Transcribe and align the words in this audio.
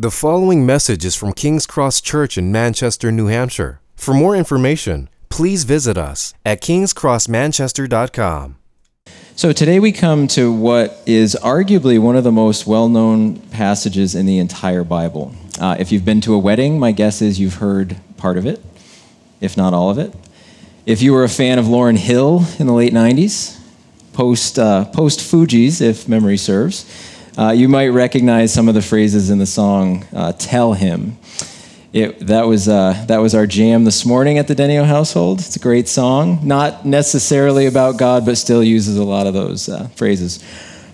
The 0.00 0.12
following 0.12 0.64
message 0.64 1.04
is 1.04 1.16
from 1.16 1.32
King's 1.32 1.66
Cross 1.66 2.02
Church 2.02 2.38
in 2.38 2.52
Manchester, 2.52 3.10
New 3.10 3.26
Hampshire. 3.26 3.80
For 3.96 4.14
more 4.14 4.36
information, 4.36 5.08
please 5.28 5.64
visit 5.64 5.98
us 5.98 6.34
at 6.46 6.62
kingscrossmanchester.com. 6.62 8.56
So 9.34 9.52
today 9.52 9.80
we 9.80 9.90
come 9.90 10.28
to 10.28 10.52
what 10.52 11.02
is 11.04 11.36
arguably 11.42 11.98
one 11.98 12.14
of 12.14 12.22
the 12.22 12.30
most 12.30 12.64
well 12.64 12.88
known 12.88 13.38
passages 13.48 14.14
in 14.14 14.26
the 14.26 14.38
entire 14.38 14.84
Bible. 14.84 15.34
Uh, 15.60 15.74
if 15.80 15.90
you've 15.90 16.04
been 16.04 16.20
to 16.20 16.32
a 16.32 16.38
wedding, 16.38 16.78
my 16.78 16.92
guess 16.92 17.20
is 17.20 17.40
you've 17.40 17.54
heard 17.54 17.96
part 18.16 18.38
of 18.38 18.46
it, 18.46 18.64
if 19.40 19.56
not 19.56 19.74
all 19.74 19.90
of 19.90 19.98
it. 19.98 20.14
If 20.86 21.02
you 21.02 21.12
were 21.12 21.24
a 21.24 21.28
fan 21.28 21.58
of 21.58 21.64
Lauryn 21.64 21.98
Hill 21.98 22.44
in 22.60 22.68
the 22.68 22.72
late 22.72 22.92
90s, 22.92 23.58
post, 24.12 24.60
uh, 24.60 24.84
post 24.84 25.18
Fugees, 25.18 25.80
if 25.80 26.08
memory 26.08 26.36
serves, 26.36 26.86
uh, 27.38 27.52
you 27.52 27.68
might 27.68 27.88
recognize 27.88 28.52
some 28.52 28.68
of 28.68 28.74
the 28.74 28.82
phrases 28.82 29.30
in 29.30 29.38
the 29.38 29.46
song 29.46 30.04
uh, 30.12 30.32
Tell 30.32 30.72
Him. 30.72 31.16
It, 31.92 32.26
that, 32.26 32.48
was, 32.48 32.68
uh, 32.68 33.04
that 33.06 33.18
was 33.18 33.32
our 33.32 33.46
jam 33.46 33.84
this 33.84 34.04
morning 34.04 34.38
at 34.38 34.48
the 34.48 34.56
Denio 34.56 34.84
household. 34.84 35.38
It's 35.38 35.54
a 35.54 35.60
great 35.60 35.86
song. 35.88 36.40
Not 36.42 36.84
necessarily 36.84 37.66
about 37.66 37.96
God, 37.96 38.26
but 38.26 38.38
still 38.38 38.62
uses 38.62 38.98
a 38.98 39.04
lot 39.04 39.28
of 39.28 39.34
those 39.34 39.68
uh, 39.68 39.86
phrases. 39.94 40.44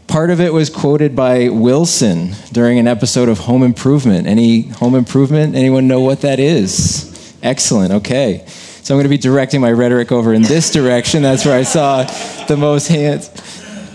Part 0.06 0.28
of 0.28 0.38
it 0.38 0.52
was 0.52 0.68
quoted 0.68 1.16
by 1.16 1.48
Wilson 1.48 2.32
during 2.52 2.78
an 2.78 2.86
episode 2.86 3.30
of 3.30 3.38
Home 3.38 3.62
Improvement. 3.62 4.26
Any 4.26 4.68
Home 4.68 4.94
Improvement? 4.94 5.56
Anyone 5.56 5.88
know 5.88 6.00
what 6.00 6.20
that 6.20 6.38
is? 6.38 7.34
Excellent, 7.42 7.90
okay. 7.90 8.44
So 8.46 8.94
I'm 8.94 8.98
going 8.98 9.04
to 9.04 9.08
be 9.08 9.16
directing 9.16 9.62
my 9.62 9.72
rhetoric 9.72 10.12
over 10.12 10.34
in 10.34 10.42
this 10.42 10.70
direction. 10.70 11.22
That's 11.22 11.46
where 11.46 11.58
I 11.58 11.62
saw 11.62 12.02
the 12.44 12.58
most 12.58 12.88
hands. 12.88 13.30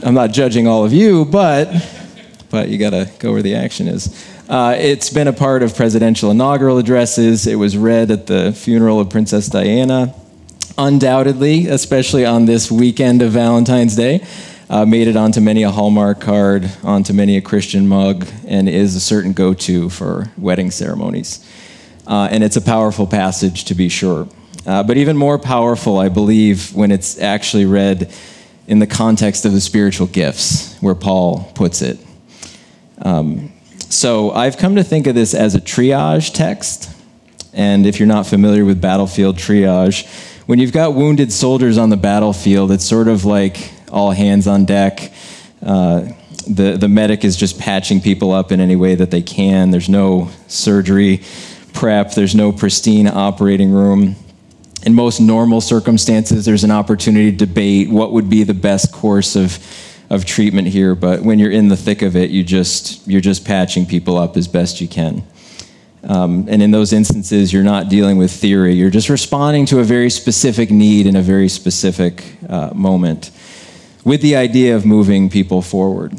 I'm 0.04 0.16
not 0.16 0.32
judging 0.32 0.68
all 0.68 0.84
of 0.84 0.94
you, 0.94 1.26
but 1.26 1.68
but 2.50 2.70
you 2.70 2.78
got 2.78 2.92
to 2.92 3.10
go 3.20 3.32
where 3.32 3.42
the 3.42 3.56
action 3.56 3.88
is. 3.88 4.28
Uh, 4.48 4.76
it's 4.78 5.10
been 5.10 5.28
a 5.28 5.34
part 5.34 5.62
of 5.62 5.76
presidential 5.76 6.32
inaugural 6.32 6.78
addresses. 6.78 7.46
It 7.46 7.56
was 7.56 7.78
read 7.78 8.12
at 8.12 8.28
the 8.28 8.52
funeral 8.54 9.00
of 9.00 9.10
Princess 9.10 9.48
Diana. 9.48 10.16
Undoubtedly, 10.78 11.68
especially 11.68 12.26
on 12.26 12.46
this 12.46 12.72
weekend 12.72 13.22
of 13.22 13.32
Valentine's 13.32 13.96
Day, 13.96 14.26
uh, 14.70 14.86
made 14.86 15.08
it 15.08 15.16
onto 15.16 15.42
many 15.42 15.64
a 15.64 15.72
Hallmark 15.72 16.22
card, 16.22 16.70
onto 16.84 17.12
many 17.12 17.38
a 17.38 17.42
Christian 17.42 17.88
mug, 17.88 18.28
and 18.48 18.70
is 18.70 18.96
a 18.96 19.00
certain 19.00 19.34
go 19.34 19.54
to 19.54 19.90
for 19.90 20.32
wedding 20.38 20.72
ceremonies. 20.72 21.46
Uh, 22.08 22.28
and 22.32 22.44
it's 22.44 22.56
a 22.56 22.62
powerful 22.62 23.06
passage 23.06 23.66
to 23.66 23.76
be 23.76 23.90
sure. 23.90 24.28
Uh, 24.66 24.84
but 24.84 24.98
even 24.98 25.18
more 25.18 25.38
powerful, 25.40 26.00
I 26.00 26.10
believe, 26.10 26.74
when 26.74 26.92
it's 26.92 27.20
actually 27.20 27.66
read 27.66 28.14
in 28.68 28.80
the 28.80 28.88
context 28.88 29.46
of 29.46 29.54
the 29.54 29.62
spiritual 29.62 30.08
gifts, 30.08 30.78
where 30.80 30.96
Paul 30.96 31.52
puts 31.56 31.82
it. 31.82 32.00
Um, 33.02 33.52
so 33.90 34.32
I've 34.32 34.58
come 34.58 34.76
to 34.76 34.84
think 34.84 35.08
of 35.08 35.16
this 35.16 35.34
as 35.34 35.56
a 35.56 35.62
triage 35.62 36.34
text. 36.34 36.96
And 37.54 37.86
if 37.86 38.00
you're 38.00 38.08
not 38.08 38.28
familiar 38.28 38.64
with 38.64 38.80
battlefield 38.80 39.38
triage, 39.38 40.08
when 40.46 40.60
you've 40.60 40.72
got 40.72 40.94
wounded 40.94 41.32
soldiers 41.32 41.78
on 41.78 41.90
the 41.90 41.98
battlefield, 41.98 42.72
it's 42.72 42.86
sort 42.86 43.08
of 43.08 43.26
like 43.26 43.72
all 43.92 44.12
hands 44.12 44.48
on 44.48 44.66
deck. 44.66 45.12
Uh, 45.64 46.08
the, 46.48 46.78
the 46.78 46.88
medic 46.88 47.24
is 47.24 47.36
just 47.36 47.60
patching 47.60 48.02
people 48.02 48.32
up 48.32 48.52
in 48.52 48.60
any 48.60 48.76
way 48.76 48.96
that 48.96 49.12
they 49.12 49.22
can. 49.22 49.72
There's 49.72 49.90
no 49.90 50.30
surgery 50.48 51.22
prep, 51.74 52.14
there's 52.14 52.36
no 52.36 52.52
pristine 52.52 53.08
operating 53.08 53.72
room. 53.72 54.16
In 54.84 54.94
most 54.94 55.20
normal 55.20 55.62
circumstances, 55.62 56.46
there's 56.46 56.64
an 56.64 56.72
opportunity 56.72 57.32
to 57.32 57.38
debate 57.38 57.90
what 57.90 58.12
would 58.14 58.30
be 58.30 58.44
the 58.44 58.54
best 58.54 58.92
course 58.92 59.36
of 59.36 59.60
of 60.10 60.26
treatment 60.26 60.68
here, 60.68 60.96
but 60.96 61.22
when 61.22 61.38
you're 61.40 61.52
in 61.52 61.68
the 61.68 61.78
thick 61.78 62.02
of 62.02 62.16
it, 62.16 62.30
you 62.32 62.44
just 62.44 63.08
you're 63.08 63.22
just 63.22 63.46
patching 63.46 63.86
people 63.86 64.18
up 64.18 64.38
as 64.38 64.48
best 64.48 64.82
you 64.82 64.88
can. 64.88 65.24
Um, 66.04 66.48
and 66.50 66.62
in 66.62 66.72
those 66.72 66.94
instances, 66.94 67.52
you're 67.52 67.64
not 67.64 67.90
dealing 67.90 68.18
with 68.18 68.32
theory. 68.32 68.74
You're 68.74 68.90
just 68.90 69.10
responding 69.10 69.66
to 69.68 69.80
a 69.80 69.84
very 69.84 70.10
specific 70.10 70.72
need 70.72 71.06
in 71.06 71.16
a 71.16 71.22
very 71.22 71.50
specific 71.50 72.24
uh, 72.48 72.72
moment, 72.74 73.32
with 74.04 74.22
the 74.22 74.36
idea 74.36 74.76
of 74.76 74.86
moving 74.86 75.30
people 75.30 75.62
forward. 75.62 76.14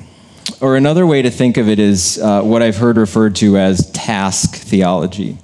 Or 0.60 0.76
another 0.76 1.06
way 1.06 1.22
to 1.22 1.30
think 1.30 1.56
of 1.56 1.68
it 1.68 1.78
is 1.78 2.18
uh, 2.18 2.42
what 2.42 2.62
I've 2.62 2.76
heard 2.76 2.96
referred 2.96 3.36
to 3.36 3.56
as 3.56 3.90
task 3.92 4.54
theology, 4.54 5.38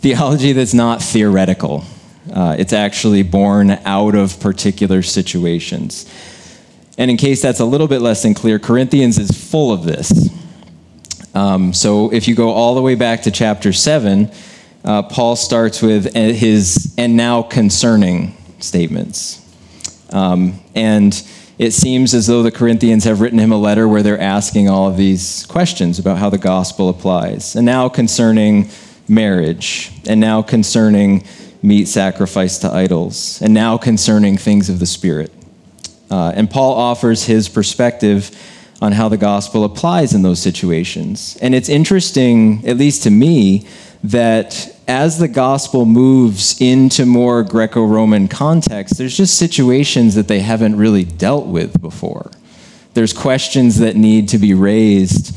theology 0.00 0.52
that's 0.52 0.74
not 0.74 1.02
theoretical. 1.02 1.84
Uh, 2.32 2.56
it's 2.58 2.72
actually 2.72 3.22
born 3.22 3.70
out 3.84 4.14
of 4.14 4.40
particular 4.40 5.02
situations. 5.02 6.06
And 6.98 7.10
in 7.12 7.16
case 7.16 7.40
that's 7.40 7.60
a 7.60 7.64
little 7.64 7.86
bit 7.86 8.02
less 8.02 8.24
than 8.24 8.34
clear, 8.34 8.58
Corinthians 8.58 9.18
is 9.18 9.30
full 9.30 9.72
of 9.72 9.84
this. 9.84 10.28
Um, 11.32 11.72
so 11.72 12.12
if 12.12 12.26
you 12.26 12.34
go 12.34 12.50
all 12.50 12.74
the 12.74 12.82
way 12.82 12.96
back 12.96 13.22
to 13.22 13.30
chapter 13.30 13.72
7, 13.72 14.30
uh, 14.84 15.02
Paul 15.04 15.36
starts 15.36 15.80
with 15.80 16.12
his 16.14 16.92
and 16.98 17.16
now 17.16 17.42
concerning 17.42 18.36
statements. 18.58 19.44
Um, 20.10 20.60
and 20.74 21.22
it 21.58 21.72
seems 21.72 22.14
as 22.14 22.26
though 22.26 22.42
the 22.42 22.50
Corinthians 22.50 23.04
have 23.04 23.20
written 23.20 23.38
him 23.38 23.52
a 23.52 23.56
letter 23.56 23.86
where 23.86 24.02
they're 24.02 24.20
asking 24.20 24.68
all 24.68 24.88
of 24.88 24.96
these 24.96 25.46
questions 25.46 26.00
about 26.00 26.18
how 26.18 26.30
the 26.30 26.38
gospel 26.38 26.88
applies. 26.88 27.54
And 27.54 27.64
now 27.64 27.88
concerning 27.88 28.70
marriage, 29.08 29.92
and 30.08 30.20
now 30.20 30.42
concerning 30.42 31.24
meat 31.62 31.86
sacrificed 31.86 32.62
to 32.62 32.72
idols, 32.72 33.40
and 33.40 33.54
now 33.54 33.76
concerning 33.76 34.36
things 34.36 34.68
of 34.68 34.78
the 34.80 34.86
Spirit. 34.86 35.32
Uh, 36.10 36.32
and 36.34 36.50
Paul 36.50 36.74
offers 36.74 37.24
his 37.24 37.48
perspective 37.48 38.30
on 38.80 38.92
how 38.92 39.08
the 39.08 39.16
gospel 39.16 39.64
applies 39.64 40.14
in 40.14 40.22
those 40.22 40.40
situations. 40.40 41.36
And 41.42 41.54
it's 41.54 41.68
interesting, 41.68 42.66
at 42.66 42.76
least 42.76 43.02
to 43.02 43.10
me, 43.10 43.66
that 44.04 44.74
as 44.86 45.18
the 45.18 45.28
gospel 45.28 45.84
moves 45.84 46.60
into 46.60 47.04
more 47.04 47.42
Greco 47.42 47.84
Roman 47.84 48.28
context, 48.28 48.96
there's 48.96 49.16
just 49.16 49.36
situations 49.36 50.14
that 50.14 50.28
they 50.28 50.40
haven't 50.40 50.76
really 50.76 51.04
dealt 51.04 51.46
with 51.46 51.80
before. 51.80 52.30
There's 52.94 53.12
questions 53.12 53.80
that 53.80 53.96
need 53.96 54.28
to 54.30 54.38
be 54.38 54.54
raised 54.54 55.36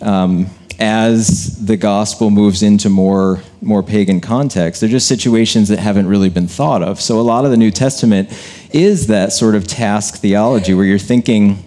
um, 0.00 0.46
as 0.78 1.64
the 1.66 1.76
gospel 1.76 2.30
moves 2.30 2.62
into 2.62 2.88
more, 2.88 3.42
more 3.60 3.82
pagan 3.82 4.20
context. 4.20 4.80
They're 4.80 4.90
just 4.90 5.08
situations 5.08 5.68
that 5.68 5.78
haven't 5.78 6.06
really 6.06 6.30
been 6.30 6.48
thought 6.48 6.82
of. 6.82 7.00
So 7.00 7.18
a 7.18 7.22
lot 7.22 7.44
of 7.44 7.50
the 7.50 7.56
New 7.56 7.70
Testament 7.70 8.30
is 8.76 9.06
that 9.06 9.32
sort 9.32 9.54
of 9.54 9.66
task 9.66 10.16
theology 10.20 10.74
where 10.74 10.84
you're 10.84 10.98
thinking, 10.98 11.64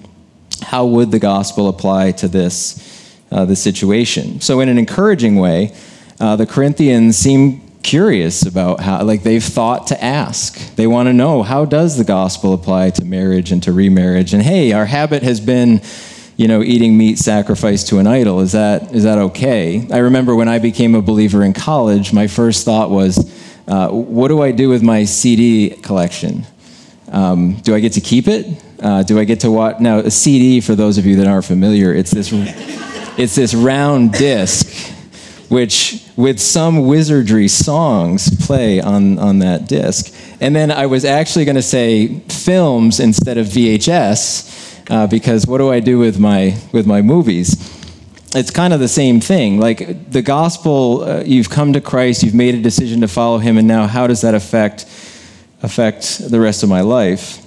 how 0.62 0.86
would 0.86 1.10
the 1.10 1.18
gospel 1.18 1.68
apply 1.68 2.12
to 2.12 2.28
this, 2.28 3.18
uh, 3.32 3.46
this 3.46 3.62
situation? 3.62 4.40
So, 4.42 4.60
in 4.60 4.70
an 4.70 4.78
encouraging 4.78 5.38
way, 5.38 5.76
uh, 6.20 6.36
the 6.36 6.46
Corinthians 6.46 7.18
seem 7.18 7.62
curious 7.82 8.46
about 8.46 8.82
how, 8.82 9.04
like, 9.04 9.24
they've 9.24 9.44
thought 9.44 9.88
to 9.88 10.04
ask. 10.04 10.76
They 10.76 10.86
want 10.86 11.08
to 11.08 11.14
know, 11.14 11.42
how 11.42 11.66
does 11.66 11.98
the 11.98 12.04
gospel 12.04 12.54
apply 12.54 12.92
to 12.92 13.06
marriage 13.06 13.52
and 13.52 13.64
to 13.64 13.74
remarriage? 13.74 14.32
And 14.32 14.44
hey, 14.44 14.72
our 14.74 14.86
habit 14.86 15.24
has 15.24 15.40
been, 15.40 15.82
you 16.38 16.48
know, 16.48 16.62
eating 16.62 16.96
meat 16.96 17.18
sacrificed 17.18 17.88
to 17.88 17.98
an 17.98 18.06
idol. 18.06 18.40
Is 18.42 18.52
that, 18.52 18.94
is 18.94 19.04
that 19.04 19.18
okay? 19.18 19.88
I 19.92 19.98
remember 19.98 20.36
when 20.36 20.48
I 20.48 20.60
became 20.60 20.94
a 20.94 21.02
believer 21.02 21.44
in 21.44 21.54
college, 21.54 22.14
my 22.14 22.28
first 22.28 22.66
thought 22.66 22.92
was, 22.92 23.18
uh, 23.68 23.90
what 23.90 24.28
do 24.28 24.44
I 24.44 24.52
do 24.52 24.70
with 24.70 24.84
my 24.84 25.06
CD 25.06 25.72
collection? 25.72 26.46
Um, 27.12 27.56
do 27.56 27.74
I 27.74 27.80
get 27.80 27.94
to 27.94 28.02
keep 28.02 28.28
it? 28.28 28.64
Uh, 28.82 29.04
do 29.04 29.20
I 29.20 29.24
get 29.24 29.42
to 29.42 29.52
watch? 29.52 29.80
Now, 29.80 30.00
a 30.00 30.12
CD, 30.12 30.62
for 30.62 30.76
those 30.76 30.98
of 30.98 31.06
you 31.06 31.16
that 31.18 31.28
aren't 31.28 31.46
familiar, 31.46 31.94
it's 31.94 32.12
this, 32.12 32.30
it's 33.18 33.36
this 33.36 33.54
round 33.54 34.14
disc, 34.14 34.96
which 35.50 36.06
with 36.16 36.40
some 36.40 36.86
wizardry 36.86 37.48
songs 37.48 38.46
play 38.46 38.80
on, 38.80 39.18
on 39.18 39.40
that 39.40 39.68
disc. 39.68 40.14
And 40.40 40.56
then 40.56 40.72
I 40.72 40.86
was 40.86 41.04
actually 41.04 41.46
going 41.46 41.56
to 41.56 41.62
say 41.62 42.20
films 42.30 43.00
instead 43.00 43.38
of 43.38 43.48
VHS, 43.48 44.92
uh, 44.92 45.08
because 45.08 45.48
what 45.48 45.58
do 45.58 45.72
I 45.72 45.80
do 45.80 45.98
with 45.98 46.20
my, 46.20 46.58
with 46.72 46.86
my 46.86 47.02
movies? 47.02 47.76
It's 48.36 48.52
kind 48.52 48.74
of 48.74 48.80
the 48.80 48.88
same 48.88 49.20
thing. 49.20 49.60
Like 49.60 50.12
the 50.12 50.22
gospel, 50.22 51.04
uh, 51.04 51.24
you've 51.26 51.50
come 51.50 51.74
to 51.74 51.82
Christ, 51.82 52.22
you've 52.22 52.36
made 52.36 52.54
a 52.54 52.62
decision 52.62 53.02
to 53.02 53.08
follow 53.08 53.40
him, 53.40 53.58
and 53.58 53.68
now 53.68 53.88
how 53.88 54.06
does 54.06 54.22
that 54.22 54.36
affect? 54.36 54.86
Affect 55.62 56.30
the 56.30 56.40
rest 56.40 56.64
of 56.64 56.70
my 56.70 56.82
life. 56.82 57.46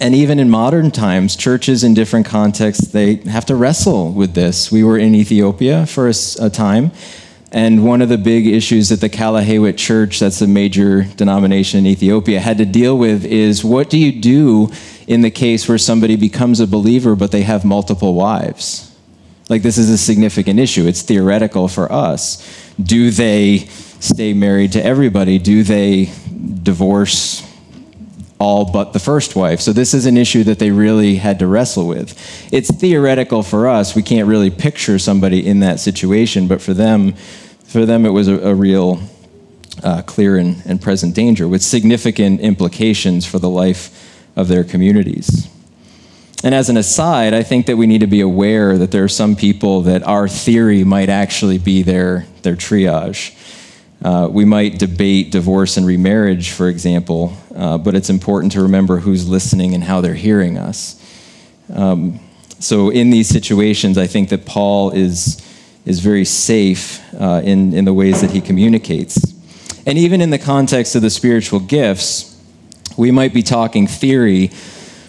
And 0.00 0.14
even 0.14 0.38
in 0.38 0.48
modern 0.48 0.90
times, 0.90 1.36
churches 1.36 1.84
in 1.84 1.92
different 1.94 2.26
contexts, 2.26 2.88
they 2.88 3.16
have 3.16 3.44
to 3.46 3.56
wrestle 3.56 4.12
with 4.12 4.34
this. 4.34 4.72
We 4.72 4.82
were 4.82 4.98
in 4.98 5.14
Ethiopia 5.14 5.84
for 5.84 6.08
a, 6.08 6.14
a 6.40 6.48
time, 6.48 6.92
and 7.52 7.84
one 7.84 8.00
of 8.00 8.08
the 8.08 8.18
big 8.18 8.46
issues 8.46 8.90
that 8.90 9.00
the 9.00 9.08
Kale 9.08 9.42
Heywet 9.42 9.76
Church, 9.76 10.20
that's 10.20 10.40
a 10.40 10.46
major 10.46 11.02
denomination 11.16 11.80
in 11.80 11.86
Ethiopia, 11.86 12.38
had 12.38 12.58
to 12.58 12.64
deal 12.64 12.96
with 12.96 13.24
is 13.24 13.64
what 13.64 13.90
do 13.90 13.98
you 13.98 14.12
do 14.12 14.70
in 15.08 15.22
the 15.22 15.30
case 15.30 15.68
where 15.68 15.78
somebody 15.78 16.14
becomes 16.14 16.60
a 16.60 16.66
believer 16.66 17.16
but 17.16 17.32
they 17.32 17.42
have 17.42 17.64
multiple 17.64 18.14
wives? 18.14 18.86
Like, 19.48 19.62
this 19.62 19.78
is 19.78 19.90
a 19.90 19.98
significant 19.98 20.60
issue. 20.60 20.86
It's 20.86 21.02
theoretical 21.02 21.66
for 21.66 21.90
us. 21.90 22.38
Do 22.80 23.10
they 23.10 23.66
stay 23.98 24.32
married 24.32 24.70
to 24.72 24.84
everybody? 24.84 25.40
Do 25.40 25.64
they 25.64 26.12
divorce 26.62 27.46
all 28.40 28.64
but 28.64 28.94
the 28.94 28.98
first 28.98 29.36
wife. 29.36 29.60
So 29.60 29.72
this 29.72 29.92
is 29.92 30.06
an 30.06 30.16
issue 30.16 30.44
that 30.44 30.58
they 30.58 30.70
really 30.70 31.16
had 31.16 31.38
to 31.40 31.46
wrestle 31.46 31.86
with. 31.86 32.18
It's 32.50 32.74
theoretical 32.74 33.42
for 33.42 33.68
us. 33.68 33.94
We 33.94 34.02
can't 34.02 34.26
really 34.26 34.50
picture 34.50 34.98
somebody 34.98 35.46
in 35.46 35.60
that 35.60 35.78
situation, 35.78 36.48
but 36.48 36.62
for 36.62 36.72
them, 36.72 37.12
for 37.64 37.84
them 37.84 38.06
it 38.06 38.10
was 38.10 38.28
a, 38.28 38.38
a 38.40 38.54
real 38.54 39.02
uh, 39.84 40.02
clear 40.02 40.38
and, 40.38 40.62
and 40.64 40.80
present 40.80 41.14
danger 41.14 41.46
with 41.46 41.62
significant 41.62 42.40
implications 42.40 43.26
for 43.26 43.38
the 43.38 43.48
life 43.48 44.26
of 44.36 44.48
their 44.48 44.64
communities. 44.64 45.48
And 46.42 46.54
as 46.54 46.70
an 46.70 46.78
aside, 46.78 47.34
I 47.34 47.42
think 47.42 47.66
that 47.66 47.76
we 47.76 47.86
need 47.86 48.00
to 48.00 48.06
be 48.06 48.22
aware 48.22 48.78
that 48.78 48.90
there 48.90 49.04
are 49.04 49.08
some 49.08 49.36
people 49.36 49.82
that 49.82 50.02
our 50.04 50.26
theory 50.26 50.84
might 50.84 51.10
actually 51.10 51.58
be 51.58 51.82
their, 51.82 52.24
their 52.42 52.56
triage. 52.56 53.36
Uh, 54.02 54.28
we 54.30 54.44
might 54.44 54.78
debate 54.78 55.30
divorce 55.30 55.76
and 55.76 55.86
remarriage, 55.86 56.50
for 56.50 56.68
example, 56.68 57.36
uh, 57.54 57.76
but 57.76 57.94
it's 57.94 58.08
important 58.08 58.52
to 58.52 58.62
remember 58.62 58.98
who's 58.98 59.28
listening 59.28 59.74
and 59.74 59.84
how 59.84 60.00
they're 60.00 60.14
hearing 60.14 60.56
us. 60.56 60.96
Um, 61.74 62.18
so, 62.58 62.90
in 62.90 63.10
these 63.10 63.28
situations, 63.28 63.98
I 63.98 64.06
think 64.06 64.30
that 64.30 64.46
Paul 64.46 64.90
is, 64.90 65.40
is 65.84 66.00
very 66.00 66.24
safe 66.24 67.02
uh, 67.14 67.42
in, 67.44 67.74
in 67.74 67.84
the 67.84 67.94
ways 67.94 68.20
that 68.22 68.30
he 68.30 68.40
communicates. 68.40 69.18
And 69.86 69.98
even 69.98 70.20
in 70.20 70.30
the 70.30 70.38
context 70.38 70.94
of 70.94 71.02
the 71.02 71.10
spiritual 71.10 71.60
gifts, 71.60 72.38
we 72.96 73.10
might 73.10 73.32
be 73.32 73.42
talking 73.42 73.86
theory 73.86 74.50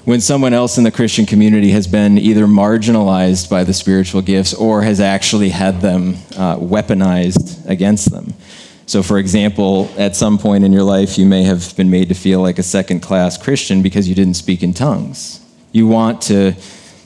when 0.06 0.20
someone 0.20 0.54
else 0.54 0.78
in 0.78 0.84
the 0.84 0.92
Christian 0.92 1.26
community 1.26 1.72
has 1.72 1.88
been 1.88 2.18
either 2.18 2.46
marginalized 2.46 3.50
by 3.50 3.64
the 3.64 3.74
spiritual 3.74 4.22
gifts 4.22 4.54
or 4.54 4.82
has 4.82 5.00
actually 5.00 5.50
had 5.50 5.82
them 5.82 6.16
uh, 6.36 6.58
weaponized 6.58 7.68
against 7.70 8.12
them. 8.12 8.34
So, 8.92 9.02
for 9.02 9.18
example, 9.20 9.90
at 9.98 10.18
some 10.18 10.38
point 10.38 10.66
in 10.66 10.74
your 10.74 10.84
life, 10.84 11.18
you 11.18 11.26
may 11.26 11.44
have 11.44 11.74
been 11.78 11.90
made 11.90 12.10
to 12.10 12.14
feel 12.14 12.42
like 12.42 12.60
a 12.60 12.64
second 12.64 13.00
class 13.00 13.38
Christian 13.38 13.82
because 13.82 14.10
you 14.10 14.16
didn't 14.16 14.34
speak 14.34 14.64
in 14.64 14.74
tongues. 14.74 15.40
You 15.72 15.88
want 15.88 16.22
to, 16.24 16.56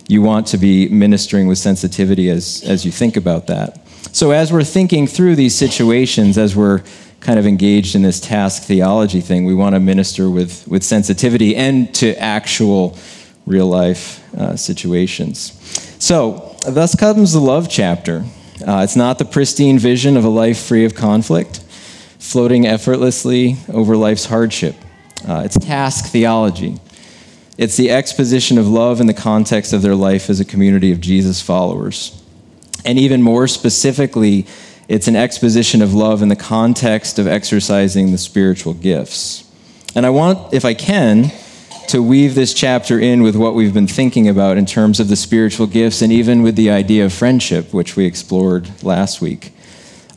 you 0.07 0.23
want 0.23 0.47
to 0.47 0.57
be 0.57 0.89
ministering 0.89 1.45
with 1.45 1.59
sensitivity 1.59 2.31
as, 2.31 2.63
as 2.65 2.87
you 2.87 2.91
think 2.91 3.17
about 3.17 3.45
that. 3.45 3.87
So, 4.11 4.31
as 4.31 4.51
we're 4.51 4.63
thinking 4.63 5.05
through 5.05 5.35
these 5.35 5.53
situations, 5.53 6.39
as 6.39 6.55
we're 6.55 6.81
kind 7.19 7.37
of 7.37 7.45
engaged 7.45 7.93
in 7.93 8.01
this 8.01 8.19
task 8.19 8.63
theology 8.63 9.21
thing. 9.21 9.45
We 9.45 9.53
want 9.53 9.75
to 9.75 9.79
minister 9.79 10.27
with, 10.27 10.67
with 10.67 10.83
sensitivity 10.83 11.55
and 11.55 11.93
to 11.95 12.19
actual 12.19 12.97
real 13.45 13.67
life 13.67 14.23
uh, 14.33 14.55
situations. 14.55 15.51
So, 16.03 16.55
thus 16.67 16.95
comes 16.95 17.33
the 17.33 17.39
love 17.39 17.69
chapter. 17.69 18.25
Uh, 18.65 18.81
it's 18.83 18.95
not 18.95 19.19
the 19.19 19.25
pristine 19.25 19.77
vision 19.77 20.17
of 20.17 20.25
a 20.25 20.29
life 20.29 20.57
free 20.57 20.83
of 20.85 20.95
conflict, 20.95 21.61
floating 22.25 22.65
effortlessly 22.65 23.55
over 23.69 23.95
life's 23.95 24.25
hardship. 24.25 24.75
Uh, 25.27 25.43
it's 25.45 25.57
task 25.57 26.11
theology. 26.11 26.77
It's 27.57 27.77
the 27.77 27.91
exposition 27.91 28.57
of 28.57 28.67
love 28.67 28.99
in 28.99 29.07
the 29.07 29.13
context 29.13 29.71
of 29.73 29.81
their 29.81 29.95
life 29.95 30.29
as 30.29 30.39
a 30.39 30.45
community 30.45 30.91
of 30.91 30.99
Jesus 30.99 31.41
followers. 31.41 32.21
And 32.83 32.99
even 32.99 33.21
more 33.21 33.47
specifically, 33.47 34.45
it's 34.87 35.07
an 35.07 35.15
exposition 35.15 35.81
of 35.81 35.93
love 35.93 36.21
in 36.21 36.27
the 36.27 36.35
context 36.35 37.17
of 37.17 37.27
exercising 37.27 38.11
the 38.11 38.17
spiritual 38.17 38.73
gifts. 38.73 39.49
And 39.95 40.05
I 40.05 40.09
want, 40.09 40.53
if 40.53 40.65
I 40.65 40.73
can, 40.73 41.31
to 41.87 42.01
weave 42.01 42.35
this 42.35 42.53
chapter 42.53 42.99
in 42.99 43.23
with 43.23 43.35
what 43.35 43.55
we've 43.55 43.73
been 43.73 43.87
thinking 43.87 44.27
about 44.27 44.57
in 44.57 44.65
terms 44.65 44.99
of 44.99 45.07
the 45.07 45.15
spiritual 45.15 45.67
gifts 45.67 46.01
and 46.01 46.11
even 46.11 46.41
with 46.41 46.55
the 46.55 46.69
idea 46.69 47.05
of 47.05 47.13
friendship, 47.13 47.73
which 47.73 47.95
we 47.95 48.05
explored 48.05 48.83
last 48.83 49.21
week. 49.21 49.54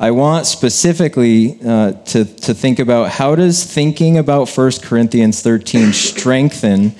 I 0.01 0.13
want 0.13 0.47
specifically 0.47 1.59
uh, 1.65 1.93
to, 1.93 2.25
to 2.25 2.55
think 2.55 2.79
about 2.79 3.11
how 3.11 3.35
does 3.35 3.65
thinking 3.65 4.17
about 4.17 4.49
1 4.49 4.73
Corinthians 4.83 5.43
13 5.43 5.93
strengthen 5.93 6.95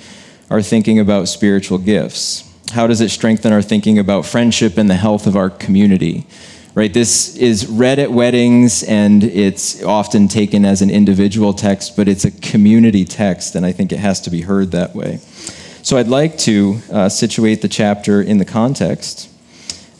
our 0.49 0.61
thinking 0.61 0.99
about 0.99 1.29
spiritual 1.29 1.77
gifts? 1.77 2.43
How 2.73 2.87
does 2.87 2.99
it 2.99 3.09
strengthen 3.09 3.53
our 3.53 3.61
thinking 3.61 3.99
about 3.99 4.25
friendship 4.25 4.77
and 4.77 4.89
the 4.89 4.95
health 4.95 5.27
of 5.27 5.37
our 5.37 5.49
community? 5.49 6.27
right? 6.75 6.93
This 6.93 7.35
is 7.35 7.67
read 7.67 7.99
at 7.99 8.11
weddings 8.11 8.83
and 8.83 9.23
it's 9.23 9.83
often 9.83 10.27
taken 10.27 10.65
as 10.65 10.81
an 10.81 10.89
individual 10.89 11.53
text, 11.53 11.97
but 11.97 12.07
it's 12.07 12.25
a 12.25 12.31
community 12.31 13.03
text, 13.05 13.55
and 13.55 13.65
I 13.65 13.71
think 13.71 13.91
it 13.91 13.97
has 13.99 14.21
to 14.21 14.29
be 14.29 14.41
heard 14.41 14.71
that 14.71 14.95
way. 14.95 15.17
So 15.81 15.97
I'd 15.97 16.07
like 16.07 16.37
to 16.39 16.79
uh, 16.91 17.09
situate 17.09 17.61
the 17.61 17.67
chapter 17.67 18.21
in 18.21 18.37
the 18.37 18.45
context 18.45 19.28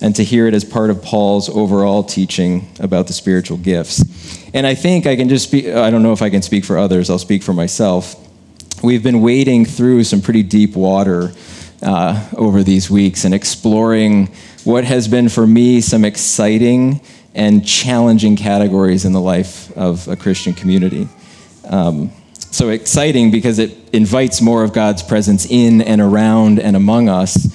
and 0.01 0.15
to 0.15 0.23
hear 0.23 0.47
it 0.47 0.53
as 0.53 0.63
part 0.63 0.89
of 0.89 1.01
Paul's 1.03 1.49
overall 1.49 2.03
teaching 2.03 2.69
about 2.79 3.07
the 3.07 3.13
spiritual 3.13 3.57
gifts. 3.57 4.03
And 4.53 4.65
I 4.65 4.75
think 4.75 5.05
I 5.05 5.15
can 5.15 5.29
just 5.29 5.47
speak, 5.47 5.67
I 5.67 5.89
don't 5.89 6.03
know 6.03 6.13
if 6.13 6.21
I 6.21 6.29
can 6.29 6.41
speak 6.41 6.65
for 6.65 6.77
others, 6.77 7.09
I'll 7.09 7.19
speak 7.19 7.43
for 7.43 7.53
myself. 7.53 8.15
We've 8.81 9.03
been 9.03 9.21
wading 9.21 9.65
through 9.65 10.05
some 10.05 10.21
pretty 10.21 10.43
deep 10.43 10.75
water 10.75 11.33
uh, 11.81 12.29
over 12.35 12.63
these 12.63 12.89
weeks 12.89 13.25
and 13.25 13.33
exploring 13.33 14.27
what 14.63 14.83
has 14.85 15.07
been 15.07 15.29
for 15.29 15.45
me 15.45 15.81
some 15.81 16.05
exciting 16.05 17.01
and 17.35 17.65
challenging 17.65 18.35
categories 18.35 19.05
in 19.05 19.13
the 19.13 19.21
life 19.21 19.75
of 19.77 20.07
a 20.07 20.15
Christian 20.15 20.53
community. 20.53 21.07
Um, 21.69 22.11
so 22.51 22.69
exciting 22.69 23.31
because 23.31 23.59
it 23.59 23.77
invites 23.93 24.41
more 24.41 24.63
of 24.63 24.73
God's 24.73 25.03
presence 25.03 25.45
in 25.49 25.81
and 25.81 26.01
around 26.01 26.59
and 26.59 26.75
among 26.75 27.07
us, 27.07 27.47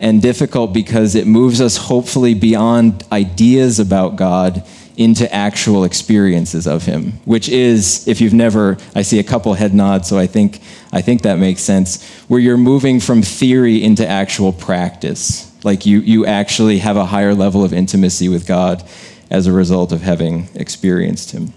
and 0.00 0.22
difficult 0.22 0.72
because 0.72 1.14
it 1.14 1.26
moves 1.26 1.60
us 1.60 1.76
hopefully 1.76 2.34
beyond 2.34 3.04
ideas 3.12 3.78
about 3.80 4.16
God 4.16 4.64
into 4.96 5.32
actual 5.32 5.84
experiences 5.84 6.66
of 6.66 6.84
him 6.84 7.12
which 7.24 7.48
is 7.48 8.08
if 8.08 8.20
you've 8.20 8.34
never 8.34 8.76
i 8.96 9.02
see 9.02 9.20
a 9.20 9.22
couple 9.22 9.54
head 9.54 9.72
nods 9.72 10.08
so 10.08 10.18
i 10.18 10.26
think 10.26 10.58
i 10.92 11.00
think 11.00 11.22
that 11.22 11.38
makes 11.38 11.62
sense 11.62 12.04
where 12.26 12.40
you're 12.40 12.56
moving 12.56 12.98
from 12.98 13.22
theory 13.22 13.80
into 13.80 14.04
actual 14.04 14.52
practice 14.52 15.48
like 15.64 15.86
you, 15.86 16.00
you 16.00 16.24
actually 16.26 16.78
have 16.78 16.96
a 16.96 17.06
higher 17.06 17.34
level 17.34 17.64
of 17.64 17.72
intimacy 17.72 18.28
with 18.28 18.46
God 18.46 18.82
as 19.30 19.46
a 19.46 19.52
result 19.52 19.92
of 19.92 20.02
having 20.02 20.48
experienced 20.54 21.32
Him. 21.32 21.52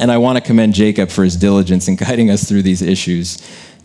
And 0.00 0.10
I 0.10 0.18
want 0.18 0.38
to 0.38 0.40
commend 0.44 0.74
Jacob 0.74 1.10
for 1.10 1.24
his 1.24 1.36
diligence 1.36 1.88
in 1.88 1.96
guiding 1.96 2.30
us 2.30 2.48
through 2.48 2.62
these 2.62 2.82
issues. 2.82 3.38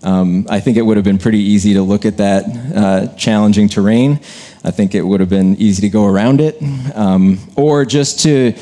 Um, 0.04 0.46
I 0.50 0.60
think 0.60 0.78
it 0.78 0.82
would 0.82 0.98
have 0.98 1.04
been 1.04 1.18
pretty 1.18 1.40
easy 1.40 1.74
to 1.76 1.82
look 1.82 2.06
at 2.06 2.18
that 2.18 2.44
uh, 2.76 3.16
challenging 3.16 3.70
terrain. 3.70 4.20
I 4.64 4.72
think 4.72 4.96
it 4.96 5.02
would 5.02 5.20
have 5.20 5.30
been 5.30 5.56
easy 5.56 5.82
to 5.82 5.90
go 5.90 6.06
around 6.06 6.42
it, 6.42 6.58
um, 6.96 7.40
or 7.56 7.86
just 7.86 8.20
to 8.22 8.54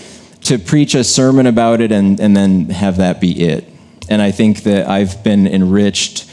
to 0.42 0.58
preach 0.58 0.96
a 0.96 1.04
sermon 1.04 1.46
about 1.46 1.82
it 1.82 1.92
and, 1.92 2.20
and 2.20 2.36
then 2.36 2.70
have 2.70 2.98
that 2.98 3.22
be 3.22 3.44
it. 3.44 3.68
And 4.10 4.22
I 4.22 4.32
think 4.32 4.64
that 4.64 4.88
I've 4.88 5.24
been 5.24 5.48
enriched 5.48 6.28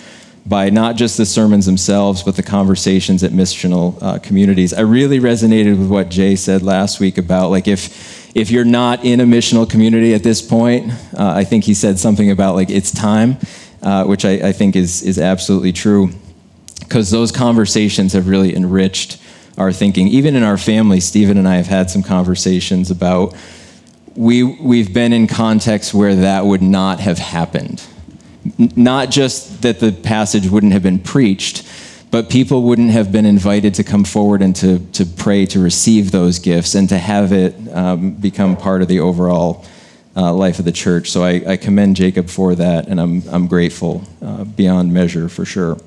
by 0.46 0.70
not 0.70 0.96
just 0.96 1.18
the 1.18 1.26
sermons 1.26 1.66
themselves, 1.66 2.22
but 2.22 2.34
the 2.34 2.42
conversations 2.42 3.22
at 3.22 3.32
missional 3.32 4.02
uh, 4.02 4.18
communities. 4.18 4.72
I 4.72 4.80
really 4.80 5.20
resonated 5.20 5.78
with 5.78 5.90
what 5.90 6.08
Jay 6.08 6.36
said 6.36 6.62
last 6.62 7.00
week 7.00 7.18
about 7.18 7.50
like 7.50 7.68
if 7.68 8.34
if 8.34 8.50
you're 8.50 8.64
not 8.64 9.04
in 9.04 9.20
a 9.20 9.24
missional 9.24 9.68
community 9.68 10.14
at 10.14 10.22
this 10.22 10.40
point, 10.40 10.90
uh, 11.16 11.32
I 11.34 11.44
think 11.44 11.64
he 11.64 11.74
said 11.74 11.98
something 11.98 12.30
about 12.30 12.54
like 12.54 12.70
it's 12.70 12.90
time, 12.90 13.36
uh, 13.82 14.04
which 14.04 14.24
I, 14.24 14.32
I, 14.48 14.52
think 14.52 14.76
is 14.76 15.02
is 15.02 15.18
absolutely 15.18 15.72
true, 15.72 16.10
because 16.80 17.10
those 17.10 17.32
conversations 17.32 18.12
have 18.12 18.28
really 18.28 18.54
enriched 18.54 19.20
our 19.56 19.72
thinking. 19.72 20.08
Even 20.08 20.36
in 20.36 20.42
our 20.42 20.58
family, 20.58 21.00
Stephen 21.00 21.38
and 21.38 21.48
I 21.48 21.56
have 21.56 21.66
had 21.66 21.90
some 21.90 22.02
conversations 22.02 22.90
about 22.90 23.36
we 24.16 24.42
we've 24.42 24.92
been 24.92 25.12
in 25.12 25.26
contexts 25.26 25.94
where 25.94 26.14
that 26.16 26.44
would 26.44 26.62
not 26.62 27.00
have 27.00 27.18
happened 27.18 27.82
not 28.56 29.10
just 29.10 29.62
that 29.62 29.80
the 29.80 29.92
passage 29.92 30.48
wouldn't 30.48 30.72
have 30.72 30.82
been 30.82 30.98
preached, 30.98 31.66
but 32.10 32.30
people 32.30 32.62
wouldn't 32.62 32.90
have 32.90 33.12
been 33.12 33.26
invited 33.26 33.74
to 33.74 33.84
come 33.84 34.04
forward 34.04 34.40
and 34.40 34.56
to, 34.56 34.78
to 34.92 35.04
pray 35.04 35.44
to 35.46 35.60
receive 35.60 36.10
those 36.10 36.38
gifts 36.38 36.74
and 36.74 36.88
to 36.88 36.98
have 36.98 37.32
it 37.32 37.54
um, 37.72 38.12
become 38.12 38.56
part 38.56 38.80
of 38.80 38.88
the 38.88 39.00
overall 39.00 39.64
uh, 40.18 40.32
life 40.32 40.58
of 40.58 40.64
the 40.64 40.72
church. 40.72 41.10
So 41.10 41.22
I, 41.22 41.42
I, 41.46 41.56
commend 41.56 41.94
Jacob 41.94 42.28
for 42.28 42.56
that, 42.56 42.88
and 42.88 43.00
I'm, 43.00 43.22
I'm 43.30 43.46
grateful 43.46 44.02
uh, 44.20 44.42
beyond 44.42 44.92
measure 44.92 45.28
for 45.28 45.44
sure. 45.44 45.78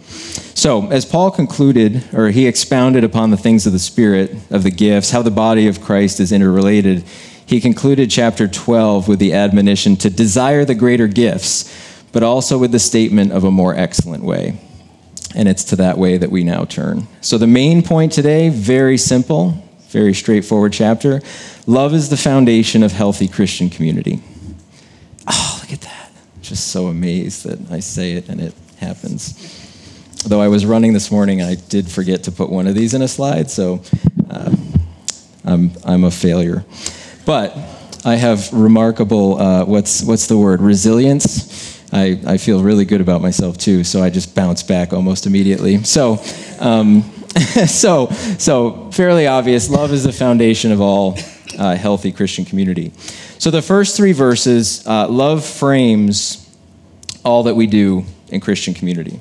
So, 0.55 0.89
as 0.89 1.05
Paul 1.05 1.31
concluded, 1.31 2.03
or 2.13 2.29
he 2.29 2.47
expounded 2.47 3.03
upon 3.03 3.31
the 3.31 3.37
things 3.37 3.67
of 3.67 3.73
the 3.73 3.79
Spirit, 3.79 4.31
of 4.49 4.63
the 4.63 4.71
gifts, 4.71 5.11
how 5.11 5.21
the 5.21 5.31
body 5.31 5.67
of 5.67 5.81
Christ 5.81 6.19
is 6.21 6.31
interrelated, 6.31 7.03
he 7.45 7.59
concluded 7.59 8.09
chapter 8.09 8.47
12 8.47 9.09
with 9.09 9.19
the 9.19 9.33
admonition 9.33 9.97
to 9.97 10.09
desire 10.09 10.63
the 10.63 10.75
greater 10.75 11.07
gifts 11.07 11.69
but 12.11 12.23
also 12.23 12.57
with 12.57 12.71
the 12.71 12.79
statement 12.79 13.31
of 13.31 13.43
a 13.43 13.51
more 13.51 13.75
excellent 13.75 14.23
way. 14.23 14.59
And 15.33 15.47
it's 15.47 15.63
to 15.65 15.77
that 15.77 15.97
way 15.97 16.17
that 16.17 16.29
we 16.29 16.43
now 16.43 16.65
turn. 16.65 17.07
So, 17.21 17.37
the 17.37 17.47
main 17.47 17.83
point 17.83 18.11
today, 18.11 18.49
very 18.49 18.97
simple, 18.97 19.63
very 19.91 20.13
straightforward 20.13 20.73
chapter. 20.73 21.21
Love 21.67 21.93
is 21.93 22.09
the 22.09 22.17
foundation 22.17 22.83
of 22.83 22.91
healthy 22.91 23.27
Christian 23.27 23.69
community. 23.69 24.21
Oh, 25.27 25.59
look 25.61 25.73
at 25.73 25.81
that. 25.81 26.11
Just 26.41 26.69
so 26.69 26.87
amazed 26.87 27.45
that 27.45 27.71
I 27.71 27.79
say 27.79 28.13
it 28.13 28.29
and 28.29 28.41
it 28.41 28.53
happens. 28.77 29.57
Though 30.25 30.41
I 30.41 30.47
was 30.47 30.65
running 30.65 30.93
this 30.93 31.11
morning, 31.11 31.41
I 31.41 31.55
did 31.55 31.89
forget 31.89 32.23
to 32.23 32.31
put 32.31 32.49
one 32.49 32.67
of 32.67 32.75
these 32.75 32.93
in 32.93 33.01
a 33.01 33.07
slide, 33.07 33.49
so 33.49 33.83
uh, 34.29 34.55
I'm, 35.43 35.71
I'm 35.83 36.03
a 36.03 36.11
failure. 36.11 36.63
But 37.25 37.57
I 38.05 38.15
have 38.15 38.51
remarkable, 38.53 39.39
uh, 39.39 39.65
what's, 39.65 40.03
what's 40.03 40.27
the 40.27 40.37
word, 40.37 40.61
resilience 40.61 41.71
I, 41.93 42.19
I 42.25 42.37
feel 42.37 42.63
really 42.63 42.85
good 42.85 43.01
about 43.01 43.21
myself 43.21 43.57
too, 43.57 43.83
so 43.83 44.01
I 44.01 44.09
just 44.09 44.33
bounce 44.33 44.63
back 44.63 44.93
almost 44.93 45.25
immediately. 45.25 45.83
So, 45.83 46.23
um, 46.59 47.03
so, 47.67 48.07
so 48.37 48.91
fairly 48.91 49.27
obvious. 49.27 49.69
Love 49.69 49.93
is 49.93 50.03
the 50.03 50.11
foundation 50.11 50.71
of 50.71 50.81
all 50.81 51.17
uh, 51.57 51.75
healthy 51.75 52.11
Christian 52.11 52.45
community. 52.45 52.91
So 53.37 53.51
the 53.51 53.61
first 53.61 53.95
three 53.95 54.11
verses, 54.11 54.85
uh, 54.85 55.07
love 55.07 55.45
frames 55.45 56.37
all 57.23 57.43
that 57.43 57.55
we 57.55 57.67
do 57.67 58.05
in 58.29 58.39
Christian 58.39 58.73
community. 58.73 59.19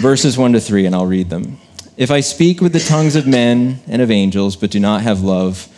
Verses 0.00 0.36
one 0.36 0.52
to 0.52 0.60
three, 0.60 0.86
and 0.86 0.94
I'll 0.94 1.06
read 1.06 1.30
them. 1.30 1.58
If 1.96 2.10
I 2.10 2.20
speak 2.20 2.60
with 2.60 2.72
the 2.72 2.80
tongues 2.80 3.16
of 3.16 3.26
men 3.26 3.80
and 3.86 4.02
of 4.02 4.10
angels, 4.10 4.56
but 4.56 4.70
do 4.70 4.80
not 4.80 5.02
have 5.02 5.22
love, 5.22 5.68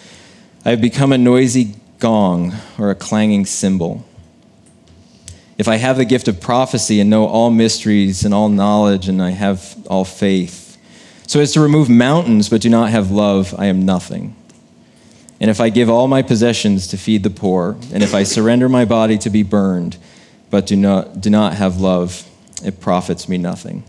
I 0.64 0.70
have 0.70 0.80
become 0.80 1.12
a 1.12 1.18
noisy 1.18 1.74
gong 1.98 2.54
or 2.78 2.90
a 2.90 2.94
clanging 2.94 3.44
cymbal. 3.46 4.04
If 5.58 5.68
I 5.68 5.76
have 5.76 5.96
the 5.96 6.04
gift 6.04 6.26
of 6.26 6.40
prophecy 6.40 7.00
and 7.00 7.10
know 7.10 7.26
all 7.26 7.50
mysteries 7.50 8.24
and 8.24 8.32
all 8.32 8.48
knowledge, 8.48 9.08
and 9.08 9.22
I 9.22 9.30
have 9.30 9.76
all 9.88 10.04
faith, 10.04 10.63
so 11.26 11.40
as 11.40 11.52
to 11.52 11.60
remove 11.60 11.88
mountains 11.88 12.48
but 12.48 12.60
do 12.60 12.68
not 12.68 12.90
have 12.90 13.10
love, 13.10 13.54
I 13.58 13.66
am 13.66 13.84
nothing. 13.84 14.36
And 15.40 15.50
if 15.50 15.60
I 15.60 15.68
give 15.68 15.90
all 15.90 16.08
my 16.08 16.22
possessions 16.22 16.86
to 16.88 16.96
feed 16.96 17.22
the 17.22 17.30
poor, 17.30 17.76
and 17.92 18.02
if 18.02 18.14
I 18.14 18.22
surrender 18.22 18.68
my 18.68 18.84
body 18.84 19.18
to 19.18 19.30
be 19.30 19.42
burned, 19.42 19.96
but 20.50 20.66
do 20.66 20.76
not, 20.76 21.20
do 21.20 21.30
not 21.30 21.54
have 21.54 21.80
love, 21.80 22.28
it 22.64 22.80
profits 22.80 23.28
me 23.28 23.36
nothing. 23.38 23.84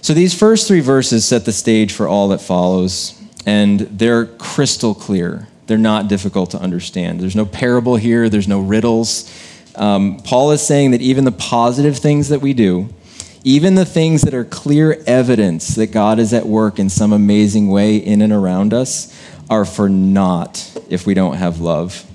So 0.00 0.14
these 0.14 0.34
first 0.34 0.68
three 0.68 0.80
verses 0.80 1.24
set 1.24 1.44
the 1.44 1.52
stage 1.52 1.92
for 1.92 2.06
all 2.06 2.28
that 2.28 2.40
follows, 2.40 3.20
and 3.46 3.80
they're 3.80 4.26
crystal 4.26 4.94
clear. 4.94 5.48
They're 5.66 5.78
not 5.78 6.08
difficult 6.08 6.50
to 6.50 6.58
understand. 6.58 7.20
There's 7.20 7.36
no 7.36 7.46
parable 7.46 7.96
here, 7.96 8.28
there's 8.28 8.48
no 8.48 8.60
riddles. 8.60 9.32
Um, 9.74 10.18
Paul 10.20 10.52
is 10.52 10.64
saying 10.64 10.92
that 10.92 11.00
even 11.00 11.24
the 11.24 11.32
positive 11.32 11.98
things 11.98 12.28
that 12.28 12.40
we 12.40 12.52
do, 12.52 12.90
even 13.44 13.74
the 13.74 13.84
things 13.84 14.22
that 14.22 14.34
are 14.34 14.44
clear 14.44 15.02
evidence 15.06 15.74
that 15.76 15.88
God 15.88 16.18
is 16.18 16.32
at 16.32 16.46
work 16.46 16.78
in 16.78 16.88
some 16.88 17.12
amazing 17.12 17.68
way 17.68 17.96
in 17.96 18.22
and 18.22 18.32
around 18.32 18.74
us, 18.74 19.14
are 19.50 19.66
for 19.66 19.88
naught 19.88 20.76
if 20.88 21.06
we 21.06 21.12
don't 21.12 21.36
have 21.36 21.60
love. 21.60 22.10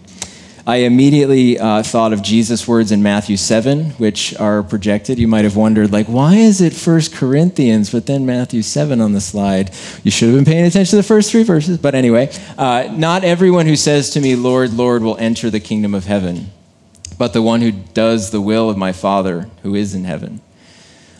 I 0.65 0.77
immediately 0.77 1.57
uh, 1.57 1.83
thought 1.83 2.11
of 2.11 2.21
Jesus' 2.21 2.67
words 2.67 2.91
in 2.91 3.01
Matthew 3.01 3.37
7, 3.37 3.91
which 3.91 4.35
are 4.35 4.61
projected. 4.61 5.17
You 5.17 5.27
might 5.27 5.45
have 5.45 5.55
wondered, 5.55 5.91
like, 5.91 6.07
why 6.07 6.35
is 6.35 6.61
it 6.61 6.73
1 6.75 7.01
Corinthians, 7.13 7.91
but 7.91 8.07
then 8.07 8.25
Matthew 8.25 8.61
7 8.61 8.99
on 8.99 9.13
the 9.13 9.21
slide? 9.21 9.71
You 10.03 10.11
should 10.11 10.29
have 10.29 10.37
been 10.37 10.45
paying 10.45 10.65
attention 10.65 10.91
to 10.91 10.95
the 10.97 11.03
first 11.03 11.31
three 11.31 11.43
verses. 11.43 11.77
But 11.77 11.95
anyway, 11.95 12.31
uh, 12.57 12.89
not 12.91 13.23
everyone 13.23 13.65
who 13.67 13.75
says 13.75 14.11
to 14.11 14.19
me, 14.19 14.35
Lord, 14.35 14.73
Lord, 14.73 15.01
will 15.01 15.17
enter 15.17 15.49
the 15.49 15.59
kingdom 15.59 15.93
of 15.93 16.05
heaven 16.05 16.51
but 17.19 17.33
the 17.33 17.41
one 17.41 17.59
who 17.61 17.71
does 17.71 18.31
the 18.31 18.39
will 18.41 18.69
of 18.69 18.77
my 18.77 18.93
Father 18.93 19.49
who 19.61 19.75
is 19.75 19.93
in 19.93 20.05
heaven. 20.05 20.41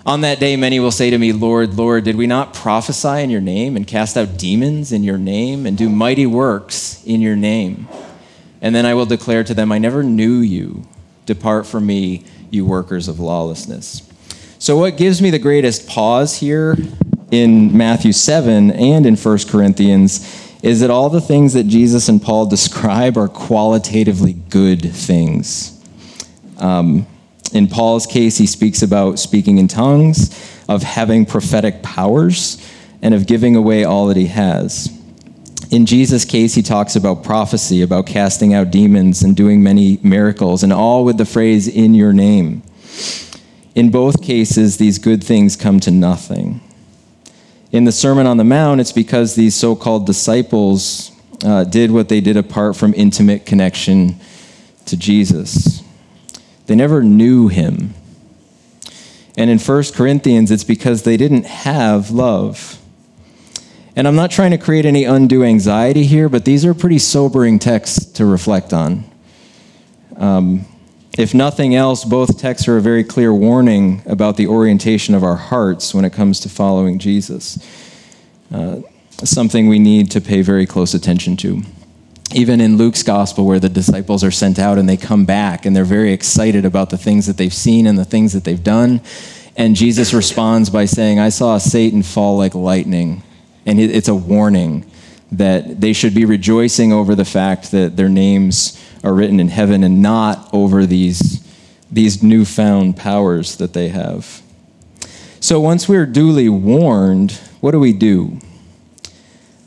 On 0.06 0.22
that 0.22 0.40
day, 0.40 0.56
many 0.56 0.80
will 0.80 0.92
say 0.92 1.10
to 1.10 1.18
me, 1.18 1.34
Lord, 1.34 1.76
Lord, 1.76 2.06
did 2.06 2.16
we 2.16 2.26
not 2.26 2.54
prophesy 2.54 3.22
in 3.22 3.30
your 3.30 3.42
name 3.42 3.76
and 3.76 3.86
cast 3.86 4.16
out 4.16 4.38
demons 4.38 4.92
in 4.92 5.04
your 5.04 5.18
name 5.18 5.66
and 5.66 5.78
do 5.78 5.90
mighty 5.90 6.26
works 6.26 7.04
in 7.06 7.22
your 7.22 7.36
name? 7.36 7.88
And 8.62 8.74
then 8.74 8.86
I 8.86 8.94
will 8.94 9.06
declare 9.06 9.44
to 9.44 9.54
them, 9.54 9.72
I 9.72 9.78
never 9.78 10.04
knew 10.04 10.40
you. 10.40 10.88
Depart 11.26 11.68
from 11.68 11.86
me, 11.86 12.24
you 12.50 12.66
workers 12.66 13.08
of 13.08 13.20
lawlessness. 13.20 14.10
So, 14.58 14.78
what 14.78 14.98
gives 14.98 15.22
me 15.22 15.30
the 15.30 15.40
greatest 15.40 15.88
pause 15.88 16.38
here 16.38 16.76
in 17.32 17.78
Matthew 17.78 18.12
7 18.12 18.72
and 18.72 19.06
in 19.06 19.16
1 19.16 19.38
Corinthians 19.48 20.48
is 20.64 20.82
that 20.82 20.90
all 20.90 21.10
the 21.10 21.22
things 21.22 21.54
that 21.54 21.66
Jesus 21.66 22.10
and 22.10 22.22
Paul 22.22 22.46
describe 22.50 23.18
are 23.18 23.28
qualitatively 23.28 24.34
good 24.34 24.82
things. 24.82 25.76
Um, 26.58 27.06
in 27.54 27.68
Paul's 27.68 28.06
case, 28.06 28.38
he 28.38 28.46
speaks 28.46 28.82
about 28.82 29.20
speaking 29.20 29.58
in 29.58 29.68
tongues, 29.68 30.30
of 30.68 30.84
having 30.84 31.26
prophetic 31.26 31.82
powers, 31.82 32.58
and 33.02 33.14
of 33.14 33.26
giving 33.26 33.56
away 33.56 33.84
all 33.84 34.08
that 34.08 34.18
he 34.18 34.28
has. 34.28 34.96
In 35.72 35.86
Jesus' 35.86 36.26
case, 36.26 36.56
he 36.56 36.62
talks 36.62 36.96
about 36.96 37.24
prophecy, 37.24 37.82
about 37.82 38.08
casting 38.08 38.54
out 38.54 38.72
demons 38.72 39.22
and 39.22 39.36
doing 39.36 39.62
many 39.62 40.00
miracles, 40.04 40.64
and 40.64 40.74
all 40.74 41.06
with 41.06 41.18
the 41.18 41.26
phrase, 41.26 41.68
in 41.68 41.94
your 41.94 42.14
name. 42.14 42.64
In 43.76 43.92
both 43.92 44.22
cases, 44.22 44.78
these 44.78 44.98
good 44.98 45.24
things 45.24 45.56
come 45.56 45.80
to 45.82 45.92
nothing. 45.92 46.62
In 47.72 47.86
the 47.86 47.92
Sermon 47.92 48.26
on 48.26 48.38
the 48.38 48.44
Mount, 48.44 48.82
it's 48.82 48.92
because 48.92 49.36
these 49.36 49.56
so 49.56 49.76
called 49.76 50.08
disciples 50.08 51.12
uh, 51.46 51.64
did 51.64 51.92
what 51.92 52.10
they 52.10 52.20
did 52.20 52.36
apart 52.36 52.76
from 52.76 52.94
intimate 52.96 53.46
connection 53.46 54.20
to 54.88 54.98
Jesus. 54.98 55.84
They 56.70 56.76
never 56.76 57.02
knew 57.02 57.48
him. 57.48 57.96
And 59.36 59.50
in 59.50 59.58
1 59.58 59.84
Corinthians, 59.96 60.52
it's 60.52 60.64
because 60.64 61.02
they 61.02 61.18
didn't 61.18 61.48
have 61.48 62.12
love. 62.12 62.80
And 63.96 64.08
I'm 64.08 64.16
not 64.16 64.30
trying 64.30 64.52
to 64.52 64.60
create 64.60 64.86
any 64.86 65.04
undue 65.04 65.44
anxiety 65.44 66.06
here, 66.06 66.30
but 66.30 66.46
these 66.46 66.64
are 66.66 66.76
pretty 66.76 67.00
sobering 67.00 67.58
texts 67.58 68.06
to 68.14 68.26
reflect 68.26 68.72
on. 68.72 69.04
Um, 70.16 70.68
if 71.18 71.34
nothing 71.34 71.74
else, 71.74 72.06
both 72.06 72.38
texts 72.38 72.68
are 72.68 72.78
a 72.78 72.82
very 72.82 73.04
clear 73.04 73.34
warning 73.34 74.04
about 74.06 74.38
the 74.38 74.46
orientation 74.46 75.16
of 75.16 75.24
our 75.24 75.38
hearts 75.38 75.96
when 75.96 76.06
it 76.06 76.14
comes 76.14 76.40
to 76.42 76.50
following 76.50 77.00
Jesus. 77.00 77.58
Uh, 78.54 78.82
something 79.24 79.70
we 79.70 79.80
need 79.80 80.12
to 80.12 80.22
pay 80.22 80.44
very 80.44 80.68
close 80.68 80.94
attention 80.94 81.36
to 81.38 81.64
even 82.34 82.62
in 82.62 82.78
Luke's 82.78 83.04
gospel, 83.04 83.46
where 83.46 83.60
the 83.60 83.70
disciples 83.70 84.24
are 84.24 84.32
sent 84.32 84.60
out 84.60 84.78
and 84.78 84.88
they 84.88 84.98
come 84.98 85.26
back 85.26 85.66
and 85.66 85.76
they're 85.76 85.86
very 85.86 86.14
excited 86.14 86.66
about 86.66 86.90
the 86.90 86.98
things 86.98 87.26
that 87.28 87.38
they've 87.38 87.54
seen 87.54 87.88
and 87.88 87.98
the 87.98 88.06
things 88.06 88.34
that 88.34 88.44
they've 88.44 88.64
done. 88.64 89.02
And 89.56 89.76
Jesus 89.76 90.14
responds 90.14 90.70
by 90.70 90.86
saying, 90.86 91.20
I 91.20 91.30
saw 91.30 91.58
Satan 91.58 92.04
fall 92.04 92.38
like 92.38 92.56
lightning. 92.56 93.24
And 93.66 93.80
it's 93.80 94.08
a 94.08 94.16
warning 94.16 94.90
that 95.32 95.82
they 95.82 95.94
should 95.94 96.16
be 96.16 96.26
rejoicing 96.26 96.94
over 96.94 97.14
the 97.14 97.26
fact 97.26 97.72
that 97.72 97.98
their 97.98 98.10
names 98.10 98.82
are 99.04 99.14
written 99.14 99.40
in 99.40 99.50
heaven 99.50 99.84
and 99.84 100.02
not 100.02 100.50
over 100.54 100.86
these, 100.86 101.46
these 101.92 102.24
newfound 102.24 102.98
powers 102.98 103.58
that 103.58 103.74
they 103.74 103.90
have. 103.90 104.42
So 105.40 105.60
once 105.60 105.88
we're 105.88 106.06
duly 106.06 106.50
warned, 106.50 107.32
what 107.62 107.72
do 107.72 107.80
we 107.80 107.94
do? 107.94 108.40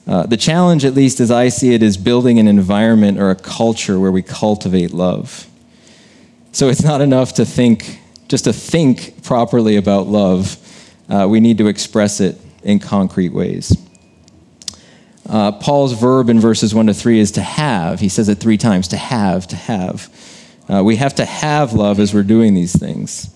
Uh, 0.06 0.26
the 0.26 0.37
challenge, 0.37 0.85
at 0.85 0.94
least 0.94 1.21
as 1.21 1.30
I 1.30 1.49
see 1.49 1.75
it, 1.75 1.82
is 1.82 1.97
building 1.97 2.38
an 2.38 2.49
environment 2.49 3.18
or 3.18 3.30
a 3.30 3.37
culture 3.37 4.00
where 4.00 4.11
we 4.11 4.23
cultivate 4.23 4.92
love. 4.92 5.47
So 6.50 6.68
it's 6.68 6.82
not 6.82 7.00
enough 7.00 7.35
to 7.35 7.44
think, 7.44 8.00
just 8.28 8.44
to 8.44 8.52
think 8.52 9.23
properly 9.23 9.76
about 9.76 10.06
love. 10.06 10.59
Uh, 11.09 11.26
we 11.28 11.40
need 11.40 11.59
to 11.59 11.68
express 11.68 12.21
it 12.21 12.38
in 12.62 12.78
concrete 12.78 13.32
ways. 13.32 13.76
Uh, 15.28 15.52
Paul's 15.52 15.92
verb 15.92 16.28
in 16.28 16.40
verses 16.40 16.75
1 16.75 16.87
to 16.87 16.94
3 16.94 17.21
is 17.21 17.30
to 17.32 17.42
have. 17.42 18.00
He 18.00 18.09
says 18.09 18.28
it 18.28 18.38
three 18.38 18.59
times 18.59 18.88
to 18.88 18.97
have, 18.97 19.47
to 19.49 19.56
have. 19.56 20.09
Uh, 20.68 20.82
we 20.85 20.97
have 20.97 21.14
to 21.16 21.25
have 21.25 21.73
love 21.73 22.00
as 22.00 22.12
we're 22.12 22.23
doing 22.23 22.54
these 22.54 22.76
things. 22.76 23.30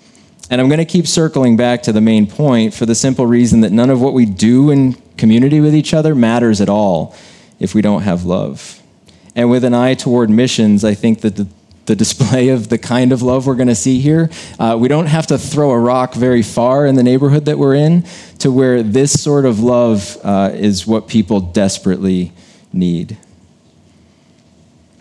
And 0.48 0.60
I'm 0.60 0.68
going 0.68 0.78
to 0.78 0.84
keep 0.84 1.06
circling 1.06 1.56
back 1.56 1.82
to 1.84 1.92
the 1.92 2.00
main 2.00 2.26
point 2.26 2.72
for 2.72 2.86
the 2.86 2.94
simple 2.94 3.26
reason 3.26 3.62
that 3.62 3.72
none 3.72 3.90
of 3.90 4.00
what 4.00 4.12
we 4.12 4.26
do 4.26 4.70
in 4.70 4.94
community 5.16 5.60
with 5.60 5.74
each 5.74 5.92
other 5.92 6.14
matters 6.14 6.60
at 6.60 6.68
all 6.68 7.14
if 7.58 7.74
we 7.74 7.82
don't 7.82 8.02
have 8.02 8.24
love. 8.24 8.80
And 9.34 9.50
with 9.50 9.64
an 9.64 9.74
eye 9.74 9.94
toward 9.94 10.30
missions, 10.30 10.84
I 10.84 10.94
think 10.94 11.22
that 11.22 11.36
the, 11.36 11.48
the 11.86 11.96
display 11.96 12.48
of 12.50 12.68
the 12.68 12.78
kind 12.78 13.12
of 13.12 13.22
love 13.22 13.46
we're 13.46 13.56
going 13.56 13.68
to 13.68 13.74
see 13.74 14.00
here, 14.00 14.30
uh, 14.58 14.76
we 14.78 14.88
don't 14.88 15.06
have 15.06 15.26
to 15.28 15.38
throw 15.38 15.72
a 15.72 15.78
rock 15.78 16.14
very 16.14 16.42
far 16.42 16.86
in 16.86 16.94
the 16.94 17.02
neighborhood 17.02 17.44
that 17.46 17.58
we're 17.58 17.74
in 17.74 18.04
to 18.38 18.52
where 18.52 18.82
this 18.82 19.20
sort 19.20 19.46
of 19.46 19.60
love 19.60 20.16
uh, 20.22 20.50
is 20.54 20.86
what 20.86 21.08
people 21.08 21.40
desperately 21.40 22.32
need. 22.72 23.16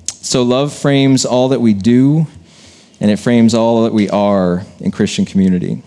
So, 0.07 0.41
love 0.41 0.73
frames 0.73 1.23
all 1.23 1.49
that 1.49 1.61
we 1.61 1.75
do 1.75 2.25
and 2.99 3.11
it 3.11 3.17
frames 3.17 3.53
all 3.53 3.83
that 3.83 3.93
we 3.93 4.09
are 4.09 4.63
in 4.79 4.91
Christian 4.91 5.25
community. 5.25 5.81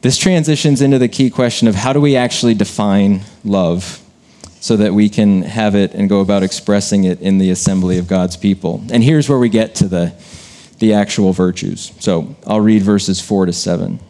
This 0.00 0.16
transitions 0.16 0.80
into 0.80 0.98
the 0.98 1.08
key 1.08 1.28
question 1.28 1.68
of 1.68 1.74
how 1.74 1.92
do 1.92 2.00
we 2.00 2.16
actually 2.16 2.54
define 2.54 3.20
love 3.44 4.00
so 4.60 4.76
that 4.76 4.94
we 4.94 5.08
can 5.08 5.42
have 5.42 5.74
it 5.74 5.94
and 5.94 6.08
go 6.08 6.20
about 6.20 6.42
expressing 6.42 7.04
it 7.04 7.20
in 7.20 7.38
the 7.38 7.50
assembly 7.50 7.98
of 7.98 8.06
God's 8.06 8.36
people. 8.36 8.82
And 8.90 9.02
here's 9.02 9.28
where 9.28 9.38
we 9.38 9.48
get 9.48 9.74
to 9.76 9.88
the, 9.88 10.14
the 10.78 10.94
actual 10.94 11.32
virtues. 11.32 11.92
So 11.98 12.36
I'll 12.46 12.60
read 12.60 12.82
verses 12.82 13.20
4 13.20 13.46
to 13.46 13.52
7. 13.52 14.00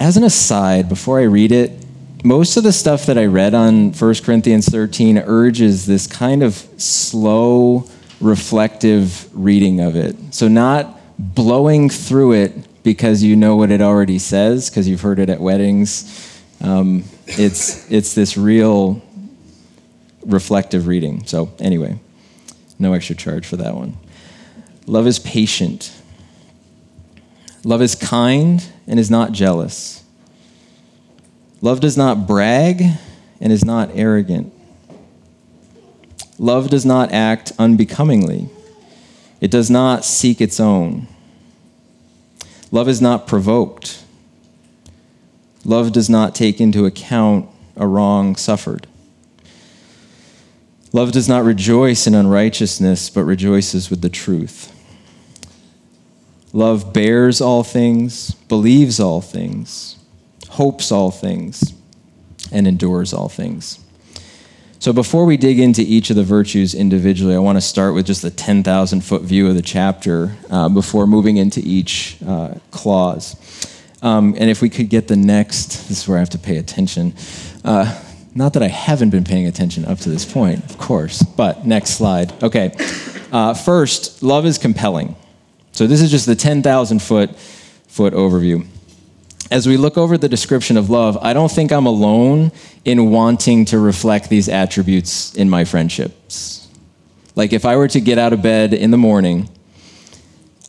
As 0.00 0.16
an 0.16 0.22
aside, 0.22 0.88
before 0.88 1.18
I 1.18 1.24
read 1.24 1.50
it, 1.50 1.72
most 2.24 2.56
of 2.56 2.64
the 2.64 2.72
stuff 2.72 3.06
that 3.06 3.16
I 3.16 3.26
read 3.26 3.54
on 3.54 3.92
1 3.92 4.14
Corinthians 4.24 4.66
13 4.66 5.18
urges 5.18 5.86
this 5.86 6.06
kind 6.06 6.42
of 6.42 6.54
slow, 6.76 7.88
reflective 8.20 9.28
reading 9.32 9.80
of 9.80 9.94
it. 9.94 10.16
So, 10.34 10.48
not 10.48 11.00
blowing 11.18 11.88
through 11.88 12.32
it 12.32 12.82
because 12.82 13.22
you 13.22 13.36
know 13.36 13.56
what 13.56 13.70
it 13.70 13.80
already 13.80 14.18
says, 14.18 14.68
because 14.68 14.88
you've 14.88 15.00
heard 15.00 15.18
it 15.18 15.28
at 15.30 15.40
weddings. 15.40 16.42
Um, 16.60 17.04
it's, 17.26 17.90
it's 17.90 18.14
this 18.14 18.36
real 18.36 19.02
reflective 20.24 20.86
reading. 20.86 21.24
So, 21.26 21.52
anyway, 21.60 22.00
no 22.78 22.94
extra 22.94 23.14
charge 23.14 23.46
for 23.46 23.56
that 23.56 23.74
one. 23.74 23.96
Love 24.86 25.06
is 25.06 25.18
patient. 25.18 25.92
Love 27.64 27.82
is 27.82 27.94
kind 27.94 28.64
and 28.86 28.98
is 28.98 29.10
not 29.10 29.32
jealous. 29.32 30.02
Love 31.60 31.80
does 31.80 31.96
not 31.96 32.26
brag 32.26 32.82
and 33.40 33.52
is 33.52 33.64
not 33.64 33.90
arrogant. 33.94 34.52
Love 36.38 36.70
does 36.70 36.86
not 36.86 37.12
act 37.12 37.52
unbecomingly. 37.58 38.48
It 39.40 39.50
does 39.50 39.68
not 39.70 40.04
seek 40.04 40.40
its 40.40 40.60
own. 40.60 41.08
Love 42.70 42.88
is 42.88 43.00
not 43.00 43.26
provoked. 43.26 44.04
Love 45.64 45.92
does 45.92 46.08
not 46.08 46.34
take 46.34 46.60
into 46.60 46.86
account 46.86 47.48
a 47.76 47.86
wrong 47.86 48.36
suffered. 48.36 48.86
Love 50.92 51.12
does 51.12 51.28
not 51.28 51.44
rejoice 51.44 52.06
in 52.06 52.14
unrighteousness, 52.14 53.10
but 53.10 53.24
rejoices 53.24 53.90
with 53.90 54.00
the 54.00 54.08
truth. 54.08 54.74
Love 56.52 56.92
bears 56.92 57.40
all 57.40 57.62
things, 57.62 58.32
believes 58.48 58.98
all 58.98 59.20
things, 59.20 59.97
hopes 60.48 60.92
all 60.92 61.10
things, 61.10 61.74
and 62.52 62.66
endures 62.66 63.12
all 63.12 63.28
things. 63.28 63.78
So, 64.80 64.92
before 64.92 65.24
we 65.24 65.36
dig 65.36 65.58
into 65.58 65.82
each 65.82 66.10
of 66.10 66.16
the 66.16 66.22
virtues 66.22 66.74
individually, 66.74 67.34
I 67.34 67.38
want 67.38 67.56
to 67.56 67.60
start 67.60 67.94
with 67.94 68.06
just 68.06 68.22
the 68.22 68.30
10,000 68.30 69.00
foot 69.00 69.22
view 69.22 69.48
of 69.48 69.56
the 69.56 69.62
chapter 69.62 70.36
uh, 70.50 70.68
before 70.68 71.06
moving 71.06 71.36
into 71.36 71.60
each 71.60 72.16
uh, 72.24 72.54
clause. 72.70 73.34
Um, 74.02 74.36
and 74.38 74.48
if 74.48 74.62
we 74.62 74.68
could 74.68 74.88
get 74.88 75.08
the 75.08 75.16
next, 75.16 75.88
this 75.88 76.02
is 76.02 76.08
where 76.08 76.18
I 76.18 76.20
have 76.20 76.30
to 76.30 76.38
pay 76.38 76.58
attention. 76.58 77.14
Uh, 77.64 78.00
not 78.36 78.52
that 78.52 78.62
I 78.62 78.68
haven't 78.68 79.10
been 79.10 79.24
paying 79.24 79.46
attention 79.46 79.84
up 79.84 79.98
to 79.98 80.10
this 80.10 80.24
point, 80.24 80.64
of 80.64 80.78
course, 80.78 81.22
but 81.22 81.66
next 81.66 81.90
slide. 81.90 82.32
Okay. 82.40 82.72
Uh, 83.32 83.54
first, 83.54 84.22
love 84.22 84.46
is 84.46 84.58
compelling. 84.58 85.16
So 85.72 85.88
this 85.88 86.00
is 86.00 86.10
just 86.10 86.26
the 86.26 86.36
10,000 86.36 87.02
foot 87.02 87.36
foot 87.88 88.14
overview. 88.14 88.64
As 89.50 89.66
we 89.66 89.76
look 89.76 89.96
over 89.96 90.18
the 90.18 90.28
description 90.28 90.76
of 90.76 90.90
love, 90.90 91.16
I 91.22 91.32
don't 91.32 91.50
think 91.50 91.72
I'm 91.72 91.86
alone 91.86 92.52
in 92.84 93.10
wanting 93.10 93.64
to 93.66 93.78
reflect 93.78 94.28
these 94.28 94.48
attributes 94.48 95.34
in 95.34 95.48
my 95.48 95.64
friendships. 95.64 96.68
Like 97.34 97.52
if 97.52 97.64
I 97.64 97.76
were 97.76 97.88
to 97.88 98.00
get 98.00 98.18
out 98.18 98.32
of 98.32 98.42
bed 98.42 98.74
in 98.74 98.90
the 98.90 98.98
morning, 98.98 99.48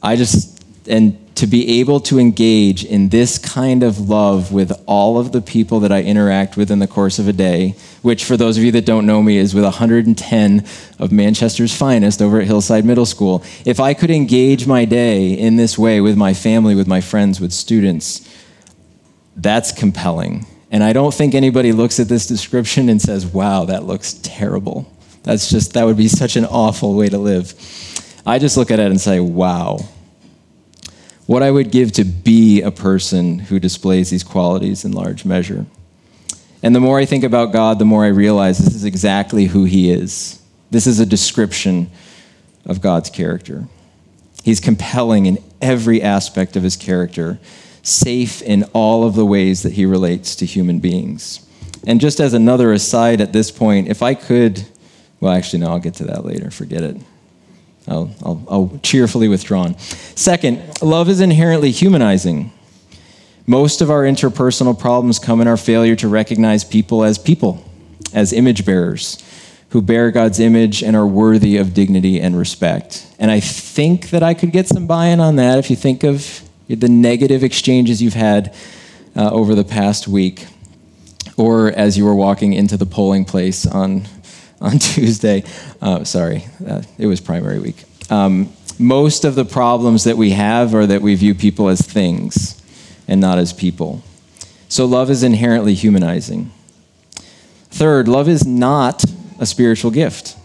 I 0.02 0.16
just 0.16 0.64
and 0.88 1.36
to 1.36 1.48
be 1.48 1.80
able 1.80 2.00
to 2.02 2.20
engage 2.20 2.84
in 2.84 3.10
this 3.10 3.38
kind 3.38 3.84
of 3.84 4.10
love 4.10 4.52
with 4.52 4.72
all 4.86 5.18
of 5.18 5.32
the 5.32 5.40
people 5.40 5.80
that 5.82 5.92
I 5.92 6.02
interact 6.02 6.58
with 6.58 6.70
in 6.70 6.80
the 6.80 6.88
course 6.88 7.18
of 7.18 7.30
a 7.30 7.34
day, 7.34 7.76
which, 8.02 8.26
for 8.26 8.36
those 8.36 8.58
of 8.58 8.64
you 8.64 8.74
that 8.74 8.86
don't 8.86 9.06
know 9.06 9.22
me, 9.22 9.38
is 9.38 9.56
with 9.56 9.64
110 9.64 10.66
of 10.98 11.12
Manchester's 11.12 11.74
finest 11.74 12.22
over 12.22 12.42
at 12.42 12.48
Hillside 12.48 12.84
Middle 12.84 13.06
School. 13.06 13.42
If 13.66 13.80
I 13.80 13.94
could 13.94 14.10
engage 14.10 14.68
my 14.68 14.84
day 14.84 15.32
in 15.32 15.56
this 15.56 15.78
way 15.78 16.02
with 16.02 16.18
my 16.18 16.34
family, 16.34 16.76
with 16.76 16.88
my 16.88 17.00
friends, 17.00 17.40
with 17.40 17.54
students, 17.54 18.28
that's 19.41 19.72
compelling. 19.72 20.46
And 20.72 20.84
I 20.84 20.93
don't 20.93 21.13
think 21.13 21.34
anybody 21.34 21.72
looks 21.72 22.00
at 22.00 22.08
this 22.08 22.27
description 22.27 22.89
and 22.89 23.01
says, 23.01 23.25
wow, 23.25 23.65
that 23.65 23.84
looks 23.84 24.13
terrible. 24.13 24.91
That's 25.24 25.50
just, 25.50 25.74
that 25.74 25.86
would 25.86 25.98
be 25.98 26.08
such 26.08 26.36
an 26.36 26.46
awful 26.46 26.93
way 26.93 27.10
to 27.10 27.17
live. 27.17 27.53
I 28.25 28.38
just 28.39 28.58
look 28.58 28.69
at 28.69 28.79
it 28.79 28.88
and 28.88 29.01
say, 29.01 29.19
wow, 29.19 29.79
what 31.25 31.43
I 31.43 31.51
would 31.51 31.72
give 31.72 31.91
to 31.93 32.03
be 32.03 32.62
a 32.62 32.72
person 32.72 33.39
who 33.39 33.60
displays 33.60 34.10
these 34.10 34.24
qualities 34.24 34.86
in 34.86 34.91
large 34.91 35.25
measure. 35.25 35.65
And 36.62 36.75
the 36.75 36.79
more 36.79 37.00
I 37.00 37.05
think 37.05 37.24
about 37.24 37.53
God, 37.53 37.79
the 37.79 37.86
more 37.86 38.03
I 38.03 38.10
realize 38.10 38.58
this 38.58 38.75
is 38.75 38.84
exactly 38.84 39.46
who 39.46 39.63
He 39.63 39.91
is. 39.91 40.41
This 40.72 40.86
is 40.86 41.00
a 41.00 41.05
description 41.05 41.89
of 42.65 42.81
God's 42.81 43.10
character. 43.10 43.65
He's 44.43 44.60
compelling 44.60 45.25
in 45.25 45.38
every 45.62 46.01
aspect 46.01 46.55
of 46.55 46.63
His 46.63 46.75
character, 46.75 47.39
safe 47.82 48.42
in 48.42 48.64
all 48.74 49.04
of 49.04 49.16
the 49.16 49.26
ways 49.26 49.64
that 49.64 49.74
He 49.74 49.86
relates 49.86 50.36
to 50.38 50.46
human 50.46 50.80
beings. 50.80 51.46
And 51.88 52.02
just 52.02 52.20
as 52.20 52.34
another 52.34 52.72
aside 52.72 53.22
at 53.22 53.34
this 53.34 53.52
point, 53.52 53.88
if 53.88 54.02
I 54.04 54.14
could, 54.14 54.66
well, 55.20 55.34
actually, 55.34 55.60
no, 55.60 55.68
I'll 55.68 55.80
get 55.80 55.96
to 55.96 56.06
that 56.06 56.26
later. 56.26 56.52
Forget 56.52 56.84
it. 56.84 56.98
I'll, 57.88 58.14
I'll, 58.24 58.44
I'll 58.50 58.80
cheerfully 58.84 59.28
withdrawn. 59.28 59.78
Second, 59.80 60.82
love 60.82 61.10
is 61.10 61.22
inherently 61.22 61.72
humanizing. 61.72 62.52
Most 63.48 63.82
of 63.82 63.89
our 63.89 64.04
interpersonal 64.04 64.78
problems 64.78 65.18
come 65.18 65.42
in 65.42 65.48
our 65.48 65.58
failure 65.58 65.96
to 65.96 66.08
recognize 66.08 66.63
people 66.63 67.04
as 67.04 67.18
people, 67.18 67.63
as 68.13 68.32
image 68.32 68.65
bearers 68.65 69.24
who 69.70 69.82
bear 69.82 70.12
God's 70.12 70.39
image 70.39 70.84
and 70.84 70.96
are 70.96 71.06
worthy 71.06 71.58
of 71.58 71.74
dignity 71.74 72.20
and 72.20 72.38
respect. 72.38 73.08
And 73.20 73.30
I 73.30 73.39
think 73.39 74.10
that 74.10 74.24
I 74.24 74.34
could 74.34 74.52
get 74.52 74.68
some 74.68 74.88
buy 74.88 75.08
in 75.08 75.20
on 75.20 75.36
that 75.38 75.60
if 75.60 75.70
you 75.70 75.76
think 75.76 76.04
of 76.04 76.42
the 76.75 76.89
negative 76.89 77.43
exchanges 77.43 78.01
you've 78.01 78.13
had 78.13 78.53
uh, 79.15 79.29
over 79.32 79.55
the 79.55 79.63
past 79.63 80.08
week, 80.08 80.45
or 81.38 81.71
as 81.71 81.97
you 81.97 82.05
were 82.05 82.15
walking 82.15 82.53
into 82.53 82.77
the 82.77 82.86
polling 82.86 83.25
place 83.25 83.65
on 83.65 84.05
on 84.62 84.79
Tuesday. 84.79 85.43
Uh, 85.82 86.03
sorry, 86.03 86.45
uh, 86.67 86.84
it 86.97 87.08
was 87.08 87.19
primary 87.19 87.60
week. 87.60 87.84
Um, 88.12 88.53
most 88.77 89.25
of 89.25 89.36
the 89.36 89.45
problems 89.45 90.05
that 90.05 90.17
we 90.17 90.32
have 90.32 90.73
are 90.73 90.86
that 90.86 91.01
we 91.01 91.15
view 91.15 91.36
people 91.36 91.67
as 91.67 91.82
things 91.82 92.62
and 93.08 93.19
not 93.19 93.38
as 93.38 93.51
people. 93.51 94.03
So 94.69 94.86
love 94.86 95.10
is 95.10 95.23
inherently 95.23 95.73
humanizing. 95.73 96.51
Third, 97.71 98.08
love 98.08 98.29
is 98.29 98.45
not 98.45 99.03
a 99.39 99.45
spiritual 99.45 99.91
gift. 99.91 100.38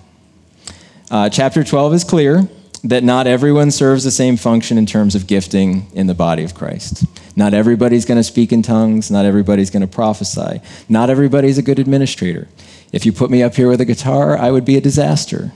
Uh, 1.10 1.28
chapter 1.28 1.62
12 1.62 1.94
is 1.94 2.04
clear 2.04 2.48
that 2.84 3.02
not 3.02 3.26
everyone 3.26 3.70
serves 3.70 4.04
the 4.04 4.10
same 4.10 4.36
function 4.36 4.76
in 4.76 4.84
terms 4.84 5.14
of 5.14 5.26
gifting 5.26 5.86
in 5.94 6.06
the 6.06 6.14
body 6.14 6.44
of 6.44 6.54
Christ. 6.54 7.04
Not 7.34 7.54
everybody's 7.54 8.04
going 8.04 8.18
to 8.18 8.24
speak 8.24 8.52
in 8.52 8.62
tongues. 8.62 9.10
Not 9.10 9.24
everybody's 9.24 9.70
going 9.70 9.80
to 9.80 9.86
prophesy. 9.88 10.60
Not 10.88 11.08
everybody's 11.08 11.56
a 11.56 11.62
good 11.62 11.78
administrator. 11.78 12.46
If 12.92 13.06
you 13.06 13.12
put 13.12 13.30
me 13.30 13.42
up 13.42 13.54
here 13.54 13.68
with 13.68 13.80
a 13.80 13.86
guitar, 13.86 14.36
I 14.36 14.50
would 14.50 14.64
be 14.64 14.76
a 14.76 14.80
disaster. 14.80 15.50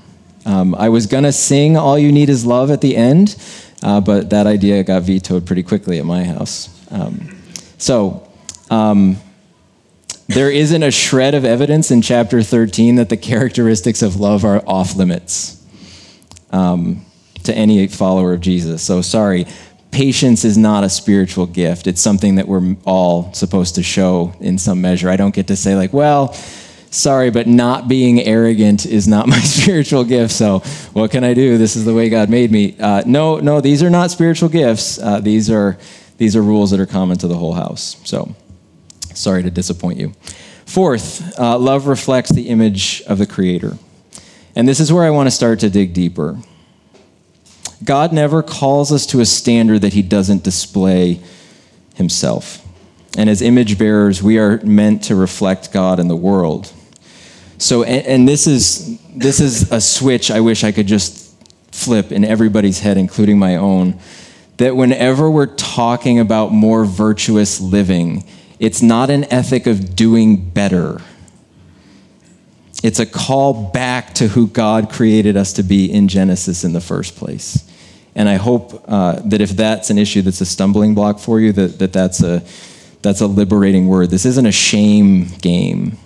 Um, 0.47 0.75
I 0.75 0.89
was 0.89 1.07
going 1.07 1.25
to 1.25 1.33
sing 1.33 1.77
All 1.77 1.99
You 1.99 2.11
Need 2.11 2.31
Is 2.31 2.47
Love 2.47 2.71
at 2.71 2.81
the 2.81 2.97
end, 2.97 3.37
uh, 3.83 4.01
but 4.01 4.31
that 4.31 4.47
idea 4.47 4.83
got 4.83 5.03
vetoed 5.03 5.47
pretty 5.47 5.63
quickly 5.63 5.99
at 5.99 6.07
my 6.07 6.25
house. 6.25 6.71
Um, 6.91 7.37
so, 7.77 8.27
um, 8.71 9.19
there 10.29 10.51
isn't 10.51 10.83
a 10.83 10.91
shred 10.91 11.35
of 11.35 11.45
evidence 11.45 11.91
in 11.91 12.03
chapter 12.03 12.43
13 12.43 12.97
that 12.97 13.09
the 13.09 13.17
characteristics 13.17 14.03
of 14.03 14.17
love 14.17 14.45
are 14.45 14.63
off 14.67 14.95
limits 14.95 15.59
um, 16.51 17.05
to 17.45 17.55
any 17.55 17.87
follower 17.89 18.35
of 18.35 18.41
Jesus. 18.41 18.83
So, 18.83 19.03
sorry, 19.03 19.47
patience 19.91 20.45
is 20.45 20.59
not 20.59 20.85
a 20.85 20.89
spiritual 20.89 21.47
gift. 21.47 21.87
It's 21.87 22.01
something 22.01 22.37
that 22.37 22.49
we're 22.49 22.77
all 22.85 23.33
supposed 23.33 23.75
to 23.77 23.83
show 23.83 24.35
in 24.41 24.59
some 24.59 24.81
measure. 24.81 25.09
I 25.09 25.17
don't 25.17 25.35
get 25.35 25.47
to 25.49 25.57
say, 25.57 25.75
like, 25.75 25.93
well, 25.93 26.35
sorry, 26.91 27.31
but 27.31 27.47
not 27.47 27.89
being 27.89 28.21
arrogant 28.21 28.87
is 28.87 29.09
not 29.09 29.27
my 29.29 29.41
spiritual 29.41 30.05
gift. 30.05 30.33
So 30.33 30.61
what 30.93 31.11
can 31.11 31.25
I 31.25 31.35
do? 31.35 31.59
This 31.59 31.77
is 31.77 31.85
the 31.85 31.95
way 31.95 32.09
God 32.09 32.31
made 32.31 32.51
me. 32.51 32.77
Uh, 32.79 33.03
no, 33.07 33.39
no, 33.39 33.61
these 33.61 33.83
are 33.83 33.91
not 33.91 34.11
spiritual 34.11 34.49
gifts. 34.49 34.99
Uh, 34.99 35.21
these 35.21 35.51
are 35.51 35.79
these 36.19 36.35
are 36.35 36.43
rules 36.43 36.73
that 36.73 36.81
are 36.81 36.87
common 36.87 37.17
to 37.19 37.29
the 37.29 37.37
whole 37.37 37.55
house. 37.55 37.97
So 38.05 38.35
sorry 39.15 39.43
to 39.45 39.51
disappoint 39.51 39.99
you. 39.99 40.13
Fourth, 40.67 41.39
uh, 41.39 41.57
love 41.59 41.87
reflects 41.87 42.31
the 42.31 42.49
image 42.49 43.03
of 43.07 43.19
the 43.19 43.27
Creator, 43.27 43.79
and 44.55 44.69
this 44.69 44.81
is 44.81 44.93
where 44.93 45.05
I 45.05 45.11
want 45.11 45.29
to 45.29 45.31
start 45.31 45.61
to 45.61 45.71
dig 45.71 45.95
deeper. 45.95 46.37
God 47.85 48.13
never 48.13 48.43
calls 48.43 48.93
us 48.93 49.07
to 49.07 49.21
a 49.21 49.27
standard 49.27 49.83
that 49.83 49.93
He 49.93 50.03
doesn't 50.03 50.43
display 50.43 51.21
Himself. 51.95 52.65
And 53.17 53.31
as 53.31 53.43
image 53.43 53.79
bearers, 53.79 54.23
we 54.23 54.39
are 54.39 54.61
meant 54.65 55.05
to 55.05 55.15
reflect 55.15 55.73
God 55.73 55.99
in 55.99 56.09
the 56.09 56.17
world. 56.17 56.73
So, 57.59 57.83
and, 57.83 58.07
and, 58.07 58.29
this 58.29 58.47
is 58.47 59.01
this 59.15 59.41
is 59.41 59.73
a 59.73 59.81
switch 59.81 60.31
I 60.31 60.41
wish 60.41 60.63
I 60.63 60.71
could 60.71 60.87
just 60.87 61.35
flip 61.73 62.13
in 62.13 62.25
everybody's 62.25 62.81
head, 62.81 62.97
including 62.97 63.39
my 63.39 63.57
own. 63.57 63.99
That 64.59 64.77
whenever 64.77 65.29
we're 65.31 65.55
talking 65.57 66.21
about 66.21 66.53
more 66.53 66.85
virtuous 66.85 67.61
living, 67.61 68.25
it's 68.61 68.83
not 68.83 69.11
an 69.11 69.25
ethic 69.33 69.67
of 69.67 69.97
doing 69.97 70.51
better. 70.51 71.01
It's 72.83 73.01
a 73.01 73.07
call 73.07 73.71
back 73.71 74.15
to 74.15 74.29
who 74.29 74.47
God 74.47 74.91
created 74.91 75.37
us 75.37 75.53
to 75.55 75.63
be 75.63 75.91
in 75.91 76.09
Genesis 76.09 76.65
in 76.65 76.73
the 76.73 76.81
first 76.81 77.17
place. 77.17 77.69
And 78.15 78.29
I 78.29 78.35
hope 78.35 78.85
uh, 78.89 79.21
that 79.27 79.41
if 79.41 79.51
that's 79.51 79.91
an 79.91 79.99
issue 79.99 80.23
that's 80.23 80.41
a 80.41 80.47
stumbling 80.47 80.95
block 80.95 81.19
for 81.19 81.41
you, 81.41 81.53
that, 81.53 81.79
that 81.79 81.93
that's, 81.93 82.23
a, 82.23 82.43
that's 83.03 83.21
a 83.21 83.27
liberating 83.27 83.87
word. 83.87 84.11
This 84.11 84.25
isn't 84.25 84.47
a 84.47 84.53
shame 84.53 85.27
game. 85.41 85.99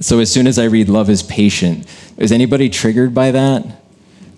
So 0.00 0.20
as 0.20 0.30
soon 0.30 0.46
as 0.46 0.58
I 0.58 0.64
read 0.64 0.88
love 0.88 1.10
is 1.10 1.22
patient, 1.22 1.86
is 2.16 2.30
anybody 2.32 2.68
triggered 2.70 3.14
by 3.14 3.32
that? 3.32 3.64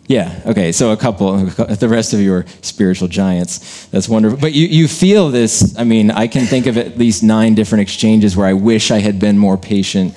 Yeah, 0.06 0.42
okay, 0.44 0.72
so 0.72 0.90
a 0.90 0.96
couple, 0.96 1.36
the 1.44 1.88
rest 1.88 2.12
of 2.12 2.20
you 2.20 2.34
are 2.34 2.44
spiritual 2.62 3.08
giants. 3.08 3.86
That's 3.86 4.08
wonderful. 4.08 4.40
But 4.40 4.54
you, 4.54 4.66
you 4.66 4.88
feel 4.88 5.30
this, 5.30 5.76
I 5.78 5.84
mean, 5.84 6.10
I 6.10 6.26
can 6.26 6.46
think 6.46 6.66
of 6.66 6.76
at 6.76 6.98
least 6.98 7.22
nine 7.22 7.54
different 7.54 7.82
exchanges 7.82 8.36
where 8.36 8.46
I 8.46 8.54
wish 8.54 8.90
I 8.90 8.98
had 8.98 9.20
been 9.20 9.38
more 9.38 9.56
patient 9.56 10.14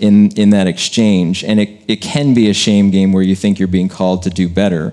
in, 0.00 0.30
in 0.32 0.50
that 0.50 0.66
exchange. 0.66 1.44
And 1.44 1.60
it, 1.60 1.82
it 1.86 1.96
can 1.96 2.34
be 2.34 2.50
a 2.50 2.54
shame 2.54 2.90
game 2.90 3.12
where 3.12 3.22
you 3.22 3.36
think 3.36 3.58
you're 3.58 3.68
being 3.68 3.88
called 3.88 4.22
to 4.24 4.30
do 4.30 4.48
better. 4.48 4.92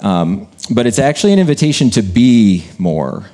Um, 0.00 0.48
but 0.70 0.86
it's 0.86 0.98
actually 0.98 1.32
an 1.32 1.38
invitation 1.38 1.90
to 1.90 2.02
be 2.02 2.66
more, 2.78 3.26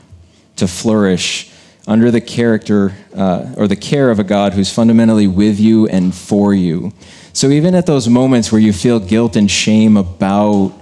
to 0.57 0.66
flourish 0.66 1.50
under 1.87 2.11
the 2.11 2.20
character 2.20 2.94
uh, 3.14 3.55
or 3.57 3.68
the 3.68 3.77
care 3.77 4.11
of 4.11 4.18
a 4.18 4.24
God 4.24 4.55
who's 4.55 4.72
fundamentally 4.72 5.27
with 5.27 5.61
you 5.61 5.87
and 5.88 6.14
for 6.14 6.55
you. 6.55 6.92
So 7.33 7.48
even 7.48 7.74
at 7.74 7.87
those 7.87 8.09
moments 8.09 8.50
where 8.50 8.61
you 8.61 8.72
feel 8.72 9.00
guilt 9.00 9.37
and 9.37 9.50
shame 9.50 9.96
about 9.96 10.72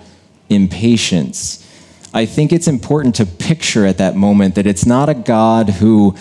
impatience, 0.49 1.59
I 2.15 2.27
think 2.27 2.53
it's 2.53 2.69
important 2.69 3.17
to 3.17 3.27
picture 3.27 3.87
at 3.87 3.99
that 3.99 4.15
moment 4.17 4.55
that 4.55 4.67
it's 4.67 4.87
not 4.87 5.09
a 5.09 5.15
God 5.15 5.71
who 5.71 6.15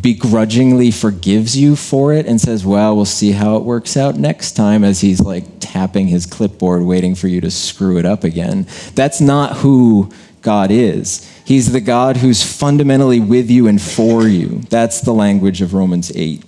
begrudgingly 0.00 0.90
forgives 0.90 1.56
you 1.56 1.76
for 1.76 2.12
it 2.12 2.26
and 2.26 2.40
says, 2.40 2.64
Well, 2.64 2.94
we'll 2.96 3.04
see 3.04 3.32
how 3.32 3.56
it 3.56 3.62
works 3.62 3.96
out 3.96 4.16
next 4.16 4.52
time, 4.52 4.84
as 4.84 5.00
he's 5.00 5.20
like 5.20 5.44
tapping 5.60 6.08
his 6.08 6.26
clipboard, 6.26 6.82
waiting 6.82 7.14
for 7.14 7.28
you 7.28 7.40
to 7.40 7.50
screw 7.50 7.98
it 7.98 8.04
up 8.04 8.24
again. 8.24 8.66
That's 8.94 9.20
not 9.20 9.58
who 9.58 10.10
God 10.42 10.70
is. 10.70 11.28
He's 11.44 11.72
the 11.72 11.80
God 11.80 12.18
who's 12.18 12.42
fundamentally 12.42 13.20
with 13.20 13.50
you 13.50 13.66
and 13.66 13.80
for 13.80 14.22
you. 14.22 14.60
That's 14.70 15.00
the 15.00 15.12
language 15.12 15.62
of 15.62 15.74
Romans 15.74 16.12
8. 16.14 16.44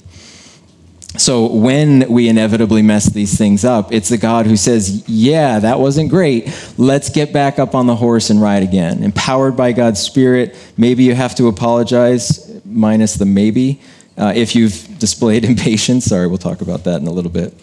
So 1.18 1.46
when 1.46 2.08
we 2.08 2.28
inevitably 2.28 2.82
mess 2.82 3.06
these 3.06 3.36
things 3.36 3.64
up, 3.64 3.92
it's 3.92 4.08
the 4.08 4.16
God 4.16 4.46
who 4.46 4.56
says, 4.56 5.08
Yeah, 5.08 5.58
that 5.58 5.80
wasn't 5.80 6.08
great. 6.08 6.48
Let's 6.78 7.10
get 7.10 7.32
back 7.32 7.58
up 7.58 7.74
on 7.74 7.86
the 7.86 7.96
horse 7.96 8.30
and 8.30 8.40
ride 8.40 8.62
again. 8.62 9.02
Empowered 9.02 9.56
by 9.56 9.72
God's 9.72 10.00
Spirit, 10.00 10.56
maybe 10.76 11.02
you 11.02 11.14
have 11.14 11.34
to 11.34 11.48
apologize, 11.48 12.49
minus 12.70 13.14
the 13.14 13.26
maybe, 13.26 13.80
uh, 14.16 14.32
if 14.34 14.54
you've 14.54 14.98
displayed 14.98 15.44
impatience. 15.52 16.06
Sorry, 16.06 16.26
we'll 16.26 16.38
talk 16.38 16.60
about 16.60 16.84
that 16.84 17.00
in 17.00 17.06
a 17.06 17.12
little 17.12 17.30
bit. 17.30 17.54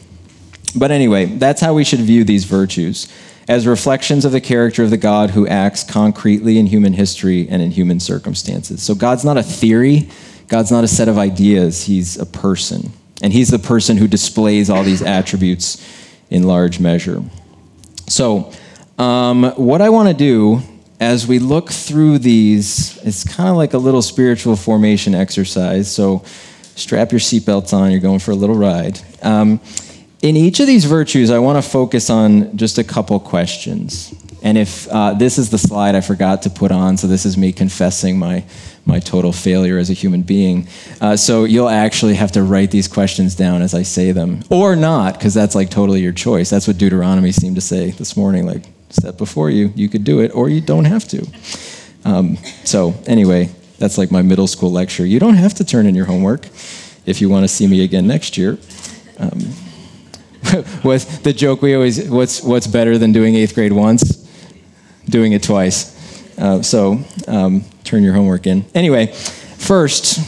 But 0.75 0.91
anyway, 0.91 1.25
that's 1.25 1.61
how 1.61 1.73
we 1.73 1.83
should 1.83 1.99
view 1.99 2.23
these 2.23 2.43
virtues 2.43 3.11
as 3.47 3.65
reflections 3.65 4.25
of 4.25 4.31
the 4.31 4.41
character 4.41 4.83
of 4.83 4.89
the 4.89 4.97
God 4.97 5.31
who 5.31 5.47
acts 5.47 5.83
concretely 5.83 6.57
in 6.57 6.67
human 6.67 6.93
history 6.93 7.47
and 7.49 7.61
in 7.61 7.71
human 7.71 7.99
circumstances. 7.99 8.83
So 8.83 8.93
God's 8.93 9.23
not 9.23 9.37
a 9.37 9.43
theory, 9.43 10.09
God's 10.49 10.71
not 10.71 10.83
a 10.83 10.87
set 10.87 11.07
of 11.07 11.17
ideas, 11.17 11.85
He's 11.85 12.17
a 12.17 12.25
person. 12.25 12.91
And 13.21 13.31
He's 13.31 13.49
the 13.49 13.59
person 13.59 13.97
who 13.97 14.07
displays 14.07 14.69
all 14.69 14.83
these 14.83 15.01
attributes 15.01 15.83
in 16.29 16.43
large 16.43 16.79
measure. 16.79 17.23
So, 18.07 18.51
um, 18.97 19.43
what 19.55 19.81
I 19.81 19.89
want 19.89 20.09
to 20.09 20.13
do 20.13 20.61
as 20.99 21.27
we 21.27 21.39
look 21.39 21.69
through 21.71 22.19
these, 22.19 22.97
it's 23.03 23.23
kind 23.23 23.49
of 23.49 23.55
like 23.55 23.73
a 23.73 23.77
little 23.77 24.01
spiritual 24.01 24.55
formation 24.55 25.13
exercise. 25.13 25.91
So, 25.91 26.23
strap 26.75 27.11
your 27.11 27.19
seatbelts 27.19 27.73
on, 27.73 27.91
you're 27.91 27.99
going 27.99 28.19
for 28.19 28.31
a 28.31 28.35
little 28.35 28.55
ride. 28.55 28.99
Um, 29.21 29.59
in 30.21 30.35
each 30.35 30.59
of 30.59 30.67
these 30.67 30.85
virtues, 30.85 31.29
I 31.29 31.39
want 31.39 31.63
to 31.63 31.67
focus 31.67 32.09
on 32.09 32.57
just 32.57 32.77
a 32.77 32.83
couple 32.83 33.19
questions. 33.19 34.13
And 34.41 34.57
if 34.57 34.87
uh, 34.89 35.13
this 35.13 35.37
is 35.37 35.49
the 35.49 35.57
slide 35.57 35.95
I 35.95 36.01
forgot 36.01 36.43
to 36.43 36.49
put 36.49 36.71
on, 36.71 36.97
so 36.97 37.07
this 37.07 37.25
is 37.25 37.37
me 37.37 37.51
confessing 37.51 38.17
my, 38.17 38.43
my 38.85 38.99
total 38.99 39.31
failure 39.31 39.77
as 39.77 39.89
a 39.89 39.93
human 39.93 40.21
being. 40.21 40.67
Uh, 41.01 41.15
so 41.17 41.43
you'll 41.43 41.69
actually 41.69 42.15
have 42.15 42.31
to 42.33 42.43
write 42.43 42.71
these 42.71 42.87
questions 42.87 43.35
down 43.35 43.61
as 43.61 43.73
I 43.73 43.83
say 43.83 44.11
them, 44.11 44.41
or 44.49 44.75
not, 44.75 45.15
because 45.15 45.33
that's 45.33 45.55
like 45.55 45.69
totally 45.69 46.01
your 46.01 46.13
choice. 46.13 46.49
That's 46.49 46.67
what 46.67 46.77
Deuteronomy 46.77 47.31
seemed 47.31 47.55
to 47.55 47.61
say 47.61 47.91
this 47.91 48.15
morning 48.15 48.45
like, 48.45 48.63
step 48.89 49.17
before 49.17 49.49
you, 49.49 49.71
you 49.75 49.89
could 49.89 50.03
do 50.03 50.19
it, 50.21 50.31
or 50.33 50.49
you 50.49 50.61
don't 50.61 50.85
have 50.85 51.07
to. 51.09 51.27
Um, 52.05 52.37
so, 52.63 52.93
anyway, 53.05 53.49
that's 53.79 53.97
like 53.97 54.11
my 54.11 54.21
middle 54.21 54.47
school 54.47 54.71
lecture. 54.71 55.05
You 55.05 55.19
don't 55.19 55.35
have 55.35 55.53
to 55.55 55.65
turn 55.65 55.85
in 55.85 55.95
your 55.95 56.05
homework 56.05 56.45
if 57.05 57.21
you 57.21 57.29
want 57.29 57.43
to 57.43 57.47
see 57.47 57.67
me 57.67 57.83
again 57.83 58.07
next 58.07 58.37
year. 58.37 58.57
Um, 59.19 59.53
with 60.83 61.23
the 61.23 61.33
joke 61.33 61.61
we 61.61 61.73
always 61.73 62.09
what's 62.09 62.41
what's 62.41 62.67
better 62.67 62.97
than 62.97 63.11
doing 63.11 63.35
eighth 63.35 63.53
grade 63.53 63.73
once 63.73 64.25
doing 65.09 65.33
it 65.33 65.43
twice 65.43 65.93
uh, 66.37 66.61
so 66.61 66.99
um, 67.27 67.63
turn 67.83 68.03
your 68.03 68.13
homework 68.13 68.47
in 68.47 68.63
anyway 68.73 69.07
first 69.07 70.19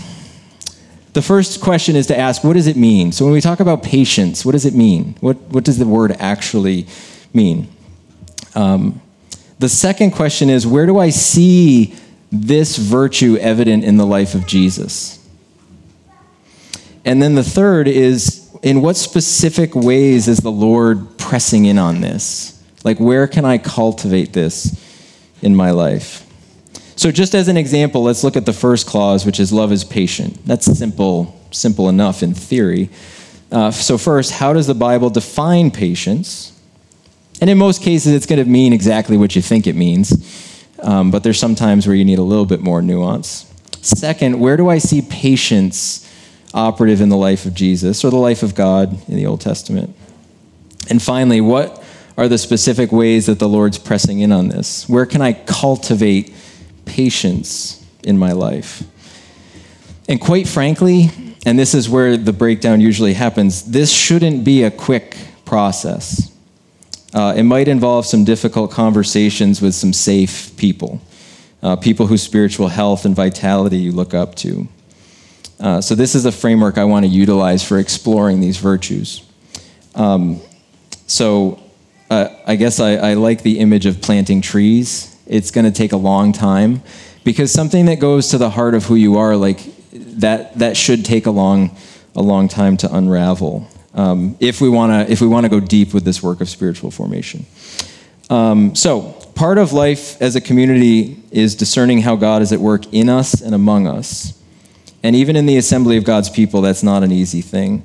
the 1.13 1.21
first 1.21 1.61
question 1.61 1.95
is 1.95 2.07
to 2.07 2.17
ask 2.17 2.43
what 2.43 2.53
does 2.53 2.67
it 2.67 2.75
mean 2.75 3.11
so 3.11 3.23
when 3.23 3.33
we 3.33 3.39
talk 3.39 3.59
about 3.59 3.83
patience 3.83 4.43
what 4.43 4.51
does 4.51 4.65
it 4.65 4.73
mean 4.73 5.15
what, 5.21 5.37
what 5.49 5.63
does 5.63 5.77
the 5.77 5.85
word 5.85 6.11
actually 6.19 6.85
mean 7.33 7.67
um, 8.59 9.01
the 9.59 9.69
second 9.69 10.11
question 10.11 10.49
is 10.49 10.67
where 10.67 10.85
do 10.85 10.97
i 10.97 11.09
see 11.09 11.95
this 12.31 12.77
virtue 12.77 13.37
evident 13.37 13.83
in 13.83 13.97
the 13.97 14.05
life 14.05 14.35
of 14.35 14.45
jesus 14.45 15.19
and 17.05 17.21
then 17.21 17.35
the 17.35 17.43
third 17.43 17.87
is 17.87 18.49
in 18.61 18.81
what 18.81 18.97
specific 18.97 19.75
ways 19.75 20.27
is 20.27 20.39
the 20.39 20.51
Lord 20.51 21.17
pressing 21.17 21.65
in 21.65 21.77
on 21.77 22.01
this? 22.01 22.61
Like, 22.83 22.99
where 22.99 23.27
can 23.27 23.45
I 23.45 23.57
cultivate 23.57 24.33
this 24.33 24.75
in 25.41 25.55
my 25.55 25.71
life? 25.71 26.25
So, 26.95 27.11
just 27.11 27.33
as 27.33 27.47
an 27.47 27.55
example, 27.55 28.03
let's 28.03 28.23
look 28.23 28.35
at 28.35 28.45
the 28.45 28.53
first 28.53 28.85
clause, 28.85 29.25
which 29.25 29.39
is 29.39 29.53
love 29.53 29.71
is 29.71 29.83
patient. 29.85 30.45
That's 30.45 30.65
simple, 30.65 31.39
simple 31.51 31.87
enough 31.87 32.21
in 32.23 32.33
theory. 32.33 32.89
Uh, 33.51 33.71
so, 33.71 33.97
first, 33.97 34.31
how 34.31 34.51
does 34.51 34.67
the 34.67 34.75
Bible 34.75 35.09
define 35.09 35.71
patience? 35.71 36.58
And 37.41 37.49
in 37.49 37.57
most 37.57 37.81
cases, 37.81 38.13
it's 38.13 38.25
going 38.25 38.43
to 38.43 38.49
mean 38.49 38.73
exactly 38.73 39.17
what 39.17 39.35
you 39.35 39.41
think 39.41 39.67
it 39.67 39.75
means, 39.75 40.13
um, 40.79 41.11
but 41.11 41.23
there's 41.23 41.39
some 41.39 41.55
times 41.55 41.87
where 41.87 41.95
you 41.95 42.05
need 42.05 42.19
a 42.19 42.23
little 42.23 42.45
bit 42.45 42.59
more 42.59 42.81
nuance. 42.81 43.51
Second, 43.81 44.39
where 44.39 44.57
do 44.57 44.69
I 44.69 44.77
see 44.77 45.01
patience 45.01 46.05
operative 46.53 46.99
in 46.99 47.09
the 47.09 47.17
life 47.17 47.45
of 47.45 47.53
Jesus 47.53 48.03
or 48.03 48.09
the 48.09 48.17
life 48.17 48.43
of 48.43 48.55
God 48.55 48.91
in 49.07 49.15
the 49.15 49.25
Old 49.25 49.41
Testament? 49.41 49.95
And 50.89 51.01
finally, 51.01 51.39
what 51.39 51.83
are 52.17 52.27
the 52.27 52.37
specific 52.37 52.91
ways 52.91 53.27
that 53.27 53.39
the 53.39 53.47
Lord's 53.47 53.77
pressing 53.77 54.19
in 54.19 54.31
on 54.31 54.49
this? 54.49 54.89
Where 54.89 55.05
can 55.05 55.21
I 55.21 55.33
cultivate 55.33 56.33
patience 56.83 57.85
in 58.03 58.17
my 58.17 58.33
life? 58.33 58.83
And 60.09 60.19
quite 60.19 60.47
frankly, 60.47 61.11
and 61.45 61.57
this 61.57 61.73
is 61.73 61.87
where 61.87 62.17
the 62.17 62.33
breakdown 62.33 62.81
usually 62.81 63.13
happens, 63.13 63.63
this 63.63 63.93
shouldn't 63.93 64.43
be 64.43 64.63
a 64.63 64.71
quick 64.71 65.15
process. 65.45 66.35
Uh, 67.13 67.33
it 67.35 67.43
might 67.43 67.67
involve 67.67 68.05
some 68.05 68.23
difficult 68.23 68.71
conversations 68.71 69.61
with 69.61 69.73
some 69.73 69.93
safe 69.93 70.55
people, 70.57 71.01
uh, 71.63 71.75
people 71.75 72.07
whose 72.07 72.21
spiritual 72.21 72.67
health 72.67 73.05
and 73.05 73.15
vitality 73.15 73.77
you 73.77 73.91
look 73.91 74.13
up 74.13 74.35
to. 74.35 74.67
Uh, 75.59 75.81
so, 75.81 75.95
this 75.95 76.15
is 76.15 76.25
a 76.25 76.31
framework 76.31 76.77
I 76.77 76.85
want 76.85 77.05
to 77.05 77.11
utilize 77.11 77.63
for 77.63 77.79
exploring 77.79 78.39
these 78.39 78.57
virtues. 78.57 79.23
Um, 79.95 80.39
so, 81.07 81.61
uh, 82.09 82.29
I 82.45 82.55
guess 82.55 82.79
I, 82.79 82.95
I 82.95 83.13
like 83.15 83.43
the 83.43 83.59
image 83.59 83.85
of 83.85 84.01
planting 84.01 84.41
trees. 84.41 85.17
It's 85.27 85.51
going 85.51 85.65
to 85.65 85.71
take 85.71 85.91
a 85.91 85.97
long 85.97 86.31
time 86.31 86.81
because 87.23 87.51
something 87.51 87.85
that 87.85 87.99
goes 87.99 88.29
to 88.29 88.37
the 88.37 88.51
heart 88.51 88.73
of 88.73 88.85
who 88.85 88.95
you 88.95 89.17
are, 89.17 89.35
like 89.35 89.59
that, 89.91 90.57
that 90.59 90.77
should 90.77 91.03
take 91.03 91.25
a 91.25 91.31
long, 91.31 91.75
a 92.15 92.21
long 92.21 92.47
time 92.47 92.77
to 92.77 92.95
unravel. 92.95 93.67
Um, 93.99 94.37
if 94.39 94.61
we 94.61 94.69
want 94.69 94.91
to, 94.91 95.11
if 95.11 95.19
we 95.19 95.27
want 95.27 95.43
to 95.43 95.49
go 95.49 95.59
deep 95.59 95.93
with 95.93 96.05
this 96.05 96.23
work 96.23 96.39
of 96.39 96.47
spiritual 96.47 96.89
formation. 96.89 97.45
Um, 98.29 98.73
so, 98.73 99.11
part 99.35 99.57
of 99.57 99.73
life 99.73 100.21
as 100.21 100.37
a 100.37 100.41
community 100.41 101.21
is 101.31 101.53
discerning 101.55 102.01
how 102.01 102.15
God 102.15 102.41
is 102.41 102.53
at 102.53 102.59
work 102.59 102.93
in 102.93 103.09
us 103.09 103.41
and 103.41 103.53
among 103.53 103.87
us. 103.87 104.41
And 105.03 105.17
even 105.17 105.35
in 105.35 105.45
the 105.45 105.57
assembly 105.57 105.97
of 105.97 106.05
God's 106.05 106.29
people, 106.29 106.61
that's 106.61 106.81
not 106.81 107.03
an 107.03 107.11
easy 107.11 107.41
thing. 107.41 107.83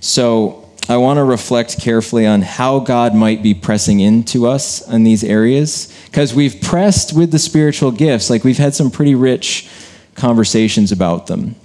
So 0.00 0.68
I 0.86 0.98
want 0.98 1.16
to 1.16 1.24
reflect 1.24 1.80
carefully 1.80 2.26
on 2.26 2.42
how 2.42 2.80
God 2.80 3.14
might 3.14 3.42
be 3.42 3.54
pressing 3.54 4.00
into 4.00 4.46
us 4.46 4.86
in 4.86 5.04
these 5.04 5.24
areas. 5.24 5.94
Because 6.06 6.34
we've 6.34 6.60
pressed 6.60 7.16
with 7.16 7.32
the 7.32 7.38
spiritual 7.38 7.90
gifts, 7.90 8.28
like 8.28 8.44
we've 8.44 8.58
had 8.58 8.74
some 8.74 8.90
pretty 8.90 9.14
rich 9.14 9.68
conversations 10.14 10.92
about 10.92 11.26
them. 11.26 11.56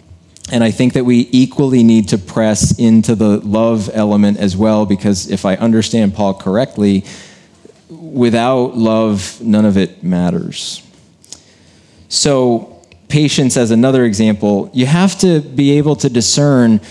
And 0.52 0.64
I 0.64 0.72
think 0.72 0.94
that 0.94 1.06
we 1.06 1.30
equally 1.32 1.84
need 1.84 2.10
to 2.10 2.18
press 2.18 2.78
into 2.80 3.16
the 3.16 3.40
love 3.40 3.90
element 3.94 4.38
as 4.40 4.58
well, 4.58 4.86
because 4.86 5.30
if 5.30 5.46
I 5.46 5.56
understand 5.56 6.16
Paul 6.16 6.34
correctly, 6.34 7.06
without 7.90 8.76
love, 8.76 9.40
none 9.42 9.66
of 9.66 9.78
it 9.78 10.04
matters. 10.04 10.82
So, 12.08 12.82
patience 13.08 13.58
as 13.58 13.72
another 13.72 14.06
example, 14.06 14.70
you 14.74 14.86
have 14.86 15.20
to 15.20 15.42
be 15.42 15.78
able 15.78 15.96
to 15.98 16.10
discern 16.10 16.82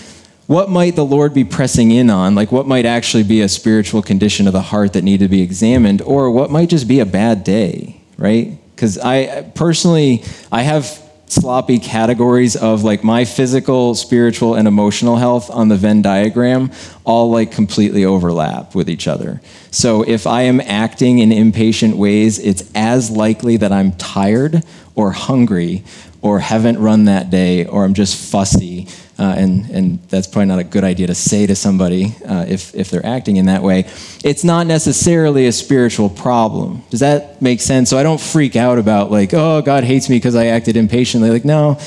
what 0.47 0.69
might 0.69 0.95
the 0.95 1.05
Lord 1.05 1.33
be 1.33 1.43
pressing 1.43 1.91
in 1.91 2.09
on, 2.09 2.35
like 2.35 2.51
what 2.51 2.65
might 2.65 2.85
actually 2.85 3.23
be 3.23 3.41
a 3.41 3.49
spiritual 3.49 4.01
condition 4.01 4.47
of 4.47 4.53
the 4.53 4.61
heart 4.61 4.93
that 4.93 5.03
need 5.03 5.19
to 5.19 5.27
be 5.27 5.41
examined, 5.41 6.01
or 6.01 6.31
what 6.31 6.49
might 6.49 6.69
just 6.69 6.87
be 6.87 6.99
a 6.99 7.05
bad 7.05 7.43
day, 7.43 8.01
right? 8.17 8.57
Because 8.75 8.97
I 8.97 9.43
personally, 9.55 10.23
I 10.51 10.63
have 10.63 11.03
sloppy 11.31 11.79
categories 11.79 12.55
of 12.55 12.83
like 12.83 13.03
my 13.03 13.25
physical, 13.25 13.95
spiritual, 13.95 14.55
and 14.55 14.67
emotional 14.67 15.17
health 15.17 15.49
on 15.49 15.67
the 15.67 15.75
Venn 15.75 16.01
diagram 16.01 16.71
all 17.03 17.29
like 17.29 17.51
completely 17.51 18.03
overlap 18.03 18.75
with 18.75 18.89
each 18.89 19.07
other. 19.07 19.41
So 19.71 20.03
if 20.03 20.25
I 20.25 20.43
am 20.43 20.59
acting 20.61 21.19
in 21.19 21.31
impatient 21.31 21.97
ways, 21.97 22.39
it's 22.39 22.69
as 22.73 23.11
likely 23.11 23.57
that 23.57 23.71
I'm 23.71 23.91
tired 23.93 24.63
or 24.95 25.11
hungry 25.11 25.83
or 26.21 26.39
haven't 26.39 26.79
run 26.79 27.05
that 27.05 27.29
day 27.29 27.65
or 27.65 27.85
I'm 27.85 27.93
just 27.93 28.31
fussy 28.31 28.87
uh, 29.19 29.35
and, 29.37 29.69
and 29.69 30.01
that's 30.07 30.27
probably 30.27 30.45
not 30.45 30.59
a 30.59 30.63
good 30.63 30.85
idea 30.85 31.05
to 31.05 31.13
say 31.13 31.45
to 31.45 31.53
somebody 31.53 32.15
uh, 32.25 32.45
if, 32.47 32.73
if 32.73 32.89
they're 32.89 33.05
acting 33.05 33.35
in 33.35 33.47
that 33.47 33.61
way. 33.61 33.79
It's 34.23 34.45
not 34.45 34.65
necessarily 34.65 35.45
a 35.45 35.51
spiritual 35.51 36.09
problem. 36.09 36.83
Does 36.89 37.01
that 37.01 37.41
make 37.41 37.59
sense? 37.59 37.89
So 37.89 37.97
I 37.97 38.03
don't 38.03 38.21
freak 38.21 38.55
out 38.55 38.79
about, 38.79 39.11
like, 39.11 39.33
oh, 39.33 39.61
God 39.61 39.83
hates 39.83 40.09
me 40.09 40.15
because 40.15 40.35
I 40.35 40.45
acted 40.45 40.77
impatiently. 40.77 41.31
Like, 41.31 41.43
no, 41.43 41.77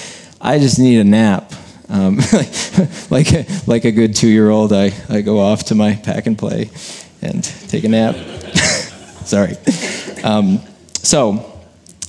I 0.42 0.59
just 0.59 0.79
need 0.79 0.99
a 0.99 1.05
nap. 1.05 1.51
Um, 1.88 2.16
like, 3.11 3.29
like 3.66 3.87
a 3.87 3.92
good 3.92 4.14
two 4.14 4.29
year 4.29 4.51
old, 4.51 4.75
I, 4.75 4.92
I 5.09 5.23
go 5.23 5.40
off 5.40 5.64
to 5.64 5.75
my 5.75 5.95
pack 5.95 6.27
and 6.27 6.37
play 6.37 6.71
and 7.23 7.42
take 7.42 7.85
a 7.85 7.88
nap. 7.88 8.14
Sorry. 9.25 9.57
Um, 10.23 10.61
so, 10.97 11.49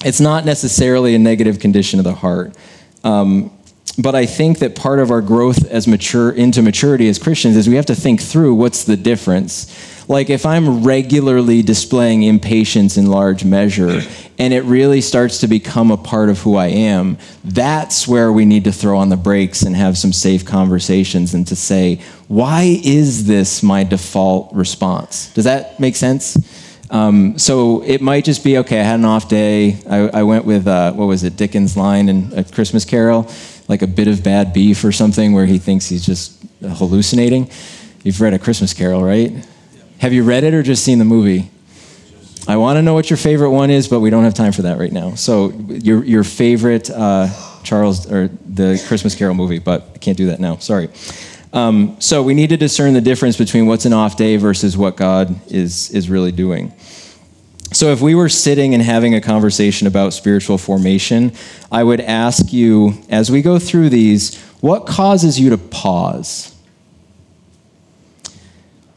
it's 0.03 0.19
not 0.19 0.43
necessarily 0.43 1.15
a 1.15 1.19
negative 1.19 1.59
condition 1.59 1.99
of 1.99 2.03
the 2.03 2.13
heart. 2.13 2.57
Um, 3.05 3.52
but 3.97 4.15
I 4.15 4.25
think 4.25 4.59
that 4.59 4.75
part 4.75 4.99
of 4.99 5.11
our 5.11 5.21
growth 5.21 5.69
as 5.69 5.87
mature 5.87 6.31
into 6.31 6.61
maturity 6.61 7.07
as 7.09 7.19
Christians 7.19 7.55
is 7.55 7.69
we 7.69 7.75
have 7.75 7.85
to 7.87 7.95
think 7.95 8.21
through 8.21 8.55
what's 8.55 8.85
the 8.85 8.97
difference. 8.97 9.67
Like 10.09 10.29
if 10.29 10.45
I'm 10.45 10.83
regularly 10.83 11.61
displaying 11.61 12.23
impatience 12.23 12.97
in 12.97 13.05
large 13.05 13.45
measure 13.45 14.01
and 14.37 14.53
it 14.53 14.63
really 14.63 14.99
starts 14.99 15.39
to 15.39 15.47
become 15.47 15.91
a 15.91 15.97
part 15.97 16.29
of 16.29 16.39
who 16.39 16.55
I 16.55 16.67
am, 16.67 17.17
that's 17.43 18.07
where 18.07 18.31
we 18.33 18.45
need 18.45 18.63
to 18.65 18.71
throw 18.71 18.97
on 18.97 19.09
the 19.09 19.17
brakes 19.17 19.61
and 19.61 19.75
have 19.75 19.97
some 19.97 20.11
safe 20.11 20.43
conversations 20.43 21.33
and 21.33 21.47
to 21.47 21.55
say, 21.55 22.01
why 22.27 22.79
is 22.83 23.27
this 23.27 23.61
my 23.61 23.83
default 23.83 24.53
response? 24.53 25.31
Does 25.33 25.45
that 25.45 25.79
make 25.79 25.95
sense? 25.95 26.35
Um, 26.89 27.39
so 27.39 27.81
it 27.83 28.01
might 28.01 28.23
just 28.23 28.43
be 28.43 28.59
okay. 28.59 28.79
I 28.79 28.83
had 28.83 28.99
an 28.99 29.05
off 29.05 29.27
day. 29.27 29.79
I, 29.89 30.19
I 30.19 30.23
went 30.23 30.45
with 30.45 30.67
uh, 30.67 30.93
what 30.93 31.05
was 31.05 31.23
it, 31.23 31.35
Dickens' 31.35 31.75
line 31.75 32.07
in 32.07 32.31
A 32.37 32.43
Christmas 32.43 32.85
Carol, 32.85 33.23
like 33.73 33.81
a 33.81 33.87
bit 33.87 34.07
of 34.07 34.23
bad 34.23 34.53
beef 34.53 34.83
or 34.83 34.91
something, 34.91 35.33
where 35.33 35.47
he 35.47 35.57
thinks 35.57 35.89
he's 35.89 36.05
just 36.05 36.45
hallucinating. 36.61 37.49
You've 38.03 38.21
read 38.21 38.33
A 38.33 38.39
Christmas 38.39 38.71
Carol, 38.73 39.03
right? 39.03 39.31
Yeah. 39.31 39.41
Have 39.97 40.13
you 40.13 40.23
read 40.23 40.43
it 40.43 40.53
or 40.53 40.61
just 40.61 40.83
seen 40.83 40.99
the 40.99 41.05
movie? 41.05 41.49
I 42.47 42.57
want 42.57 42.77
to 42.77 42.81
know 42.81 42.93
what 42.93 43.09
your 43.09 43.17
favorite 43.17 43.49
one 43.51 43.71
is, 43.71 43.87
but 43.87 43.99
we 43.99 44.09
don't 44.09 44.25
have 44.25 44.35
time 44.35 44.51
for 44.51 44.63
that 44.63 44.77
right 44.77 44.91
now. 44.91 45.15
So 45.15 45.49
your 45.89 46.03
your 46.03 46.23
favorite 46.23 46.89
uh, 46.89 47.29
Charles 47.63 48.11
or 48.11 48.29
the 48.45 48.83
Christmas 48.87 49.15
Carol 49.15 49.33
movie, 49.33 49.59
but 49.59 49.79
I 49.95 49.97
can't 49.97 50.17
do 50.17 50.27
that 50.27 50.39
now. 50.39 50.57
Sorry. 50.57 50.89
Um, 51.53 51.95
so 51.99 52.21
we 52.23 52.33
need 52.33 52.49
to 52.49 52.57
discern 52.57 52.93
the 52.93 53.01
difference 53.01 53.37
between 53.37 53.65
what's 53.65 53.85
an 53.85 53.93
off 53.93 54.17
day 54.17 54.37
versus 54.37 54.75
what 54.75 54.95
God 54.97 55.35
is, 55.51 55.91
is 55.91 56.09
really 56.09 56.31
doing. 56.31 56.73
So 57.73 57.91
if 57.91 58.01
we 58.01 58.13
were 58.13 58.29
sitting 58.29 58.75
and 58.75 58.83
having 58.83 59.15
a 59.15 59.21
conversation 59.21 59.87
about 59.87 60.13
spiritual 60.13 60.59
formation, 60.59 61.33
I 61.71 61.83
would 61.83 62.01
ask 62.01 62.53
you, 62.53 62.93
as 63.09 63.31
we 63.31 63.41
go 63.41 63.57
through 63.57 63.89
these, 63.89 64.39
what 64.61 64.85
causes 64.85 65.39
you 65.39 65.49
to 65.49 65.57
pause? 65.57 66.55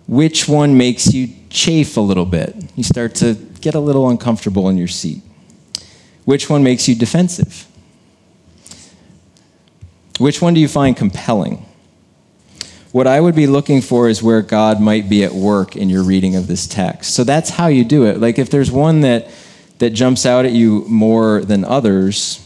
Which 0.07 0.47
one 0.47 0.77
makes 0.77 1.13
you 1.13 1.31
chafe 1.49 1.97
a 1.97 2.01
little 2.01 2.27
bit? 2.27 2.55
You 2.77 2.85
start 2.85 3.15
to 3.17 3.35
get 3.63 3.75
a 3.75 3.81
little 3.81 4.11
uncomfortable 4.11 4.69
in 4.69 4.77
your 4.77 4.89
seat. 4.89 5.23
Which 6.25 6.51
one 6.51 6.63
makes 6.63 6.87
you 6.87 6.95
defensive? 6.95 7.67
Which 10.19 10.41
one 10.41 10.55
do 10.55 10.61
you 10.61 10.69
find 10.69 10.97
compelling? 10.97 11.66
What 12.93 13.07
I 13.07 13.21
would 13.21 13.35
be 13.35 13.47
looking 13.47 13.81
for 13.81 14.09
is 14.09 14.23
where 14.23 14.43
God 14.43 14.81
might 14.81 15.09
be 15.09 15.25
at 15.25 15.33
work 15.33 15.77
in 15.77 15.91
your 15.91 16.03
reading 16.03 16.37
of 16.37 16.47
this 16.47 16.67
text. 16.67 17.15
So 17.15 17.25
that's 17.25 17.51
how 17.51 17.67
you 17.67 17.85
do 17.85 18.07
it. 18.07 18.19
Like 18.19 18.39
if 18.39 18.51
there's 18.51 18.71
one 18.71 19.03
that 19.03 19.29
that 19.79 19.91
jumps 19.91 20.25
out 20.25 20.47
at 20.47 20.53
you 20.53 20.85
more 20.89 21.43
than 21.43 21.65
others, 21.65 22.43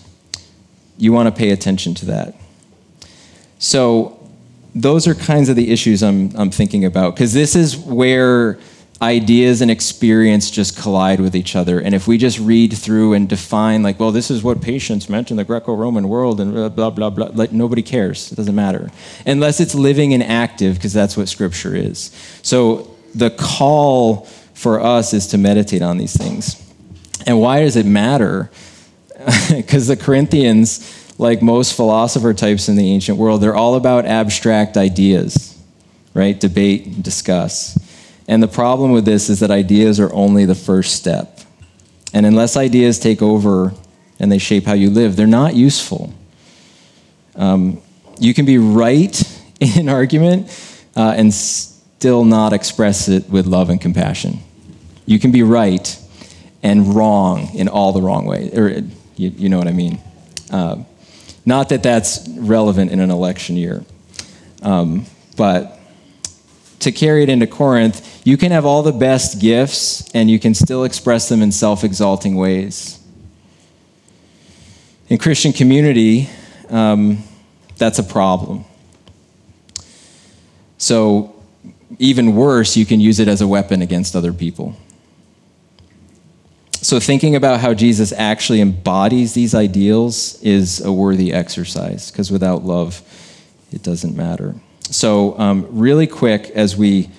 you 0.99 1.13
want 1.13 1.29
to 1.29 1.39
pay 1.39 1.51
attention 1.51 1.95
to 1.95 2.07
that. 2.07 2.35
So 3.61 4.19
those 4.75 5.07
are 5.07 5.15
kinds 5.15 5.49
of 5.49 5.57
the 5.57 5.71
issues 5.71 6.03
I'm 6.03 6.35
I'm 6.37 6.51
thinking 6.51 6.85
about 6.85 7.15
because 7.15 7.33
this 7.33 7.55
is 7.55 7.77
where 7.77 8.59
ideas 9.03 9.63
and 9.63 9.71
experience 9.71 10.51
just 10.51 10.77
collide 10.77 11.21
with 11.21 11.35
each 11.35 11.57
other. 11.57 11.81
And 11.81 11.95
if 11.95 12.07
we 12.07 12.19
just 12.19 12.39
read 12.39 12.77
through 12.77 13.15
and 13.15 13.29
define, 13.29 13.83
like, 13.83 13.99
well, 13.99 14.13
this 14.13 14.31
is 14.31 14.43
what 14.43 14.61
patience 14.61 15.09
meant 15.09 15.31
in 15.31 15.39
the 15.39 15.45
Greco 15.45 15.75
Roman 15.75 16.09
world, 16.09 16.41
and 16.41 16.53
blah, 16.53 16.69
blah, 16.69 16.91
blah, 16.91 17.11
blah, 17.11 17.31
like, 17.33 17.53
nobody 17.53 17.83
cares. 17.83 18.31
It 18.31 18.37
doesn't 18.37 18.55
matter. 18.55 18.91
Unless 19.25 19.61
it's 19.61 19.75
living 19.75 20.13
and 20.13 20.23
active, 20.23 20.75
because 20.75 20.93
that's 20.93 21.17
what 21.17 21.29
Scripture 21.29 21.75
is. 21.75 22.11
So 22.43 22.95
the 23.15 23.31
call 23.31 24.27
for 24.53 24.81
us 24.81 25.15
is 25.15 25.27
to 25.29 25.39
meditate 25.39 25.81
on 25.81 25.97
these 25.97 26.15
things. 26.15 26.63
And 27.27 27.41
why 27.41 27.61
does 27.61 27.77
it 27.77 27.87
matter? 27.87 28.51
Because 29.51 29.87
the 29.87 29.97
Corinthians, 29.97 31.15
like 31.19 31.43
most 31.43 31.75
philosopher 31.75 32.33
types 32.33 32.71
in 32.71 32.77
the 32.77 32.91
ancient 32.91 33.19
world, 33.19 33.43
they're 33.43 33.55
all 33.55 33.75
about 33.75 34.07
abstract 34.07 34.79
ideas, 34.79 35.63
right? 36.15 36.41
Debate, 36.41 37.03
discuss. 37.03 37.79
And 38.31 38.41
the 38.41 38.49
problem 38.49 38.93
with 38.93 39.05
this 39.05 39.29
is 39.29 39.41
that 39.41 39.51
ideas 39.51 39.99
are 39.99 40.13
only 40.15 40.45
the 40.45 40.55
first 40.55 40.95
step. 40.95 41.41
And 42.15 42.25
unless 42.25 42.57
ideas 42.57 43.01
take 43.01 43.23
over 43.23 43.75
and 44.21 44.31
they 44.31 44.39
shape 44.39 44.67
how 44.67 44.75
you 44.75 44.89
live, 44.89 45.17
they're 45.17 45.27
not 45.27 45.57
useful. 45.57 46.15
Um, 47.35 47.83
you 48.21 48.33
can 48.33 48.47
be 48.47 48.57
right 48.57 49.21
in 49.61 49.81
an 49.81 49.89
argument 49.89 50.49
uh, 50.95 51.15
and 51.17 51.35
still 51.35 52.25
not 52.25 52.53
express 52.53 53.09
it 53.09 53.29
with 53.29 53.47
love 53.47 53.69
and 53.69 53.81
compassion. 53.81 54.39
You 55.07 55.19
can 55.19 55.33
be 55.33 55.43
right 55.43 55.99
and 56.63 56.95
wrong 56.95 57.53
in 57.57 57.67
all 57.67 57.93
the 57.93 58.01
wrong 58.01 58.27
ways, 58.27 58.57
or 58.57 58.69
you, 59.17 59.31
you 59.31 59.49
know 59.49 59.59
what 59.59 59.67
I 59.67 59.73
mean. 59.73 59.99
Uh, 60.53 60.85
not 61.45 61.71
that 61.71 61.83
that's 61.83 62.29
relevant 62.29 62.93
in 62.93 63.01
an 63.01 63.11
election 63.11 63.57
year, 63.57 63.85
um, 64.63 65.05
but 65.37 65.80
to 66.81 66.93
carry 66.93 67.23
it 67.23 67.29
into 67.29 67.47
Corinth, 67.47 68.23
you 68.25 68.37
can 68.37 68.53
have 68.53 68.65
all 68.65 68.83
the 68.83 68.93
best 68.93 69.41
gifts 69.41 70.11
and 70.13 70.31
you 70.31 70.39
can 70.39 70.55
still 70.55 70.85
express 70.85 71.29
them 71.29 71.43
in 71.43 71.53
self 71.53 71.85
exalting 71.85 72.37
ways. 72.37 72.99
In 75.09 75.19
Christian 75.19 75.53
community, 75.53 76.29
um, 76.69 77.23
that's 77.77 77.99
a 77.99 78.03
problem. 78.03 78.65
So, 80.79 81.35
even 81.99 82.35
worse, 82.35 82.77
you 82.77 82.87
can 82.87 83.01
use 83.01 83.19
it 83.21 83.29
as 83.29 83.41
a 83.41 83.49
weapon 83.49 83.83
against 83.83 84.17
other 84.17 84.33
people. 84.33 84.77
So, 86.81 86.99
thinking 86.99 87.37
about 87.37 87.61
how 87.61 87.75
Jesus 87.75 88.13
actually 88.13 88.61
embodies 88.61 89.35
these 89.35 89.55
ideals 89.55 90.41
is 90.43 90.81
a 90.81 90.91
worthy 90.93 91.33
exercise, 91.33 92.11
because 92.11 92.31
without 92.31 92.65
love, 92.65 93.03
it 93.73 93.83
doesn't 93.83 94.17
matter. 94.17 94.55
So, 94.91 95.39
um, 95.39 95.67
really 95.71 96.07
quick 96.07 96.51
as 96.51 96.77
we 96.77 97.11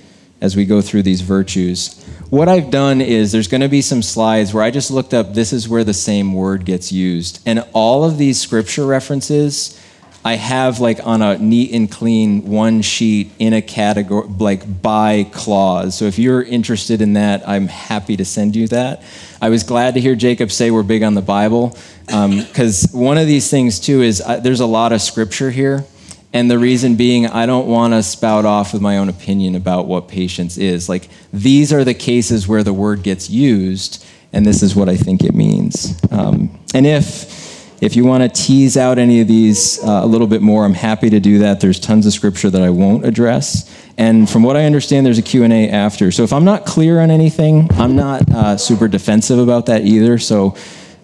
as 0.42 0.56
we 0.56 0.66
go 0.66 0.82
through 0.82 1.04
these 1.04 1.22
virtues, 1.22 2.04
what 2.30 2.50
I've 2.50 2.72
done 2.72 3.00
is 3.00 3.32
there's 3.32 3.48
going 3.48 3.62
to 3.62 3.70
be 3.70 3.82
some 3.82 4.02
slides 4.02 4.54
where 4.54 4.64
I 4.64 4.72
just 4.72 4.90
looked 4.90 5.14
up 5.14 5.34
this 5.36 5.54
is 5.54 5.70
where 5.70 5.84
the 5.84 5.94
same 5.94 6.34
word 6.34 6.66
gets 6.66 6.92
used, 6.92 7.42
and 7.46 7.64
all 7.74 8.04
of 8.04 8.18
these 8.18 8.40
scripture 8.40 8.86
references. 8.86 9.80
I 10.24 10.36
have 10.36 10.80
like 10.80 11.00
on 11.04 11.24
a 11.24 11.40
neat 11.40 11.72
and 11.74 11.90
clean 11.90 12.44
one 12.44 12.84
sheet 12.84 13.32
in 13.40 13.54
a 13.54 13.62
category, 13.62 14.28
like 14.28 14.82
by 14.84 15.24
clause. 15.32 15.98
So 15.98 16.06
if 16.06 16.20
you're 16.20 16.44
interested 16.44 17.02
in 17.02 17.14
that, 17.14 17.48
I'm 17.50 17.68
happy 17.68 18.16
to 18.18 18.24
send 18.24 18.56
you 18.56 18.68
that. 18.68 19.02
I 19.42 19.50
was 19.50 19.64
glad 19.64 19.96
to 19.96 20.00
hear 20.00 20.14
Jacob 20.14 20.52
say 20.52 20.70
we're 20.70 20.84
big 20.84 21.02
on 21.02 21.16
the 21.16 21.24
Bible, 21.24 21.76
because 22.06 22.94
um, 22.94 23.02
one 23.02 23.18
of 23.18 23.26
these 23.26 23.50
things 23.50 23.80
too 23.80 24.04
is 24.04 24.22
uh, 24.22 24.40
there's 24.40 24.60
a 24.60 24.68
lot 24.68 24.92
of 24.92 25.02
scripture 25.02 25.50
here. 25.50 25.86
And 26.34 26.50
the 26.50 26.58
reason 26.58 26.96
being, 26.96 27.28
I 27.28 27.46
don't 27.46 27.68
want 27.68 27.94
to 27.94 28.02
spout 28.04 28.46
off 28.46 28.72
with 28.74 28.82
my 28.82 28.98
own 28.98 29.10
opinion 29.10 29.56
about 29.56 29.88
what 29.88 30.08
patience 30.08 30.58
is. 30.58 30.88
Like, 30.88 31.10
these 31.34 31.74
are 31.74 31.84
the 31.84 31.94
cases 31.94 32.48
where 32.48 32.64
the 32.64 32.74
word 32.74 33.04
gets 33.04 33.30
used, 33.30 34.06
and 34.32 34.46
this 34.46 34.64
is 34.64 34.76
what 34.76 34.88
I 34.88 34.96
think 34.96 35.24
it 35.24 35.36
means. 35.36 36.00
Um, 36.10 36.58
and 36.74 36.86
if 36.86 37.52
if 37.82 37.96
you 37.96 38.06
want 38.06 38.22
to 38.22 38.30
tease 38.30 38.78
out 38.78 39.00
any 39.00 39.22
of 39.22 39.28
these 39.28 39.84
uh, 39.84 40.02
a 40.04 40.06
little 40.06 40.28
bit 40.28 40.44
more, 40.44 40.66
I'm 40.66 40.76
happy 40.76 41.10
to 41.10 41.20
do 41.20 41.40
that. 41.40 41.60
There's 41.60 41.80
tons 41.80 42.06
of 42.06 42.14
scripture 42.14 42.52
that 42.52 42.62
I 42.62 42.70
won't 42.70 43.06
address. 43.06 43.68
And 43.98 44.30
from 44.30 44.44
what 44.44 44.56
I 44.56 44.66
understand, 44.66 45.04
there's 45.04 45.18
a 45.18 45.24
Q&A 45.24 45.68
after. 45.68 46.12
So 46.12 46.22
if 46.22 46.32
I'm 46.32 46.46
not 46.46 46.68
clear 46.68 47.00
on 47.00 47.10
anything, 47.10 47.68
I'm 47.74 47.96
not 47.96 48.30
uh, 48.30 48.58
super 48.58 48.88
defensive 48.88 49.40
about 49.40 49.66
that 49.66 49.82
either. 49.84 50.20
So 50.20 50.56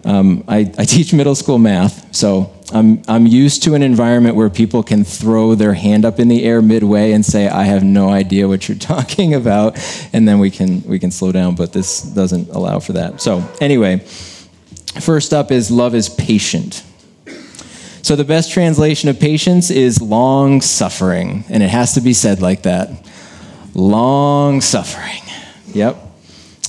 um, 0.04 0.44
I, 0.46 0.72
I 0.78 0.84
teach 0.84 1.12
middle 1.12 1.34
school 1.34 1.58
math. 1.58 2.14
So 2.14 2.54
I'm, 2.72 3.02
I'm 3.08 3.26
used 3.26 3.62
to 3.64 3.74
an 3.74 3.82
environment 3.82 4.36
where 4.36 4.50
people 4.50 4.82
can 4.82 5.04
throw 5.04 5.54
their 5.54 5.74
hand 5.74 6.04
up 6.04 6.18
in 6.20 6.28
the 6.28 6.44
air 6.44 6.60
midway 6.60 7.12
and 7.12 7.24
say, 7.24 7.48
I 7.48 7.64
have 7.64 7.82
no 7.82 8.10
idea 8.10 8.46
what 8.46 8.68
you're 8.68 8.78
talking 8.78 9.34
about, 9.34 9.78
and 10.12 10.28
then 10.28 10.38
we 10.38 10.50
can, 10.50 10.82
we 10.82 10.98
can 10.98 11.10
slow 11.10 11.32
down, 11.32 11.54
but 11.54 11.72
this 11.72 12.02
doesn't 12.02 12.50
allow 12.50 12.78
for 12.80 12.92
that. 12.94 13.20
So, 13.20 13.48
anyway, 13.60 13.98
first 15.00 15.32
up 15.32 15.50
is 15.50 15.70
love 15.70 15.94
is 15.94 16.08
patient. 16.08 16.84
So, 18.02 18.16
the 18.16 18.24
best 18.24 18.52
translation 18.52 19.08
of 19.08 19.18
patience 19.18 19.70
is 19.70 20.00
long 20.00 20.60
suffering, 20.60 21.44
and 21.48 21.62
it 21.62 21.70
has 21.70 21.94
to 21.94 22.00
be 22.00 22.12
said 22.12 22.40
like 22.40 22.62
that 22.62 22.90
long 23.74 24.60
suffering. 24.60 25.22
Yep. 25.68 26.07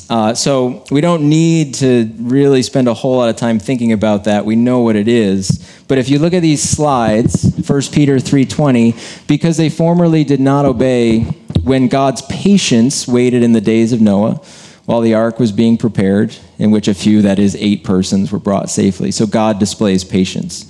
Uh, 0.09 0.33
so 0.33 0.83
we 0.89 1.01
don't 1.01 1.29
need 1.29 1.75
to 1.75 2.11
really 2.17 2.63
spend 2.63 2.87
a 2.87 2.93
whole 2.93 3.17
lot 3.17 3.29
of 3.29 3.35
time 3.35 3.59
thinking 3.59 3.91
about 3.91 4.23
that. 4.23 4.43
We 4.43 4.55
know 4.55 4.79
what 4.79 4.95
it 4.95 5.07
is. 5.07 5.83
But 5.87 5.99
if 5.99 6.09
you 6.09 6.17
look 6.17 6.33
at 6.33 6.41
these 6.41 6.63
slides, 6.63 7.43
1 7.63 7.91
Peter 7.91 8.19
3:20, 8.19 8.95
because 9.27 9.57
they 9.57 9.69
formerly 9.69 10.23
did 10.23 10.39
not 10.39 10.65
obey 10.65 11.21
when 11.63 11.87
God's 11.87 12.23
patience 12.23 13.07
waited 13.07 13.43
in 13.43 13.53
the 13.53 13.61
days 13.61 13.93
of 13.93 14.01
Noah, 14.01 14.41
while 14.85 15.01
the 15.01 15.13
ark 15.13 15.37
was 15.37 15.51
being 15.51 15.77
prepared, 15.77 16.35
in 16.57 16.71
which 16.71 16.87
a 16.87 16.95
few, 16.95 17.21
that 17.21 17.37
is, 17.37 17.55
eight 17.59 17.83
persons, 17.83 18.31
were 18.31 18.39
brought 18.39 18.71
safely. 18.71 19.11
So 19.11 19.27
God 19.27 19.59
displays 19.59 20.03
patience. 20.03 20.65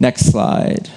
Next 0.00 0.26
slide. 0.30 0.88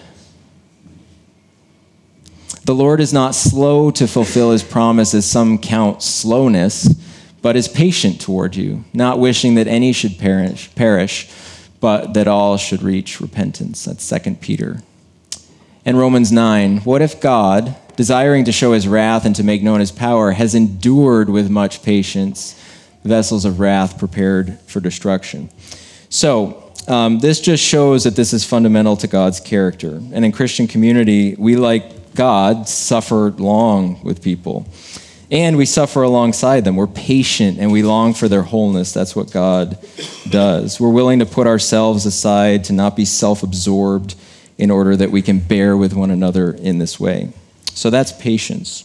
The 2.64 2.76
Lord 2.76 3.02
is 3.02 3.12
not 3.12 3.36
slow 3.36 3.92
to 3.92 4.08
fulfill 4.08 4.52
his 4.52 4.64
promise, 4.64 5.14
as 5.14 5.26
some 5.26 5.58
count 5.58 6.02
slowness 6.02 6.88
but 7.42 7.56
is 7.56 7.68
patient 7.68 8.22
toward 8.22 8.56
you, 8.56 8.84
not 8.94 9.20
wishing 9.20 9.56
that 9.56 9.68
any 9.68 9.94
should 9.94 10.18
perish, 10.20 10.74
perish, 10.76 11.30
but 11.80 12.14
that 12.14 12.28
all 12.28 12.58
should 12.58 12.84
reach 12.84 13.20
repentance. 13.20 13.86
That's 13.86 14.08
2 14.08 14.36
Peter. 14.36 14.82
And 15.84 15.98
Romans 15.98 16.32
9, 16.32 16.80
what 16.80 17.02
if 17.02 17.20
God, 17.20 17.76
desiring 17.96 18.46
to 18.46 18.52
show 18.52 18.74
his 18.74 18.88
wrath 18.88 19.26
and 19.26 19.36
to 19.36 19.44
make 19.44 19.64
known 19.64 19.80
his 19.80 19.92
power, 19.92 20.32
has 20.32 20.54
endured 20.54 21.30
with 21.30 21.50
much 21.50 21.82
patience 21.82 22.60
vessels 23.04 23.46
of 23.46 23.60
wrath 23.60 23.98
prepared 23.98 24.60
for 24.68 24.80
destruction? 24.80 25.50
So, 26.10 26.72
um, 26.88 27.20
this 27.20 27.40
just 27.40 27.64
shows 27.64 28.04
that 28.04 28.16
this 28.16 28.34
is 28.34 28.44
fundamental 28.44 28.98
to 28.98 29.08
God's 29.08 29.40
character. 29.40 30.02
And 30.14 30.26
in 30.26 30.32
Christian 30.32 30.68
community, 30.68 31.36
we, 31.38 31.56
like 31.56 32.16
God, 32.16 32.68
suffer 32.68 33.32
long 33.32 34.02
with 34.04 34.22
people 34.22 34.68
and 35.32 35.56
we 35.56 35.66
suffer 35.66 36.04
alongside 36.04 36.66
them. 36.66 36.76
We're 36.76 36.88
patient 36.88 37.58
and 37.58 37.72
we 37.72 37.82
long 37.82 38.14
for 38.14 38.28
their 38.28 38.44
wholeness. 38.44 38.94
That's 38.94 39.16
what 39.16 39.32
God 39.32 39.78
does. 40.30 40.80
We're 40.80 40.90
willing 40.90 41.20
to 41.20 41.26
put 41.26 41.48
ourselves 41.48 42.06
aside 42.06 42.66
to 42.66 42.74
not 42.74 42.98
be 42.98 43.06
self 43.06 43.42
absorbed 43.42 44.16
in 44.58 44.70
order 44.70 44.96
that 44.96 45.10
we 45.10 45.22
can 45.22 45.40
bear 45.40 45.76
with 45.78 45.94
one 45.94 46.12
another 46.12 46.52
in 46.52 46.78
this 46.78 47.00
way. 47.00 47.32
So 47.74 47.90
that's 47.90 48.12
patience. 48.12 48.84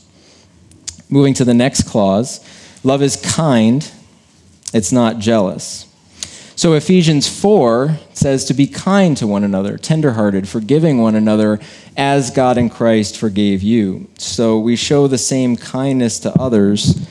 Moving 1.11 1.35
to 1.35 1.45
the 1.45 1.55
next 1.55 1.83
clause 1.83 2.41
love 2.85 3.03
is 3.03 3.17
kind, 3.17 3.91
it's 4.73 4.93
not 4.93 5.19
jealous. 5.19 5.86
So 6.57 6.73
Ephesians 6.73 7.29
4 7.29 7.99
says 8.15 8.47
to 8.47 8.55
be 8.55 8.67
kind 8.67 9.15
to 9.19 9.27
one 9.27 9.45
another, 9.45 9.77
tenderhearted, 9.77 10.49
forgiving 10.49 11.03
one 11.03 11.15
another 11.15 11.61
as 11.99 12.31
God 12.31 12.57
in 12.57 12.71
Christ 12.71 13.19
forgave 13.19 13.63
you. 13.63 14.09
So 14.17 14.59
we 14.59 14.75
show 14.75 15.07
the 15.07 15.19
same 15.19 15.57
kindness 15.57 16.19
to 16.21 16.33
others 16.33 17.07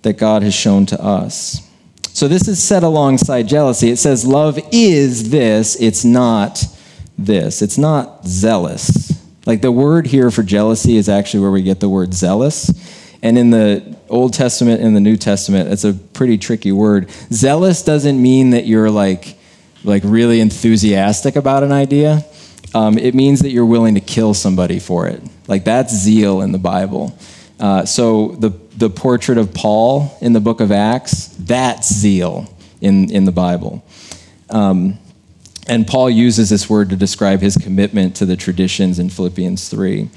that 0.00 0.14
God 0.14 0.42
has 0.42 0.54
shown 0.54 0.86
to 0.86 1.04
us. 1.04 1.68
So 2.14 2.28
this 2.28 2.48
is 2.48 2.62
set 2.62 2.82
alongside 2.82 3.46
jealousy. 3.46 3.90
It 3.90 3.98
says 3.98 4.24
love 4.26 4.58
is 4.72 5.30
this, 5.30 5.76
it's 5.76 6.02
not 6.02 6.64
this. 7.18 7.60
It's 7.60 7.76
not 7.76 8.26
zealous. 8.26 9.22
Like 9.44 9.60
the 9.60 9.72
word 9.72 10.06
here 10.06 10.30
for 10.30 10.42
jealousy 10.42 10.96
is 10.96 11.10
actually 11.10 11.40
where 11.40 11.50
we 11.50 11.62
get 11.62 11.80
the 11.80 11.90
word 11.90 12.14
zealous. 12.14 12.70
And 13.22 13.36
in 13.36 13.50
the 13.50 13.96
Old 14.12 14.34
Testament 14.34 14.82
and 14.82 14.94
the 14.94 15.00
New 15.00 15.16
Testament, 15.16 15.70
it's 15.72 15.84
a 15.84 15.94
pretty 15.94 16.38
tricky 16.38 16.70
word. 16.70 17.10
Zealous 17.32 17.82
doesn't 17.82 18.20
mean 18.20 18.50
that 18.50 18.66
you're 18.66 18.90
like, 18.90 19.38
like 19.84 20.02
really 20.04 20.40
enthusiastic 20.40 21.34
about 21.34 21.64
an 21.64 21.72
idea. 21.72 22.24
Um, 22.74 22.98
it 22.98 23.14
means 23.14 23.40
that 23.40 23.50
you're 23.50 23.66
willing 23.66 23.94
to 23.94 24.00
kill 24.00 24.34
somebody 24.34 24.78
for 24.78 25.08
it. 25.08 25.22
Like 25.48 25.64
that's 25.64 25.94
zeal 25.94 26.42
in 26.42 26.52
the 26.52 26.58
Bible. 26.58 27.18
Uh, 27.58 27.84
so 27.84 28.28
the 28.38 28.50
the 28.76 28.90
portrait 28.90 29.38
of 29.38 29.52
Paul 29.54 30.16
in 30.20 30.32
the 30.32 30.40
book 30.40 30.60
of 30.60 30.72
Acts, 30.72 31.28
that's 31.38 31.92
zeal 31.92 32.52
in 32.80 33.10
in 33.10 33.24
the 33.24 33.32
Bible. 33.32 33.84
Um, 34.50 34.98
and 35.68 35.86
Paul 35.86 36.10
uses 36.10 36.50
this 36.50 36.68
word 36.68 36.90
to 36.90 36.96
describe 36.96 37.40
his 37.40 37.56
commitment 37.56 38.16
to 38.16 38.26
the 38.26 38.36
traditions 38.36 38.98
in 38.98 39.10
Philippians 39.10 39.68
3. 39.68 40.10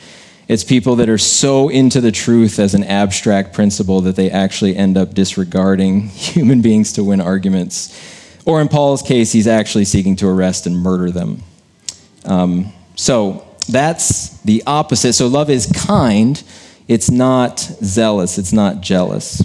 It's 0.47 0.63
people 0.63 0.95
that 0.97 1.09
are 1.09 1.17
so 1.17 1.69
into 1.69 1.99
the 2.01 2.11
truth 2.11 2.59
as 2.59 2.75
an 2.75 2.83
abstract 2.83 3.53
principle 3.53 4.01
that 4.01 4.15
they 4.15 4.29
actually 4.29 4.75
end 4.75 4.97
up 4.97 5.13
disregarding 5.13 6.01
human 6.09 6.61
beings 6.61 6.93
to 6.93 7.03
win 7.03 7.19
arguments. 7.19 7.99
Or 8.45 8.61
in 8.61 8.67
Paul's 8.67 9.01
case, 9.01 9.31
he's 9.31 9.47
actually 9.47 9.85
seeking 9.85 10.15
to 10.17 10.27
arrest 10.27 10.67
and 10.67 10.77
murder 10.77 11.09
them. 11.09 11.41
Um, 12.25 12.73
so 12.95 13.47
that's 13.67 14.39
the 14.41 14.61
opposite. 14.67 15.13
So 15.13 15.27
love 15.27 15.49
is 15.49 15.71
kind, 15.71 16.41
it's 16.87 17.09
not 17.09 17.59
zealous, 17.59 18.37
it's 18.37 18.53
not 18.53 18.81
jealous. 18.81 19.43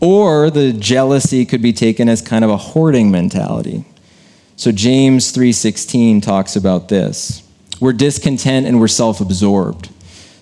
Or 0.00 0.50
the 0.50 0.74
jealousy 0.74 1.46
could 1.46 1.62
be 1.62 1.72
taken 1.72 2.08
as 2.08 2.20
kind 2.20 2.44
of 2.44 2.50
a 2.50 2.56
hoarding 2.58 3.10
mentality. 3.10 3.86
So 4.56 4.72
James 4.72 5.32
3:16 5.32 6.20
talks 6.20 6.56
about 6.56 6.88
this. 6.88 7.42
We're 7.80 7.94
discontent 7.94 8.66
and 8.66 8.80
we're 8.80 8.88
self-absorbed. 8.88 9.90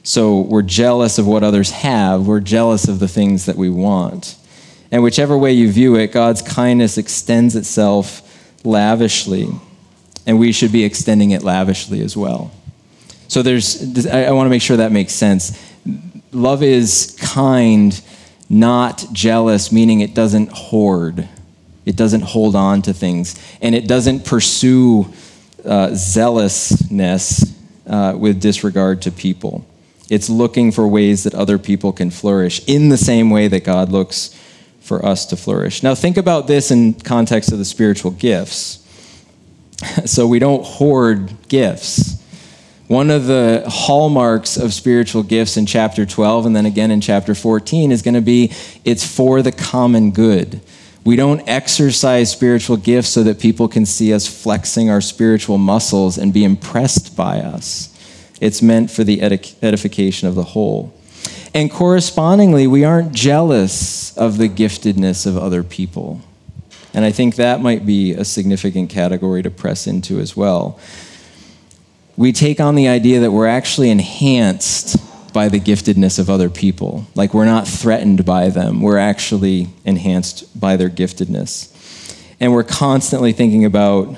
So 0.07 0.43
we're 0.43 0.61
jealous 0.61 1.17
of 1.17 1.27
what 1.27 1.43
others 1.43 1.71
have, 1.71 2.27
we're 2.27 2.41
jealous 2.41 2.89
of 2.89 2.99
the 2.99 3.09
things 3.09 3.47
that 3.47 3.57
we 3.57 3.71
want. 3.71 4.37
And 4.93 5.03
whichever 5.03 5.37
way 5.37 5.53
you 5.53 5.73
view 5.73 5.97
it, 5.97 6.13
God's 6.13 6.43
kindness 6.43 6.99
extends 6.99 7.57
itself 7.57 8.21
lavishly, 8.65 9.49
and 10.27 10.39
we 10.39 10.53
should 10.53 10.73
be 10.73 10.85
extending 10.85 11.31
it 11.31 11.43
lavishly 11.43 12.03
as 12.03 12.19
well. 12.19 12.53
So 13.29 13.41
there's, 13.41 14.07
I 14.07 14.31
want 14.33 14.47
to 14.47 14.51
make 14.51 14.61
sure 14.61 14.77
that 14.77 14.93
makes 14.93 15.15
sense. 15.15 15.59
Love 16.33 16.63
is 16.63 17.17
kind, 17.19 17.99
not 18.51 19.07
jealous, 19.11 19.73
meaning 19.73 20.01
it 20.01 20.15
doesn't 20.15 20.53
hoard, 20.53 21.27
it 21.87 21.97
doesn't 21.97 22.23
hold 22.23 22.55
on 22.55 22.83
to 22.83 22.93
things, 22.93 23.41
and 23.63 23.75
it 23.75 23.89
doesn't 23.89 24.27
pursue 24.27 25.11
uh, 25.65 25.95
zealousness 25.95 27.59
uh, 27.87 28.15
with 28.19 28.39
disregard 28.39 29.01
to 29.01 29.11
people. 29.11 29.67
It's 30.11 30.29
looking 30.29 30.71
for 30.71 30.87
ways 30.87 31.25
that 31.25 31.35
other 31.35 31.59
people 31.59 31.93
can 31.93 32.11
flourish 32.11 32.63
in 32.67 32.89
the 32.89 32.99
same 32.99 33.31
way 33.31 33.49
that 33.49 33.65
God 33.65 33.91
looks 33.91 34.39
for 34.81 35.05
us 35.05 35.25
to 35.27 35.37
flourish. 35.37 35.83
Now, 35.83 35.95
think 35.95 36.17
about 36.17 36.47
this 36.47 36.71
in 36.71 36.95
context 36.95 37.53
of 37.53 37.59
the 37.59 37.65
spiritual 37.65 38.11
gifts. 38.11 38.81
so, 40.05 40.27
we 40.27 40.39
don't 40.39 40.65
hoard 40.65 41.49
gifts. 41.49 42.23
One 42.87 43.11
of 43.11 43.27
the 43.27 43.65
hallmarks 43.67 44.59
of 44.59 44.75
spiritual 44.75 45.23
gifts 45.23 45.57
in 45.57 45.65
chapter 45.65 46.05
12 46.05 46.47
and 46.47 46.55
then 46.55 46.67
again 46.67 46.91
in 46.91 47.01
chapter 47.01 47.35
14 47.35 47.91
is 47.91 48.03
going 48.03 48.15
to 48.15 48.21
be 48.21 48.53
it's 48.85 49.07
for 49.07 49.41
the 49.41 49.53
common 49.53 50.11
good. 50.11 50.61
We 51.03 51.17
don't 51.17 51.47
exercise 51.49 52.31
spiritual 52.31 52.77
gifts 52.77 53.09
so 53.09 53.23
that 53.23 53.39
people 53.39 53.69
can 53.69 53.87
see 53.87 54.13
us 54.13 54.27
flexing 54.27 54.91
our 54.91 55.01
spiritual 55.01 55.57
muscles 55.57 56.19
and 56.19 56.33
be 56.33 56.45
impressed 56.45 57.17
by 57.17 57.41
us. 57.41 57.94
It's 58.41 58.63
meant 58.63 58.91
for 58.91 59.05
the 59.05 59.23
edification 59.23 60.29
of 60.29 60.35
the 60.35 60.45
whole. 60.45 60.95
And 61.55 61.71
correspondingly, 61.71 62.67
we 62.67 62.85
aren't 62.85 63.13
jealous 63.13 64.17
of 64.17 64.39
the 64.39 64.49
giftedness 64.49 65.27
of 65.27 65.39
other 65.39 65.63
people. 65.63 66.21
And 66.93 67.05
I 67.05 67.13
think 67.13 67.37
that 67.37 67.61
might 67.61 67.87
be 67.87 68.13
a 68.13 68.25
significant 68.25 68.91
category 68.91 69.43
to 69.43 69.51
press 69.51 69.87
into 69.87 70.21
as 70.21 70.37
well. 70.37 70.79
We 72.17 72.33
take 72.33 72.61
on 72.61 72.75
the 72.75 72.89
idea 72.89 73.21
that 73.21 73.33
we're 73.33 73.49
actually 73.49 73.91
enhanced 73.91 74.97
by 75.33 75.49
the 75.49 75.59
giftedness 75.59 76.19
of 76.19 76.31
other 76.31 76.49
people. 76.49 77.07
Like 77.17 77.35
we're 77.35 77.45
not 77.45 77.67
threatened 77.67 78.25
by 78.25 78.51
them, 78.51 78.81
we're 78.81 78.99
actually 78.99 79.69
enhanced 79.85 80.59
by 80.59 80.77
their 80.77 80.89
giftedness. 80.89 81.71
And 82.39 82.53
we're 82.53 82.65
constantly 82.65 83.33
thinking 83.33 83.65
about 83.65 84.17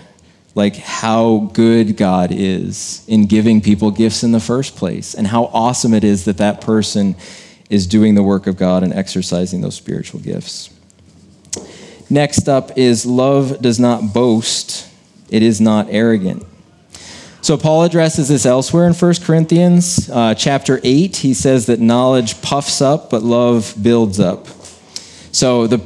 like 0.56 0.76
how 0.76 1.50
good 1.52 1.98
God 1.98 2.30
is 2.32 3.04
in 3.06 3.26
giving 3.26 3.60
people 3.60 3.90
gifts 3.90 4.24
in 4.24 4.32
the 4.32 4.40
first 4.40 4.74
place 4.74 5.14
and 5.14 5.26
how 5.26 5.44
awesome 5.52 5.92
it 5.92 6.02
is 6.02 6.24
that 6.24 6.38
that 6.38 6.62
person 6.62 7.14
is 7.68 7.86
doing 7.86 8.14
the 8.14 8.22
work 8.22 8.46
of 8.46 8.56
God 8.56 8.82
and 8.82 8.92
exercising 8.92 9.60
those 9.60 9.74
spiritual 9.74 10.18
gifts. 10.18 10.70
Next 12.08 12.48
up 12.48 12.76
is 12.78 13.04
love 13.04 13.60
does 13.60 13.78
not 13.78 14.14
boast, 14.14 14.88
it 15.28 15.42
is 15.42 15.60
not 15.60 15.88
arrogant. 15.90 16.42
So 17.42 17.58
Paul 17.58 17.84
addresses 17.84 18.28
this 18.28 18.46
elsewhere 18.46 18.86
in 18.86 18.94
1 18.94 19.14
Corinthians 19.22 20.08
uh, 20.08 20.34
chapter 20.34 20.80
8. 20.82 21.18
He 21.18 21.34
says 21.34 21.66
that 21.66 21.80
knowledge 21.80 22.40
puffs 22.40 22.80
up, 22.80 23.10
but 23.10 23.22
love 23.22 23.74
builds 23.80 24.18
up. 24.18 24.46
So 25.32 25.66
the 25.66 25.78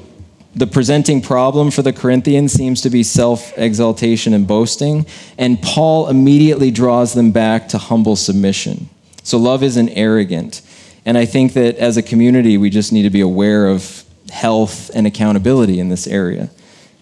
the 0.55 0.67
presenting 0.67 1.23
problem 1.23 1.71
for 1.71 1.83
the 1.83 1.93
Corinthians 1.93 2.53
seems 2.53 2.81
to 2.81 2.91
be 2.91 3.03
self 3.03 3.57
exaltation 3.57 4.35
and 4.35 4.47
boasting, 4.47 5.07
and 5.39 5.61
Paul 5.63 6.09
immediately 6.09 6.71
draws 6.71 7.15
them 7.15 7.31
back 7.31 7.69
to 7.69 7.79
humble 7.79 8.17
submission. 8.17 8.89
So 9.23 9.39
love 9.39 9.63
isn't 9.63 9.91
arrogant. 9.91 10.63
And 11.05 11.17
I 11.17 11.25
think 11.25 11.55
that 11.55 11.77
as 11.77 11.97
a 11.97 12.03
community, 12.03 12.59
we 12.59 12.69
just 12.69 12.93
need 12.93 13.03
to 13.03 13.11
be 13.11 13.21
aware 13.21 13.69
of 13.69 14.05
health 14.31 14.91
and 14.95 15.07
accountability 15.07 15.79
in 15.79 15.89
this 15.89 16.07
area. 16.07 16.51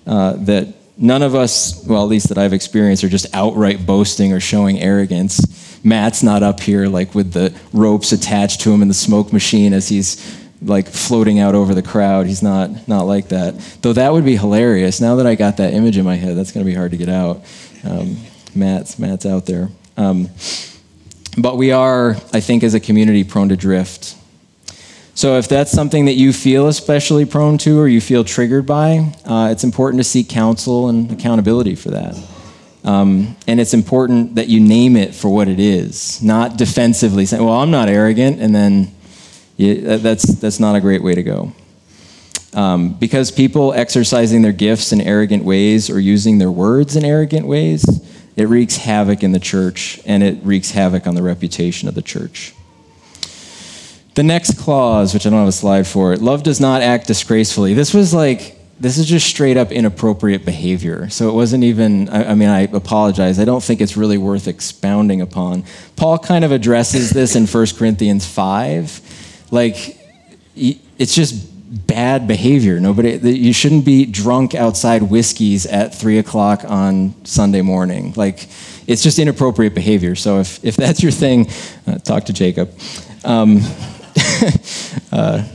Uh, 0.06 0.34
that 0.34 0.68
none 0.96 1.22
of 1.22 1.34
us, 1.34 1.84
well, 1.86 2.02
at 2.02 2.08
least 2.08 2.28
that 2.28 2.38
I've 2.38 2.52
experienced, 2.52 3.04
are 3.04 3.08
just 3.08 3.26
outright 3.34 3.86
boasting 3.86 4.32
or 4.32 4.40
showing 4.40 4.80
arrogance. 4.80 5.78
Matt's 5.84 6.22
not 6.22 6.42
up 6.42 6.60
here 6.60 6.86
like 6.86 7.14
with 7.14 7.32
the 7.32 7.54
ropes 7.72 8.12
attached 8.12 8.60
to 8.62 8.72
him 8.72 8.82
and 8.82 8.90
the 8.90 8.94
smoke 8.94 9.32
machine 9.32 9.72
as 9.72 9.88
he's 9.88 10.37
like 10.60 10.88
floating 10.88 11.38
out 11.38 11.54
over 11.54 11.74
the 11.74 11.82
crowd. 11.82 12.26
He's 12.26 12.42
not 12.42 12.88
not 12.88 13.02
like 13.02 13.28
that. 13.28 13.58
Though 13.82 13.92
that 13.92 14.12
would 14.12 14.24
be 14.24 14.36
hilarious. 14.36 15.00
Now 15.00 15.16
that 15.16 15.26
I 15.26 15.34
got 15.34 15.56
that 15.58 15.74
image 15.74 15.96
in 15.96 16.04
my 16.04 16.16
head, 16.16 16.36
that's 16.36 16.52
going 16.52 16.64
to 16.64 16.70
be 16.70 16.74
hard 16.74 16.90
to 16.90 16.96
get 16.96 17.08
out. 17.08 17.44
Um, 17.84 18.16
Matt's 18.54 18.98
Matt's 18.98 19.26
out 19.26 19.46
there. 19.46 19.68
Um, 19.96 20.28
but 21.36 21.56
we 21.56 21.70
are, 21.70 22.16
I 22.32 22.40
think, 22.40 22.64
as 22.64 22.74
a 22.74 22.80
community, 22.80 23.22
prone 23.22 23.48
to 23.50 23.56
drift. 23.56 24.16
So 25.14 25.36
if 25.36 25.48
that's 25.48 25.72
something 25.72 26.04
that 26.04 26.14
you 26.14 26.32
feel 26.32 26.68
especially 26.68 27.24
prone 27.24 27.58
to 27.58 27.80
or 27.80 27.88
you 27.88 28.00
feel 28.00 28.22
triggered 28.22 28.66
by, 28.66 29.12
uh, 29.24 29.48
it's 29.50 29.64
important 29.64 30.00
to 30.00 30.04
seek 30.04 30.28
counsel 30.28 30.88
and 30.88 31.10
accountability 31.10 31.74
for 31.74 31.90
that. 31.90 32.16
Um, 32.84 33.36
and 33.46 33.60
it's 33.60 33.74
important 33.74 34.36
that 34.36 34.48
you 34.48 34.60
name 34.60 34.96
it 34.96 35.14
for 35.14 35.28
what 35.28 35.48
it 35.48 35.58
is, 35.58 36.22
not 36.22 36.56
defensively 36.56 37.26
saying, 37.26 37.44
well, 37.44 37.60
I'm 37.60 37.72
not 37.72 37.88
arrogant, 37.88 38.40
and 38.40 38.54
then 38.54 38.94
that's, 39.58 40.24
that's 40.36 40.60
not 40.60 40.76
a 40.76 40.80
great 40.80 41.02
way 41.02 41.14
to 41.14 41.22
go. 41.22 41.52
Um, 42.54 42.94
because 42.94 43.30
people 43.30 43.74
exercising 43.74 44.42
their 44.42 44.52
gifts 44.52 44.92
in 44.92 45.00
arrogant 45.00 45.44
ways 45.44 45.90
or 45.90 46.00
using 46.00 46.38
their 46.38 46.50
words 46.50 46.96
in 46.96 47.04
arrogant 47.04 47.46
ways, 47.46 47.84
it 48.36 48.48
wreaks 48.48 48.76
havoc 48.76 49.22
in 49.22 49.32
the 49.32 49.40
church 49.40 50.00
and 50.06 50.22
it 50.22 50.38
wreaks 50.42 50.70
havoc 50.70 51.06
on 51.06 51.14
the 51.14 51.22
reputation 51.22 51.88
of 51.88 51.94
the 51.94 52.02
church. 52.02 52.54
The 54.14 54.22
next 54.22 54.58
clause, 54.58 55.12
which 55.12 55.26
I 55.26 55.30
don't 55.30 55.38
have 55.38 55.48
a 55.48 55.52
slide 55.52 55.86
for 55.86 56.16
love 56.16 56.42
does 56.42 56.60
not 56.60 56.82
act 56.82 57.06
disgracefully. 57.06 57.74
This 57.74 57.92
was 57.92 58.14
like, 58.14 58.56
this 58.80 58.96
is 58.96 59.06
just 59.06 59.26
straight 59.26 59.56
up 59.56 59.72
inappropriate 59.72 60.44
behavior. 60.44 61.08
So 61.10 61.28
it 61.28 61.34
wasn't 61.34 61.64
even, 61.64 62.08
I, 62.08 62.30
I, 62.30 62.34
mean, 62.34 62.48
I 62.48 62.62
apologize. 62.62 63.38
I 63.38 63.44
don't 63.44 63.62
think 63.62 63.80
it's 63.80 63.96
really 63.96 64.18
worth 64.18 64.48
expounding 64.48 65.20
upon. 65.20 65.64
Paul 65.96 66.18
kind 66.18 66.44
of 66.44 66.52
addresses 66.52 67.10
this 67.10 67.34
in 67.34 67.46
1 67.46 67.66
Corinthians 67.76 68.26
5. 68.26 69.00
Like, 69.50 69.98
it's 70.54 71.14
just 71.14 71.86
bad 71.86 72.26
behavior. 72.26 72.80
Nobody, 72.80 73.18
you 73.30 73.52
shouldn't 73.52 73.84
be 73.84 74.06
drunk 74.06 74.54
outside 74.54 75.02
whiskeys 75.02 75.66
at 75.66 75.94
three 75.94 76.18
o'clock 76.18 76.64
on 76.64 77.14
Sunday 77.24 77.62
morning. 77.62 78.14
Like, 78.16 78.48
it's 78.86 79.02
just 79.02 79.18
inappropriate 79.18 79.74
behavior. 79.74 80.14
So 80.14 80.40
if, 80.40 80.64
if 80.64 80.76
that's 80.76 81.02
your 81.02 81.12
thing, 81.12 81.48
uh, 81.86 81.98
talk 81.98 82.24
to 82.24 82.32
Jacob. 82.32 82.72
Um, 83.24 83.60
uh, 85.12 85.46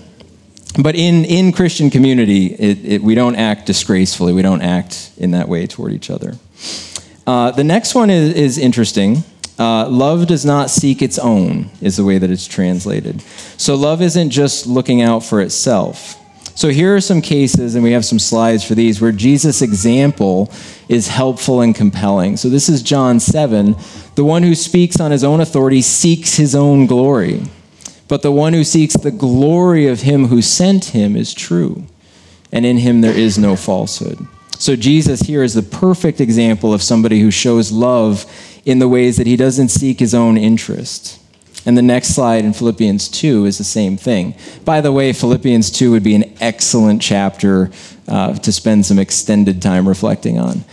but 0.80 0.96
in, 0.96 1.26
in 1.26 1.52
Christian 1.52 1.90
community, 1.90 2.48
it, 2.48 2.86
it, 2.86 3.04
we 3.04 3.16
don't 3.16 3.36
act 3.36 3.66
disgracefully. 3.66 4.34
We 4.34 4.42
don't 4.42 4.62
act 4.62 5.12
in 5.18 5.32
that 5.32 5.48
way 5.48 5.68
toward 5.68 5.94
each 5.94 6.10
other. 6.10 6.34
Uh, 7.26 7.52
the 7.52 7.64
next 7.64 7.96
one 7.96 8.10
is, 8.10 8.34
is 8.36 8.58
interesting. 8.58 9.24
Uh, 9.60 9.88
love 9.88 10.28
does 10.28 10.46
not 10.46 10.70
seek 10.70 11.02
its 11.02 11.20
own, 11.20 11.70
is 11.82 11.98
the 11.98 12.04
way 12.04 12.18
that 12.18 12.32
it's 12.32 12.48
translated. 12.48 13.22
So 13.58 13.76
love 13.76 14.02
isn't 14.02 14.32
just 14.32 14.66
looking 14.66 15.02
out 15.02 15.24
for 15.24 15.42
itself. 15.42 16.20
So 16.56 16.70
here 16.70 16.96
are 16.96 17.02
some 17.02 17.22
cases, 17.22 17.74
and 17.74 17.84
we 17.84 17.92
have 17.94 18.06
some 18.06 18.20
slides 18.20 18.64
for 18.64 18.76
these, 18.76 19.02
where 19.02 19.12
Jesus' 19.12 19.62
example 19.62 20.52
is 20.88 21.08
helpful 21.08 21.62
and 21.62 21.74
compelling. 21.74 22.38
So 22.38 22.50
this 22.50 22.70
is 22.70 22.84
John 22.84 23.20
7. 23.20 23.76
The 24.16 24.24
one 24.24 24.44
who 24.44 24.54
speaks 24.54 25.00
on 25.00 25.12
his 25.12 25.24
own 25.24 25.42
authority 25.42 25.82
seeks 25.82 26.36
his 26.36 26.54
own 26.54 26.86
glory, 26.86 27.42
but 28.08 28.22
the 28.22 28.32
one 28.32 28.54
who 28.54 28.64
seeks 28.64 28.96
the 28.96 29.12
glory 29.12 29.88
of 29.88 30.02
him 30.02 30.28
who 30.28 30.42
sent 30.44 30.86
him 30.86 31.16
is 31.16 31.34
true, 31.34 31.84
and 32.52 32.66
in 32.66 32.78
him 32.78 33.02
there 33.02 33.18
is 33.18 33.40
no 33.40 33.56
falsehood. 33.56 34.20
So 34.60 34.76
Jesus 34.76 35.22
here 35.22 35.44
is 35.44 35.56
the 35.56 35.64
perfect 35.64 36.22
example 36.22 36.74
of 36.74 36.84
somebody 36.84 37.20
who 37.20 37.32
shows 37.32 37.72
love 37.72 38.26
in 38.66 38.80
the 38.80 38.88
ways 38.88 39.18
that 39.18 39.28
he 39.28 39.36
doesn't 39.36 39.70
seek 39.70 40.00
his 40.00 40.14
own 40.14 40.38
interest. 40.38 41.20
And 41.66 41.78
the 41.78 41.82
next 41.82 42.10
slide 42.10 42.44
in 42.44 42.54
Philippians 42.54 43.08
2 43.10 43.46
is 43.46 43.58
the 43.58 43.64
same 43.64 43.96
thing. 43.96 44.36
By 44.66 44.82
the 44.82 44.92
way, 44.92 45.14
Philippians 45.14 45.72
2 45.72 45.92
would 45.92 46.04
be 46.04 46.16
an 46.16 46.34
excellent 46.42 47.02
chapter 47.02 47.72
uh, 48.08 48.34
to 48.34 48.52
spend 48.52 48.86
some 48.86 49.00
extended 49.00 49.62
time 49.62 49.88
reflecting 49.88 50.38
on. 50.38 50.66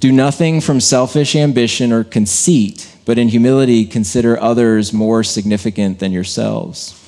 Do 0.00 0.12
nothing 0.12 0.60
from 0.60 0.80
selfish 0.80 1.34
ambition 1.34 1.92
or 1.92 2.04
conceit, 2.04 2.94
but 3.06 3.16
in 3.16 3.28
humility 3.28 3.86
consider 3.86 4.38
others 4.38 4.92
more 4.92 5.24
significant 5.24 5.98
than 5.98 6.12
yourselves. 6.12 7.00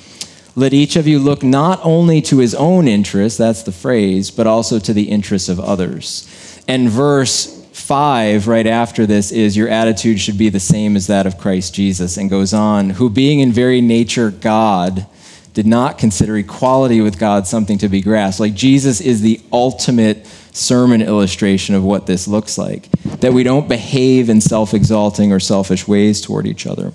Let 0.55 0.73
each 0.73 0.95
of 0.95 1.05
you 1.05 1.19
look 1.19 1.43
not 1.43 1.79
only 1.83 2.19
to 2.23 2.39
his 2.39 2.55
own 2.55 2.87
interests, 2.87 3.37
that's 3.37 3.61
the 3.61 3.71
phrase, 3.71 4.31
but 4.31 4.47
also 4.47 4.79
to 4.79 4.93
the 4.93 5.09
interests 5.09 5.49
of 5.49 5.59
others. 5.59 6.27
And 6.67 6.89
verse 6.89 7.56
5 7.87 8.49
right 8.49 8.67
after 8.67 9.05
this 9.05 9.31
is 9.31 9.55
your 9.55 9.69
attitude 9.69 10.19
should 10.19 10.37
be 10.37 10.49
the 10.49 10.59
same 10.59 10.97
as 10.97 11.07
that 11.07 11.25
of 11.25 11.37
Christ 11.37 11.73
Jesus 11.73 12.17
and 12.17 12.29
goes 12.29 12.53
on 12.53 12.89
who 12.89 13.09
being 13.09 13.39
in 13.39 13.53
very 13.53 13.79
nature 13.79 14.29
God 14.29 15.07
did 15.53 15.65
not 15.65 15.97
consider 15.97 16.35
equality 16.35 16.99
with 16.99 17.17
God 17.17 17.47
something 17.47 17.77
to 17.77 17.87
be 17.87 18.01
grasped 18.01 18.41
like 18.41 18.53
Jesus 18.55 18.99
is 18.99 19.21
the 19.21 19.39
ultimate 19.53 20.27
sermon 20.51 21.01
illustration 21.01 21.75
of 21.75 21.83
what 21.85 22.07
this 22.07 22.27
looks 22.27 22.57
like 22.57 22.91
that 23.21 23.31
we 23.31 23.43
don't 23.43 23.69
behave 23.69 24.29
in 24.29 24.41
self-exalting 24.41 25.31
or 25.31 25.39
selfish 25.39 25.87
ways 25.87 26.19
toward 26.19 26.45
each 26.45 26.67
other 26.67 26.91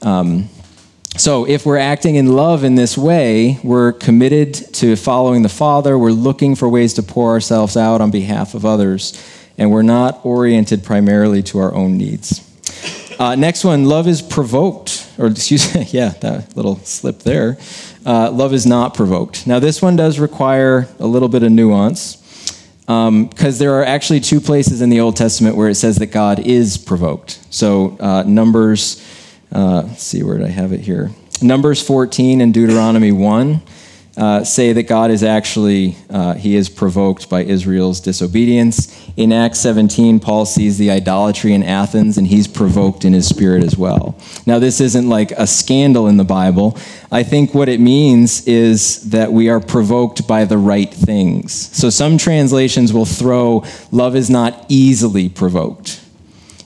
um, 0.00 0.48
so, 1.16 1.46
if 1.46 1.66
we're 1.66 1.78
acting 1.78 2.14
in 2.14 2.36
love 2.36 2.62
in 2.62 2.76
this 2.76 2.96
way, 2.96 3.58
we're 3.64 3.92
committed 3.92 4.54
to 4.74 4.94
following 4.94 5.42
the 5.42 5.48
Father. 5.48 5.98
We're 5.98 6.12
looking 6.12 6.54
for 6.54 6.68
ways 6.68 6.94
to 6.94 7.02
pour 7.02 7.30
ourselves 7.30 7.76
out 7.76 8.00
on 8.00 8.12
behalf 8.12 8.54
of 8.54 8.64
others 8.64 9.20
and 9.58 9.70
we're 9.70 9.82
not 9.82 10.24
oriented 10.24 10.84
primarily 10.84 11.42
to 11.42 11.58
our 11.58 11.74
own 11.74 11.98
needs. 11.98 12.44
Uh, 13.18 13.34
next 13.34 13.64
one, 13.64 13.84
love 13.84 14.06
is 14.06 14.22
provoked, 14.22 15.10
or 15.18 15.26
excuse 15.26 15.74
me, 15.74 15.82
yeah, 15.90 16.10
that 16.20 16.56
little 16.56 16.76
slip 16.78 17.18
there. 17.20 17.58
Uh, 18.06 18.30
love 18.30 18.54
is 18.54 18.64
not 18.64 18.94
provoked. 18.94 19.46
Now, 19.46 19.58
this 19.58 19.82
one 19.82 19.96
does 19.96 20.20
require 20.20 20.88
a 21.00 21.06
little 21.06 21.28
bit 21.28 21.42
of 21.42 21.50
nuance 21.50 22.16
because 22.86 23.06
um, 23.08 23.58
there 23.58 23.74
are 23.74 23.84
actually 23.84 24.20
two 24.20 24.40
places 24.40 24.80
in 24.80 24.88
the 24.88 25.00
Old 25.00 25.16
Testament 25.16 25.56
where 25.56 25.68
it 25.68 25.74
says 25.74 25.96
that 25.96 26.06
God 26.06 26.38
is 26.38 26.78
provoked. 26.78 27.38
So, 27.50 27.98
uh, 27.98 28.22
Numbers, 28.22 29.04
uh, 29.52 29.82
let's 29.82 30.04
see, 30.04 30.22
where 30.22 30.38
did 30.38 30.46
I 30.46 30.50
have 30.50 30.72
it 30.72 30.80
here? 30.80 31.10
Numbers 31.42 31.82
14 31.82 32.40
and 32.40 32.54
Deuteronomy 32.54 33.12
1 33.12 33.60
uh, 34.18 34.42
say 34.42 34.72
that 34.72 34.82
God 34.82 35.12
is 35.12 35.22
actually, 35.22 35.96
uh, 36.10 36.34
he 36.34 36.56
is 36.56 36.68
provoked 36.68 37.30
by 37.30 37.44
Israel's 37.44 38.00
disobedience. 38.00 39.08
In 39.16 39.32
Acts 39.32 39.60
17, 39.60 40.18
Paul 40.18 40.44
sees 40.44 40.76
the 40.76 40.90
idolatry 40.90 41.52
in 41.54 41.62
Athens 41.62 42.18
and 42.18 42.26
he's 42.26 42.48
provoked 42.48 43.04
in 43.04 43.12
his 43.12 43.28
spirit 43.28 43.62
as 43.62 43.76
well. 43.76 44.20
Now, 44.44 44.58
this 44.58 44.80
isn't 44.80 45.08
like 45.08 45.30
a 45.30 45.46
scandal 45.46 46.08
in 46.08 46.16
the 46.16 46.24
Bible. 46.24 46.76
I 47.12 47.22
think 47.22 47.54
what 47.54 47.68
it 47.68 47.78
means 47.78 48.44
is 48.48 49.08
that 49.10 49.32
we 49.32 49.48
are 49.48 49.60
provoked 49.60 50.26
by 50.26 50.44
the 50.44 50.58
right 50.58 50.92
things. 50.92 51.52
So 51.76 51.88
some 51.88 52.18
translations 52.18 52.92
will 52.92 53.06
throw 53.06 53.64
love 53.92 54.16
is 54.16 54.28
not 54.28 54.66
easily 54.68 55.28
provoked, 55.28 56.00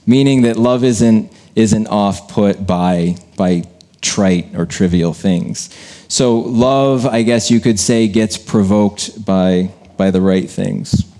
meaning 0.07 0.41
that 0.43 0.57
love 0.57 0.85
isn't, 0.85 1.31
isn't 1.55 1.87
off 1.89 2.29
put 2.33 2.67
by, 2.67 3.17
by 3.37 3.65
trite 4.01 4.55
or 4.55 4.67
trivial 4.67 5.13
things. 5.13 5.69
So 6.13 6.41
love, 6.41 7.07
I 7.07 7.23
guess 7.23 7.51
you 7.51 7.59
could 7.59 7.81
say, 7.81 8.07
gets 8.07 8.37
provoked 8.37 9.25
by, 9.25 9.71
by 9.97 10.11
the 10.11 10.21
right 10.21 10.49
things. 10.49 11.11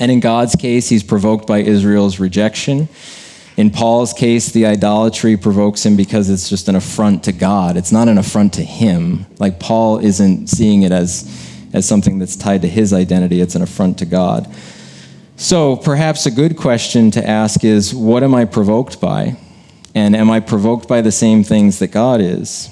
And 0.00 0.10
in 0.10 0.20
God's 0.20 0.56
case, 0.56 0.88
he's 0.88 1.02
provoked 1.02 1.46
by 1.46 1.58
Israel's 1.58 2.18
rejection. 2.18 2.88
In 3.58 3.68
Paul's 3.68 4.14
case, 4.14 4.50
the 4.50 4.64
idolatry 4.64 5.36
provokes 5.36 5.84
him 5.84 5.94
because 5.94 6.30
it's 6.30 6.48
just 6.48 6.70
an 6.70 6.74
affront 6.74 7.24
to 7.24 7.32
God. 7.32 7.76
It's 7.76 7.92
not 7.92 8.08
an 8.08 8.16
affront 8.16 8.54
to 8.54 8.64
him. 8.64 9.26
Like 9.38 9.60
Paul 9.60 9.98
isn't 9.98 10.46
seeing 10.46 10.84
it 10.84 10.90
as, 10.90 11.30
as 11.74 11.86
something 11.86 12.18
that's 12.18 12.34
tied 12.34 12.62
to 12.62 12.68
his 12.68 12.94
identity, 12.94 13.42
it's 13.42 13.56
an 13.56 13.60
affront 13.60 13.98
to 13.98 14.06
God. 14.06 14.50
So 15.36 15.76
perhaps 15.76 16.24
a 16.24 16.30
good 16.30 16.56
question 16.56 17.10
to 17.10 17.28
ask 17.28 17.62
is 17.62 17.94
what 17.94 18.22
am 18.22 18.34
I 18.34 18.46
provoked 18.46 19.02
by? 19.02 19.36
And 19.94 20.16
am 20.16 20.30
I 20.30 20.40
provoked 20.40 20.88
by 20.88 21.02
the 21.02 21.12
same 21.12 21.44
things 21.44 21.78
that 21.80 21.88
God 21.88 22.22
is? 22.22 22.70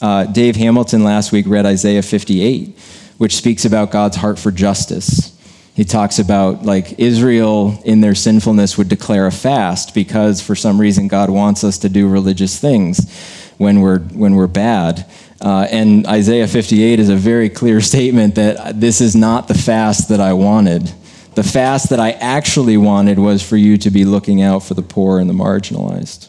Uh, 0.00 0.24
Dave 0.24 0.56
Hamilton 0.56 1.04
last 1.04 1.32
week 1.32 1.46
read 1.48 1.64
Isaiah 1.64 2.02
58, 2.02 2.78
which 3.18 3.36
speaks 3.36 3.64
about 3.64 3.90
God's 3.90 4.16
heart 4.16 4.38
for 4.38 4.50
justice. 4.50 5.32
He 5.74 5.84
talks 5.84 6.18
about 6.18 6.64
like 6.64 6.98
Israel 6.98 7.78
in 7.84 8.00
their 8.00 8.14
sinfulness 8.14 8.78
would 8.78 8.88
declare 8.88 9.26
a 9.26 9.32
fast 9.32 9.94
because 9.94 10.40
for 10.40 10.54
some 10.54 10.80
reason 10.80 11.06
God 11.06 11.28
wants 11.28 11.64
us 11.64 11.78
to 11.78 11.88
do 11.88 12.08
religious 12.08 12.58
things 12.58 13.10
when 13.58 13.80
we're 13.80 14.00
when 14.00 14.34
we're 14.34 14.46
bad. 14.46 15.06
Uh, 15.40 15.66
and 15.70 16.06
Isaiah 16.06 16.48
58 16.48 16.98
is 16.98 17.10
a 17.10 17.16
very 17.16 17.50
clear 17.50 17.80
statement 17.92 18.36
that 18.36 18.80
this 18.80 19.00
is 19.00 19.14
not 19.14 19.48
the 19.48 19.54
fast 19.54 20.08
that 20.08 20.20
I 20.20 20.32
wanted. 20.32 20.90
The 21.34 21.44
fast 21.44 21.90
that 21.90 22.00
I 22.00 22.12
actually 22.12 22.78
wanted 22.78 23.18
was 23.18 23.46
for 23.46 23.58
you 23.58 23.76
to 23.78 23.90
be 23.90 24.06
looking 24.06 24.40
out 24.40 24.62
for 24.62 24.72
the 24.72 24.82
poor 24.82 25.18
and 25.18 25.28
the 25.28 25.34
marginalized. 25.34 26.28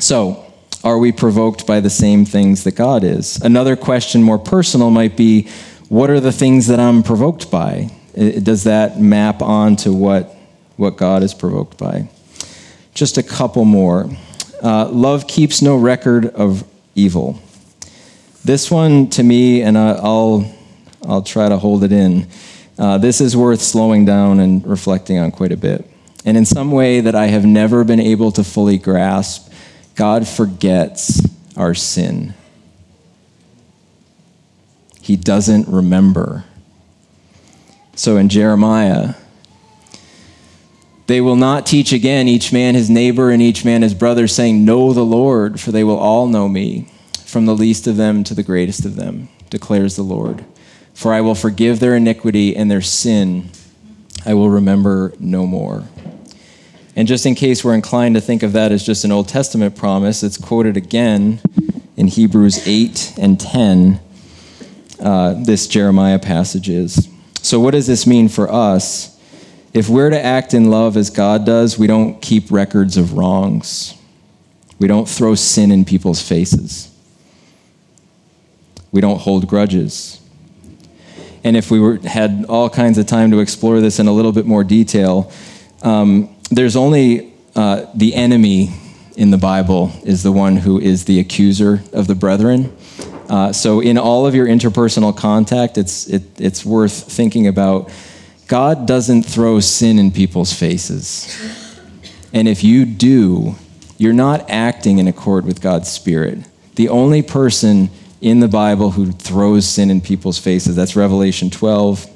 So, 0.00 0.49
are 0.82 0.98
we 0.98 1.12
provoked 1.12 1.66
by 1.66 1.80
the 1.80 1.90
same 1.90 2.24
things 2.24 2.64
that 2.64 2.74
God 2.74 3.04
is? 3.04 3.40
Another 3.40 3.76
question, 3.76 4.22
more 4.22 4.38
personal, 4.38 4.90
might 4.90 5.16
be 5.16 5.48
what 5.88 6.08
are 6.08 6.20
the 6.20 6.32
things 6.32 6.68
that 6.68 6.80
I'm 6.80 7.02
provoked 7.02 7.50
by? 7.50 7.90
Does 8.14 8.64
that 8.64 9.00
map 9.00 9.42
on 9.42 9.76
to 9.76 9.92
what, 9.92 10.34
what 10.76 10.96
God 10.96 11.22
is 11.22 11.34
provoked 11.34 11.76
by? 11.78 12.08
Just 12.94 13.18
a 13.18 13.22
couple 13.22 13.64
more. 13.64 14.08
Uh, 14.62 14.88
love 14.88 15.26
keeps 15.26 15.62
no 15.62 15.76
record 15.76 16.26
of 16.26 16.64
evil. 16.94 17.40
This 18.44 18.70
one 18.70 19.10
to 19.10 19.22
me, 19.22 19.62
and 19.62 19.76
I'll, 19.76 20.50
I'll 21.06 21.22
try 21.22 21.48
to 21.48 21.58
hold 21.58 21.84
it 21.84 21.92
in. 21.92 22.26
Uh, 22.78 22.96
this 22.96 23.20
is 23.20 23.36
worth 23.36 23.60
slowing 23.60 24.06
down 24.06 24.40
and 24.40 24.66
reflecting 24.66 25.18
on 25.18 25.30
quite 25.30 25.52
a 25.52 25.56
bit. 25.56 25.84
And 26.24 26.36
in 26.36 26.46
some 26.46 26.70
way 26.72 27.00
that 27.00 27.14
I 27.14 27.26
have 27.26 27.44
never 27.44 27.84
been 27.84 28.00
able 28.00 28.32
to 28.32 28.44
fully 28.44 28.78
grasp, 28.78 29.49
God 30.00 30.26
forgets 30.26 31.20
our 31.58 31.74
sin. 31.74 32.32
He 35.02 35.14
doesn't 35.14 35.68
remember. 35.68 36.46
So 37.96 38.16
in 38.16 38.30
Jeremiah, 38.30 39.12
they 41.06 41.20
will 41.20 41.36
not 41.36 41.66
teach 41.66 41.92
again 41.92 42.28
each 42.28 42.50
man 42.50 42.76
his 42.76 42.88
neighbor 42.88 43.30
and 43.30 43.42
each 43.42 43.62
man 43.62 43.82
his 43.82 43.92
brother, 43.92 44.26
saying, 44.26 44.64
Know 44.64 44.94
the 44.94 45.04
Lord, 45.04 45.60
for 45.60 45.70
they 45.70 45.84
will 45.84 45.98
all 45.98 46.26
know 46.26 46.48
me, 46.48 46.88
from 47.26 47.44
the 47.44 47.54
least 47.54 47.86
of 47.86 47.98
them 47.98 48.24
to 48.24 48.32
the 48.32 48.42
greatest 48.42 48.86
of 48.86 48.96
them, 48.96 49.28
declares 49.50 49.96
the 49.96 50.02
Lord. 50.02 50.46
For 50.94 51.12
I 51.12 51.20
will 51.20 51.34
forgive 51.34 51.78
their 51.78 51.94
iniquity 51.94 52.56
and 52.56 52.70
their 52.70 52.80
sin 52.80 53.50
I 54.24 54.32
will 54.32 54.48
remember 54.48 55.12
no 55.20 55.46
more. 55.46 55.84
And 56.96 57.06
just 57.06 57.24
in 57.24 57.34
case 57.34 57.64
we're 57.64 57.74
inclined 57.74 58.16
to 58.16 58.20
think 58.20 58.42
of 58.42 58.52
that 58.52 58.72
as 58.72 58.84
just 58.84 59.04
an 59.04 59.12
Old 59.12 59.28
Testament 59.28 59.76
promise, 59.76 60.22
it's 60.22 60.36
quoted 60.36 60.76
again 60.76 61.40
in 61.96 62.08
Hebrews 62.08 62.66
8 62.66 63.14
and 63.18 63.38
10, 63.38 64.00
uh, 65.00 65.34
this 65.44 65.66
Jeremiah 65.66 66.18
passage 66.18 66.68
is. 66.68 67.08
So, 67.42 67.60
what 67.60 67.72
does 67.72 67.86
this 67.86 68.06
mean 68.06 68.28
for 68.28 68.50
us? 68.50 69.18
If 69.72 69.88
we're 69.88 70.10
to 70.10 70.22
act 70.22 70.52
in 70.52 70.70
love 70.70 70.96
as 70.96 71.10
God 71.10 71.46
does, 71.46 71.78
we 71.78 71.86
don't 71.86 72.20
keep 72.20 72.50
records 72.50 72.96
of 72.96 73.12
wrongs. 73.12 73.94
We 74.78 74.88
don't 74.88 75.08
throw 75.08 75.34
sin 75.34 75.70
in 75.70 75.84
people's 75.84 76.20
faces. 76.20 76.90
We 78.90 79.00
don't 79.00 79.18
hold 79.20 79.46
grudges. 79.46 80.20
And 81.44 81.56
if 81.56 81.70
we 81.70 81.78
were, 81.78 81.98
had 81.98 82.46
all 82.48 82.68
kinds 82.68 82.98
of 82.98 83.06
time 83.06 83.30
to 83.30 83.38
explore 83.38 83.80
this 83.80 83.98
in 83.98 84.08
a 84.08 84.12
little 84.12 84.32
bit 84.32 84.46
more 84.46 84.64
detail, 84.64 85.30
um, 85.82 86.34
there's 86.50 86.76
only 86.76 87.32
uh, 87.54 87.86
the 87.94 88.14
enemy 88.14 88.70
in 89.16 89.30
the 89.30 89.38
Bible 89.38 89.92
is 90.04 90.22
the 90.22 90.32
one 90.32 90.56
who 90.56 90.80
is 90.80 91.04
the 91.04 91.20
accuser 91.20 91.82
of 91.92 92.06
the 92.06 92.14
brethren. 92.14 92.76
Uh, 93.28 93.52
so, 93.52 93.80
in 93.80 93.96
all 93.96 94.26
of 94.26 94.34
your 94.34 94.46
interpersonal 94.46 95.16
contact, 95.16 95.78
it's, 95.78 96.08
it, 96.08 96.22
it's 96.40 96.64
worth 96.64 97.12
thinking 97.12 97.46
about 97.46 97.92
God 98.48 98.86
doesn't 98.86 99.22
throw 99.22 99.60
sin 99.60 99.98
in 100.00 100.10
people's 100.10 100.52
faces. 100.52 101.38
And 102.32 102.48
if 102.48 102.64
you 102.64 102.84
do, 102.84 103.54
you're 103.96 104.12
not 104.12 104.50
acting 104.50 104.98
in 104.98 105.06
accord 105.06 105.44
with 105.44 105.60
God's 105.60 105.88
Spirit. 105.88 106.40
The 106.74 106.88
only 106.88 107.22
person 107.22 107.90
in 108.20 108.40
the 108.40 108.48
Bible 108.48 108.90
who 108.90 109.12
throws 109.12 109.68
sin 109.68 109.90
in 109.90 110.00
people's 110.00 110.38
faces, 110.38 110.74
that's 110.74 110.96
Revelation 110.96 111.50
12, 111.50 112.06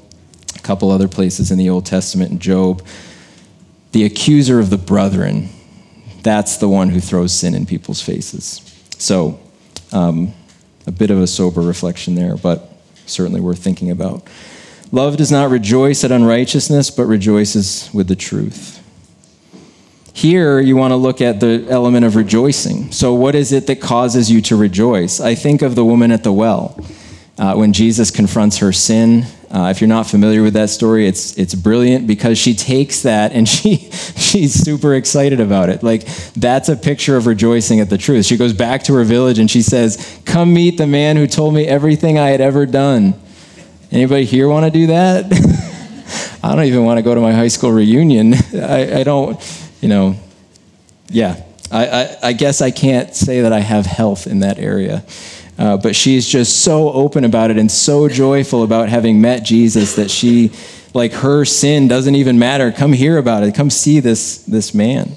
a 0.56 0.58
couple 0.60 0.90
other 0.90 1.06
places 1.06 1.50
in 1.50 1.58
the 1.58 1.70
Old 1.70 1.86
Testament, 1.86 2.32
and 2.32 2.40
Job. 2.40 2.82
The 3.94 4.04
accuser 4.04 4.58
of 4.58 4.70
the 4.70 4.76
brethren, 4.76 5.50
that's 6.24 6.56
the 6.56 6.68
one 6.68 6.88
who 6.88 6.98
throws 6.98 7.32
sin 7.32 7.54
in 7.54 7.64
people's 7.64 8.02
faces. 8.02 8.60
So, 8.98 9.38
um, 9.92 10.34
a 10.84 10.90
bit 10.90 11.12
of 11.12 11.20
a 11.20 11.28
sober 11.28 11.60
reflection 11.60 12.16
there, 12.16 12.36
but 12.36 12.72
certainly 13.06 13.40
worth 13.40 13.60
thinking 13.60 13.92
about. 13.92 14.26
Love 14.90 15.16
does 15.16 15.30
not 15.30 15.48
rejoice 15.48 16.02
at 16.02 16.10
unrighteousness, 16.10 16.90
but 16.90 17.04
rejoices 17.04 17.88
with 17.94 18.08
the 18.08 18.16
truth. 18.16 18.82
Here, 20.12 20.58
you 20.58 20.74
want 20.74 20.90
to 20.90 20.96
look 20.96 21.20
at 21.20 21.38
the 21.38 21.64
element 21.70 22.04
of 22.04 22.16
rejoicing. 22.16 22.90
So, 22.90 23.14
what 23.14 23.36
is 23.36 23.52
it 23.52 23.68
that 23.68 23.80
causes 23.80 24.28
you 24.28 24.42
to 24.42 24.56
rejoice? 24.56 25.20
I 25.20 25.36
think 25.36 25.62
of 25.62 25.76
the 25.76 25.84
woman 25.84 26.10
at 26.10 26.24
the 26.24 26.32
well. 26.32 26.84
Uh, 27.38 27.54
when 27.54 27.72
Jesus 27.72 28.10
confronts 28.10 28.58
her 28.58 28.72
sin, 28.72 29.26
uh, 29.50 29.68
if 29.70 29.80
you're 29.80 29.88
not 29.88 30.06
familiar 30.06 30.42
with 30.42 30.54
that 30.54 30.70
story, 30.70 31.06
it's, 31.06 31.36
it's 31.36 31.54
brilliant 31.54 32.06
because 32.06 32.38
she 32.38 32.54
takes 32.54 33.02
that 33.02 33.32
and 33.32 33.48
she, 33.54 33.90
she's 34.16 34.54
super 34.54 34.94
excited 34.94 35.40
about 35.40 35.68
it. 35.68 35.82
Like, 35.82 36.06
that's 36.34 36.68
a 36.68 36.76
picture 36.76 37.16
of 37.16 37.26
rejoicing 37.26 37.80
at 37.80 37.90
the 37.90 37.98
truth. 37.98 38.26
She 38.26 38.36
goes 38.36 38.52
back 38.52 38.82
to 38.84 38.94
her 38.94 39.04
village 39.04 39.38
and 39.38 39.50
she 39.50 39.62
says, 39.62 40.20
Come 40.24 40.54
meet 40.54 40.78
the 40.78 40.86
man 40.86 41.16
who 41.16 41.26
told 41.26 41.54
me 41.54 41.66
everything 41.66 42.18
I 42.18 42.28
had 42.28 42.40
ever 42.40 42.66
done. 42.66 43.14
Anybody 43.90 44.24
here 44.24 44.48
want 44.48 44.64
to 44.64 44.70
do 44.70 44.88
that? 44.88 45.26
I 46.42 46.54
don't 46.54 46.64
even 46.64 46.84
want 46.84 46.98
to 46.98 47.02
go 47.02 47.14
to 47.14 47.20
my 47.20 47.32
high 47.32 47.48
school 47.48 47.72
reunion. 47.72 48.34
I, 48.54 49.00
I 49.00 49.04
don't, 49.04 49.40
you 49.80 49.88
know, 49.88 50.16
yeah. 51.08 51.42
I, 51.70 51.86
I, 51.86 52.16
I, 52.22 52.32
guess 52.34 52.60
I 52.60 52.70
can't 52.70 53.14
say 53.14 53.40
that 53.40 53.52
I 53.52 53.60
have 53.60 53.86
health 53.86 54.26
in 54.26 54.40
that 54.40 54.58
area. 54.58 55.04
Uh, 55.58 55.76
but 55.76 55.94
she's 55.94 56.28
just 56.28 56.62
so 56.62 56.92
open 56.92 57.24
about 57.24 57.50
it 57.50 57.58
and 57.58 57.70
so 57.70 58.08
joyful 58.08 58.62
about 58.64 58.88
having 58.88 59.20
met 59.20 59.44
Jesus 59.44 59.94
that 59.96 60.10
she, 60.10 60.50
like 60.94 61.12
her 61.12 61.44
sin 61.44 61.86
doesn't 61.86 62.14
even 62.14 62.38
matter. 62.38 62.72
Come 62.72 62.92
hear 62.92 63.18
about 63.18 63.44
it. 63.44 63.54
Come 63.54 63.70
see 63.70 64.00
this, 64.00 64.38
this 64.38 64.74
man. 64.74 65.16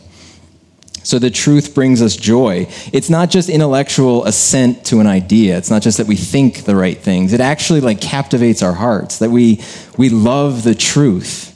So 1.07 1.19
the 1.19 1.29
truth 1.29 1.73
brings 1.73 2.01
us 2.01 2.17
joy. 2.17 2.67
It's 2.91 3.09
not 3.09 3.29
just 3.29 3.47
intellectual 3.47 4.25
assent 4.25 4.85
to 4.88 4.99
an 4.99 5.07
idea. 5.07 5.57
It's 5.57 5.71
not 5.71 5.81
just 5.81 5.99
that 5.99 6.07
we 6.07 6.17
think 6.17 6.65
the 6.65 6.75
right 6.75 6.97
things. 6.97 7.31
It 7.31 7.39
actually 7.39 7.79
like 7.79 8.01
captivates 8.01 8.61
our 8.61 8.73
hearts 8.73 9.19
that 9.19 9.29
we 9.29 9.61
we 9.95 10.09
love 10.09 10.63
the 10.63 10.75
truth. 10.75 11.53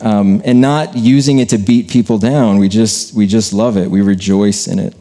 Um, 0.00 0.42
and 0.44 0.60
not 0.60 0.96
using 0.96 1.38
it 1.38 1.50
to 1.50 1.58
beat 1.58 1.90
people 1.90 2.18
down. 2.18 2.58
We 2.58 2.68
just 2.68 3.14
we 3.14 3.28
just 3.28 3.52
love 3.52 3.76
it. 3.76 3.88
We 3.88 4.00
rejoice 4.00 4.66
in 4.66 4.80
it. 4.80 4.96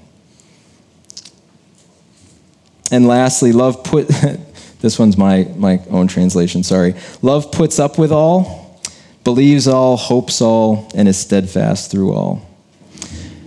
And 2.91 3.07
lastly, 3.07 3.53
love 3.53 3.83
put 3.83 4.07
this 4.81 4.99
one's 4.99 5.17
my 5.17 5.47
my 5.55 5.81
own 5.89 6.07
translation, 6.07 6.63
sorry. 6.63 6.93
Love 7.21 7.51
puts 7.51 7.79
up 7.79 7.97
with 7.97 8.11
all, 8.11 8.79
believes 9.23 9.67
all, 9.67 9.97
hopes 9.97 10.41
all, 10.41 10.91
and 10.93 11.07
is 11.07 11.17
steadfast 11.17 11.89
through 11.89 12.13
all. 12.13 12.47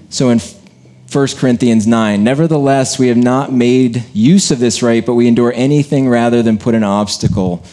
So 0.08 0.30
in 0.30 0.40
1 1.12 1.28
Corinthians 1.36 1.86
9, 1.86 2.24
nevertheless, 2.24 2.98
we 2.98 3.08
have 3.08 3.16
not 3.16 3.52
made 3.52 4.04
use 4.12 4.50
of 4.50 4.58
this 4.58 4.82
right, 4.82 5.04
but 5.04 5.14
we 5.14 5.28
endure 5.28 5.52
anything 5.54 6.08
rather 6.08 6.42
than 6.42 6.58
put 6.58 6.74
an 6.74 6.82
obstacle 6.82 7.64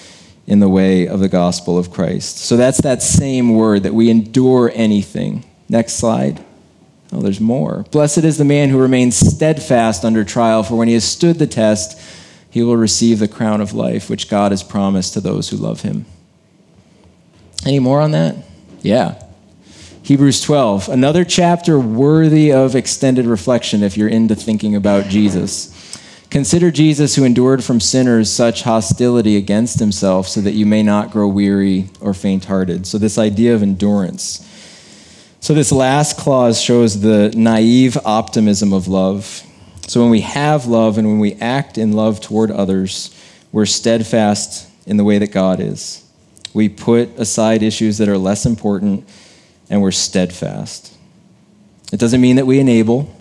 in 0.45 0.59
the 0.59 0.69
way 0.69 1.07
of 1.07 1.19
the 1.19 1.29
gospel 1.29 1.77
of 1.77 1.91
Christ. 1.91 2.37
So 2.37 2.57
that's 2.57 2.81
that 2.81 3.01
same 3.01 3.55
word 3.55 3.83
that 3.83 3.93
we 3.93 4.09
endure 4.09 4.71
anything. 4.75 5.45
Next 5.69 5.93
slide. 5.93 6.43
Oh, 7.11 7.19
there's 7.19 7.41
more. 7.41 7.85
Blessed 7.91 8.19
is 8.19 8.37
the 8.37 8.45
man 8.45 8.69
who 8.69 8.79
remains 8.79 9.17
steadfast 9.17 10.05
under 10.05 10.23
trial, 10.23 10.63
for 10.63 10.75
when 10.75 10.87
he 10.87 10.93
has 10.93 11.03
stood 11.03 11.39
the 11.39 11.47
test, 11.47 11.99
he 12.49 12.63
will 12.63 12.77
receive 12.77 13.19
the 13.19 13.27
crown 13.27 13.61
of 13.61 13.73
life, 13.73 14.09
which 14.09 14.29
God 14.29 14.51
has 14.51 14.63
promised 14.63 15.13
to 15.13 15.21
those 15.21 15.49
who 15.49 15.57
love 15.57 15.81
him. 15.81 16.05
Any 17.65 17.79
more 17.79 18.01
on 18.01 18.11
that? 18.11 18.35
Yeah. 18.81 19.21
Hebrews 20.03 20.41
12, 20.41 20.89
another 20.89 21.23
chapter 21.23 21.79
worthy 21.79 22.51
of 22.51 22.75
extended 22.75 23.25
reflection 23.25 23.83
if 23.83 23.95
you're 23.95 24.09
into 24.09 24.35
thinking 24.35 24.75
about 24.75 25.05
Jesus. 25.05 25.77
Consider 26.31 26.71
Jesus 26.71 27.15
who 27.15 27.23
endured 27.23 27.63
from 27.63 27.79
sinners 27.79 28.31
such 28.31 28.63
hostility 28.63 29.37
against 29.37 29.79
himself 29.79 30.27
so 30.27 30.41
that 30.41 30.53
you 30.53 30.65
may 30.65 30.81
not 30.81 31.11
grow 31.11 31.27
weary 31.27 31.89
or 31.99 32.13
faint 32.13 32.45
hearted. 32.45 32.87
So, 32.87 32.97
this 32.97 33.17
idea 33.17 33.53
of 33.53 33.61
endurance. 33.61 34.47
So, 35.43 35.55
this 35.55 35.71
last 35.71 36.19
clause 36.19 36.61
shows 36.61 37.01
the 37.01 37.33
naive 37.35 37.97
optimism 38.05 38.73
of 38.73 38.87
love. 38.87 39.41
So, 39.87 39.99
when 39.99 40.11
we 40.11 40.21
have 40.21 40.67
love 40.67 40.99
and 40.99 41.07
when 41.07 41.17
we 41.17 41.33
act 41.33 41.79
in 41.79 41.93
love 41.93 42.21
toward 42.21 42.51
others, 42.51 43.09
we're 43.51 43.65
steadfast 43.65 44.69
in 44.85 44.97
the 44.97 45.03
way 45.03 45.17
that 45.17 45.31
God 45.31 45.59
is. 45.59 46.07
We 46.53 46.69
put 46.69 47.09
aside 47.17 47.63
issues 47.63 47.97
that 47.97 48.07
are 48.07 48.19
less 48.19 48.45
important 48.45 49.09
and 49.67 49.81
we're 49.81 49.89
steadfast. 49.89 50.95
It 51.91 51.99
doesn't 51.99 52.21
mean 52.21 52.35
that 52.35 52.45
we 52.45 52.59
enable, 52.59 53.11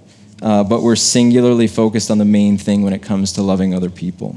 uh, 0.42 0.62
but 0.62 0.82
we're 0.82 0.96
singularly 0.96 1.68
focused 1.68 2.10
on 2.10 2.18
the 2.18 2.26
main 2.26 2.58
thing 2.58 2.82
when 2.82 2.92
it 2.92 3.00
comes 3.00 3.32
to 3.32 3.42
loving 3.42 3.72
other 3.72 3.88
people. 3.88 4.36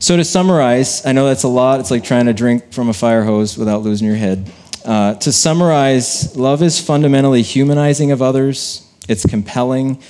So, 0.00 0.16
to 0.16 0.24
summarize, 0.24 1.06
I 1.06 1.12
know 1.12 1.28
that's 1.28 1.44
a 1.44 1.48
lot. 1.48 1.78
It's 1.78 1.92
like 1.92 2.02
trying 2.02 2.26
to 2.26 2.32
drink 2.32 2.72
from 2.72 2.88
a 2.88 2.92
fire 2.92 3.22
hose 3.22 3.56
without 3.56 3.82
losing 3.82 4.08
your 4.08 4.16
head. 4.16 4.50
Uh, 4.84 5.14
to 5.14 5.30
summarize, 5.30 6.36
love 6.36 6.62
is 6.62 6.80
fundamentally 6.80 7.42
humanizing 7.42 8.10
of 8.10 8.20
others, 8.20 8.88
it's 9.08 9.24
compelling, 9.24 10.02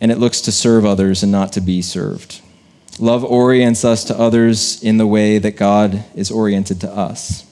and 0.00 0.12
it 0.12 0.18
looks 0.18 0.40
to 0.42 0.52
serve 0.52 0.84
others 0.84 1.22
and 1.22 1.32
not 1.32 1.52
to 1.52 1.60
be 1.60 1.82
served. 1.82 2.40
Love 2.98 3.24
orients 3.24 3.84
us 3.84 4.04
to 4.04 4.18
others 4.18 4.82
in 4.82 4.98
the 4.98 5.06
way 5.06 5.38
that 5.38 5.56
God 5.56 6.04
is 6.14 6.30
oriented 6.30 6.80
to 6.82 6.90
us. 6.90 7.44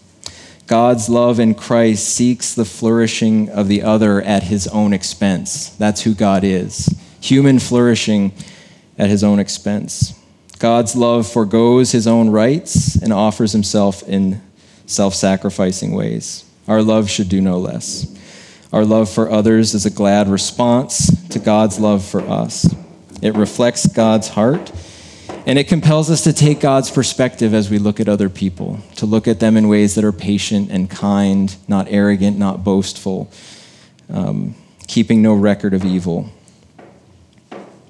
God's 0.68 1.08
love 1.08 1.40
in 1.40 1.54
Christ 1.54 2.08
seeks 2.08 2.54
the 2.54 2.64
flourishing 2.64 3.48
of 3.50 3.66
the 3.66 3.82
other 3.82 4.22
at 4.22 4.44
his 4.44 4.68
own 4.68 4.92
expense. 4.92 5.70
That's 5.70 6.02
who 6.02 6.14
God 6.14 6.44
is. 6.44 6.88
Human 7.20 7.58
flourishing 7.58 8.32
at 8.96 9.10
his 9.10 9.24
own 9.24 9.40
expense. 9.40 10.18
God's 10.60 10.94
love 10.94 11.26
foregoes 11.26 11.90
his 11.90 12.06
own 12.06 12.30
rights 12.30 12.94
and 12.94 13.12
offers 13.12 13.50
himself 13.50 14.08
in 14.08 14.40
self 14.86 15.14
sacrificing 15.14 15.92
ways. 15.92 16.44
Our 16.68 16.82
love 16.82 17.10
should 17.10 17.28
do 17.28 17.40
no 17.40 17.58
less. 17.58 18.06
Our 18.72 18.84
love 18.84 19.10
for 19.10 19.30
others 19.30 19.74
is 19.74 19.84
a 19.84 19.90
glad 19.90 20.28
response 20.28 21.28
to 21.28 21.38
God's 21.38 21.78
love 21.78 22.04
for 22.04 22.22
us. 22.22 22.74
It 23.20 23.34
reflects 23.34 23.86
God's 23.86 24.28
heart 24.28 24.72
And 25.44 25.58
it 25.58 25.66
compels 25.66 26.08
us 26.08 26.22
to 26.22 26.32
take 26.32 26.60
God's 26.60 26.90
perspective 26.90 27.52
as 27.52 27.68
we 27.68 27.78
look 27.78 27.98
at 27.98 28.08
other 28.08 28.28
people, 28.28 28.78
to 28.96 29.06
look 29.06 29.26
at 29.26 29.40
them 29.40 29.56
in 29.56 29.66
ways 29.66 29.96
that 29.96 30.04
are 30.04 30.12
patient 30.12 30.70
and 30.70 30.88
kind, 30.88 31.54
not 31.66 31.86
arrogant, 31.90 32.38
not 32.38 32.62
boastful, 32.62 33.30
um, 34.08 34.54
keeping 34.86 35.20
no 35.20 35.34
record 35.34 35.74
of 35.74 35.84
evil, 35.84 36.30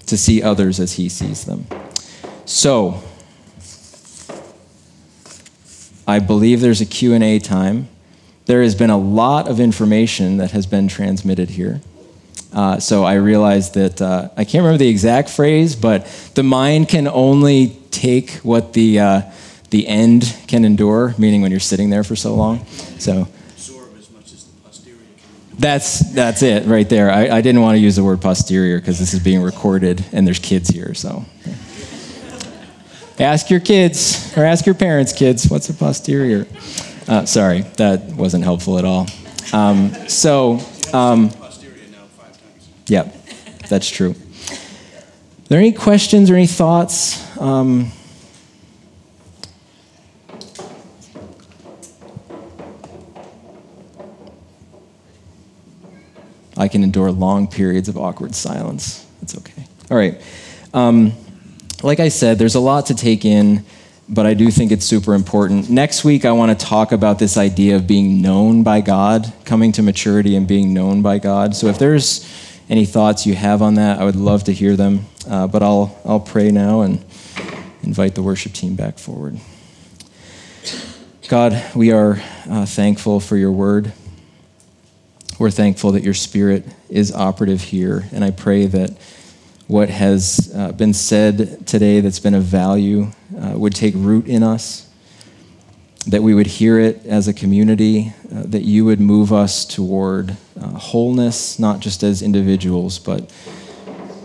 to 0.06 0.16
see 0.16 0.42
others 0.42 0.80
as 0.80 0.94
He 0.94 1.10
sees 1.10 1.44
them. 1.44 1.66
So, 2.46 3.02
I 6.06 6.20
believe 6.20 6.62
there's 6.62 6.80
a 6.80 6.86
Q&A 6.86 7.38
time. 7.38 7.88
There 8.46 8.62
has 8.62 8.74
been 8.74 8.90
a 8.90 8.98
lot 8.98 9.48
of 9.48 9.60
information 9.60 10.38
that 10.38 10.50
has 10.50 10.66
been 10.66 10.88
transmitted 10.88 11.50
here. 11.50 11.80
Uh, 12.52 12.78
so 12.78 13.04
I 13.04 13.14
realized 13.14 13.74
that 13.74 14.02
uh, 14.02 14.28
I 14.36 14.44
can't 14.44 14.62
remember 14.62 14.78
the 14.78 14.88
exact 14.88 15.30
phrase, 15.30 15.74
but 15.74 16.06
the 16.34 16.42
mind 16.42 16.88
can 16.88 17.08
only 17.08 17.76
take 17.90 18.32
what 18.42 18.74
the 18.74 19.00
uh, 19.00 19.22
the 19.70 19.88
end 19.88 20.36
can 20.48 20.64
endure, 20.66 21.14
meaning 21.16 21.40
when 21.40 21.50
you're 21.50 21.60
sitting 21.60 21.88
there 21.88 22.04
for 22.04 22.14
so 22.14 22.34
long. 22.34 22.66
So 22.98 23.26
absorb 23.54 23.96
as 23.96 24.10
much 24.10 24.32
as 24.34 24.44
the 24.44 24.60
posterior. 24.60 24.98
that's 25.58 26.00
that's 26.12 26.42
it 26.42 26.66
right 26.66 26.88
there. 26.88 27.10
I, 27.10 27.38
I 27.38 27.40
didn't 27.40 27.62
want 27.62 27.76
to 27.76 27.80
use 27.80 27.96
the 27.96 28.04
word 28.04 28.20
posterior 28.20 28.78
because 28.78 28.98
this 28.98 29.14
is 29.14 29.20
being 29.20 29.40
recorded 29.40 30.04
and 30.12 30.26
there's 30.26 30.38
kids 30.38 30.68
here. 30.68 30.92
So 30.92 31.24
ask 33.18 33.48
your 33.48 33.60
kids 33.60 34.36
or 34.36 34.44
ask 34.44 34.66
your 34.66 34.74
parents' 34.74 35.14
kids 35.14 35.48
what's 35.48 35.70
a 35.70 35.74
posterior. 35.74 36.46
Uh, 37.08 37.24
sorry, 37.24 37.62
that 37.76 38.02
wasn't 38.14 38.44
helpful 38.44 38.78
at 38.78 38.84
all. 38.84 39.06
Um, 39.52 39.92
so. 40.08 40.60
Um, 40.92 41.30
Yep, 42.88 43.14
that's 43.68 43.88
true. 43.88 44.10
Are 44.10 45.48
there 45.48 45.58
any 45.58 45.72
questions 45.72 46.30
or 46.30 46.34
any 46.34 46.46
thoughts? 46.46 47.38
Um, 47.38 47.90
I 56.56 56.68
can 56.68 56.84
endure 56.84 57.10
long 57.10 57.46
periods 57.48 57.88
of 57.88 57.96
awkward 57.96 58.34
silence. 58.34 59.06
It's 59.22 59.36
okay. 59.38 59.64
All 59.90 59.96
right. 59.96 60.20
Um, 60.74 61.12
like 61.82 61.98
I 61.98 62.08
said, 62.08 62.38
there's 62.38 62.54
a 62.56 62.60
lot 62.60 62.86
to 62.86 62.94
take 62.94 63.24
in, 63.24 63.64
but 64.08 64.26
I 64.26 64.34
do 64.34 64.50
think 64.50 64.72
it's 64.72 64.84
super 64.84 65.14
important. 65.14 65.70
Next 65.70 66.04
week, 66.04 66.24
I 66.24 66.32
want 66.32 66.58
to 66.58 66.66
talk 66.66 66.92
about 66.92 67.18
this 67.18 67.36
idea 67.36 67.76
of 67.76 67.86
being 67.86 68.20
known 68.20 68.62
by 68.62 68.80
God, 68.80 69.32
coming 69.44 69.72
to 69.72 69.82
maturity 69.82 70.36
and 70.36 70.46
being 70.46 70.74
known 70.74 71.02
by 71.02 71.18
God. 71.18 71.54
So 71.54 71.68
if 71.68 71.78
there's 71.78 72.28
any 72.68 72.84
thoughts 72.84 73.26
you 73.26 73.34
have 73.34 73.62
on 73.62 73.74
that, 73.74 74.00
I 74.00 74.04
would 74.04 74.16
love 74.16 74.44
to 74.44 74.52
hear 74.52 74.76
them. 74.76 75.06
Uh, 75.28 75.46
but 75.46 75.62
I'll, 75.62 75.98
I'll 76.04 76.20
pray 76.20 76.50
now 76.50 76.82
and 76.82 77.04
invite 77.82 78.14
the 78.14 78.22
worship 78.22 78.52
team 78.52 78.74
back 78.74 78.98
forward. 78.98 79.38
God, 81.28 81.62
we 81.74 81.92
are 81.92 82.20
uh, 82.50 82.66
thankful 82.66 83.20
for 83.20 83.36
your 83.36 83.52
word. 83.52 83.92
We're 85.38 85.50
thankful 85.50 85.92
that 85.92 86.02
your 86.02 86.14
spirit 86.14 86.66
is 86.88 87.12
operative 87.12 87.62
here. 87.62 88.04
And 88.12 88.22
I 88.24 88.30
pray 88.30 88.66
that 88.66 88.96
what 89.66 89.88
has 89.88 90.52
uh, 90.54 90.72
been 90.72 90.92
said 90.92 91.66
today 91.66 92.00
that's 92.00 92.18
been 92.18 92.34
of 92.34 92.42
value 92.42 93.08
uh, 93.40 93.52
would 93.56 93.74
take 93.74 93.94
root 93.96 94.26
in 94.26 94.42
us 94.42 94.88
that 96.06 96.22
we 96.22 96.34
would 96.34 96.46
hear 96.46 96.80
it 96.80 97.04
as 97.06 97.28
a 97.28 97.32
community, 97.32 98.12
uh, 98.34 98.42
that 98.46 98.62
you 98.62 98.84
would 98.84 99.00
move 99.00 99.32
us 99.32 99.64
toward 99.64 100.36
uh, 100.60 100.66
wholeness, 100.70 101.58
not 101.58 101.80
just 101.80 102.02
as 102.02 102.22
individuals, 102.22 102.98
but 102.98 103.32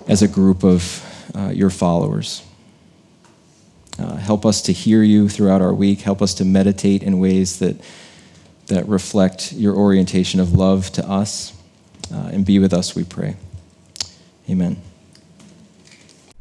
as 0.07 0.21
a 0.21 0.27
group 0.27 0.63
of 0.63 1.03
uh, 1.35 1.49
your 1.49 1.69
followers. 1.69 2.43
Uh, 3.99 4.15
help 4.15 4.45
us 4.45 4.61
to 4.61 4.73
hear 4.73 5.03
you 5.03 5.29
throughout 5.29 5.61
our 5.61 5.73
week. 5.73 6.01
Help 6.01 6.21
us 6.21 6.33
to 6.35 6.45
meditate 6.45 7.03
in 7.03 7.19
ways 7.19 7.59
that, 7.59 7.79
that 8.67 8.87
reflect 8.87 9.53
your 9.53 9.75
orientation 9.75 10.39
of 10.39 10.53
love 10.53 10.91
to 10.91 11.07
us. 11.07 11.53
And 12.09 12.45
be 12.45 12.57
with 12.57 12.73
us, 12.73 12.95
we 12.95 13.03
pray. 13.03 13.35
Amen. 14.49 14.86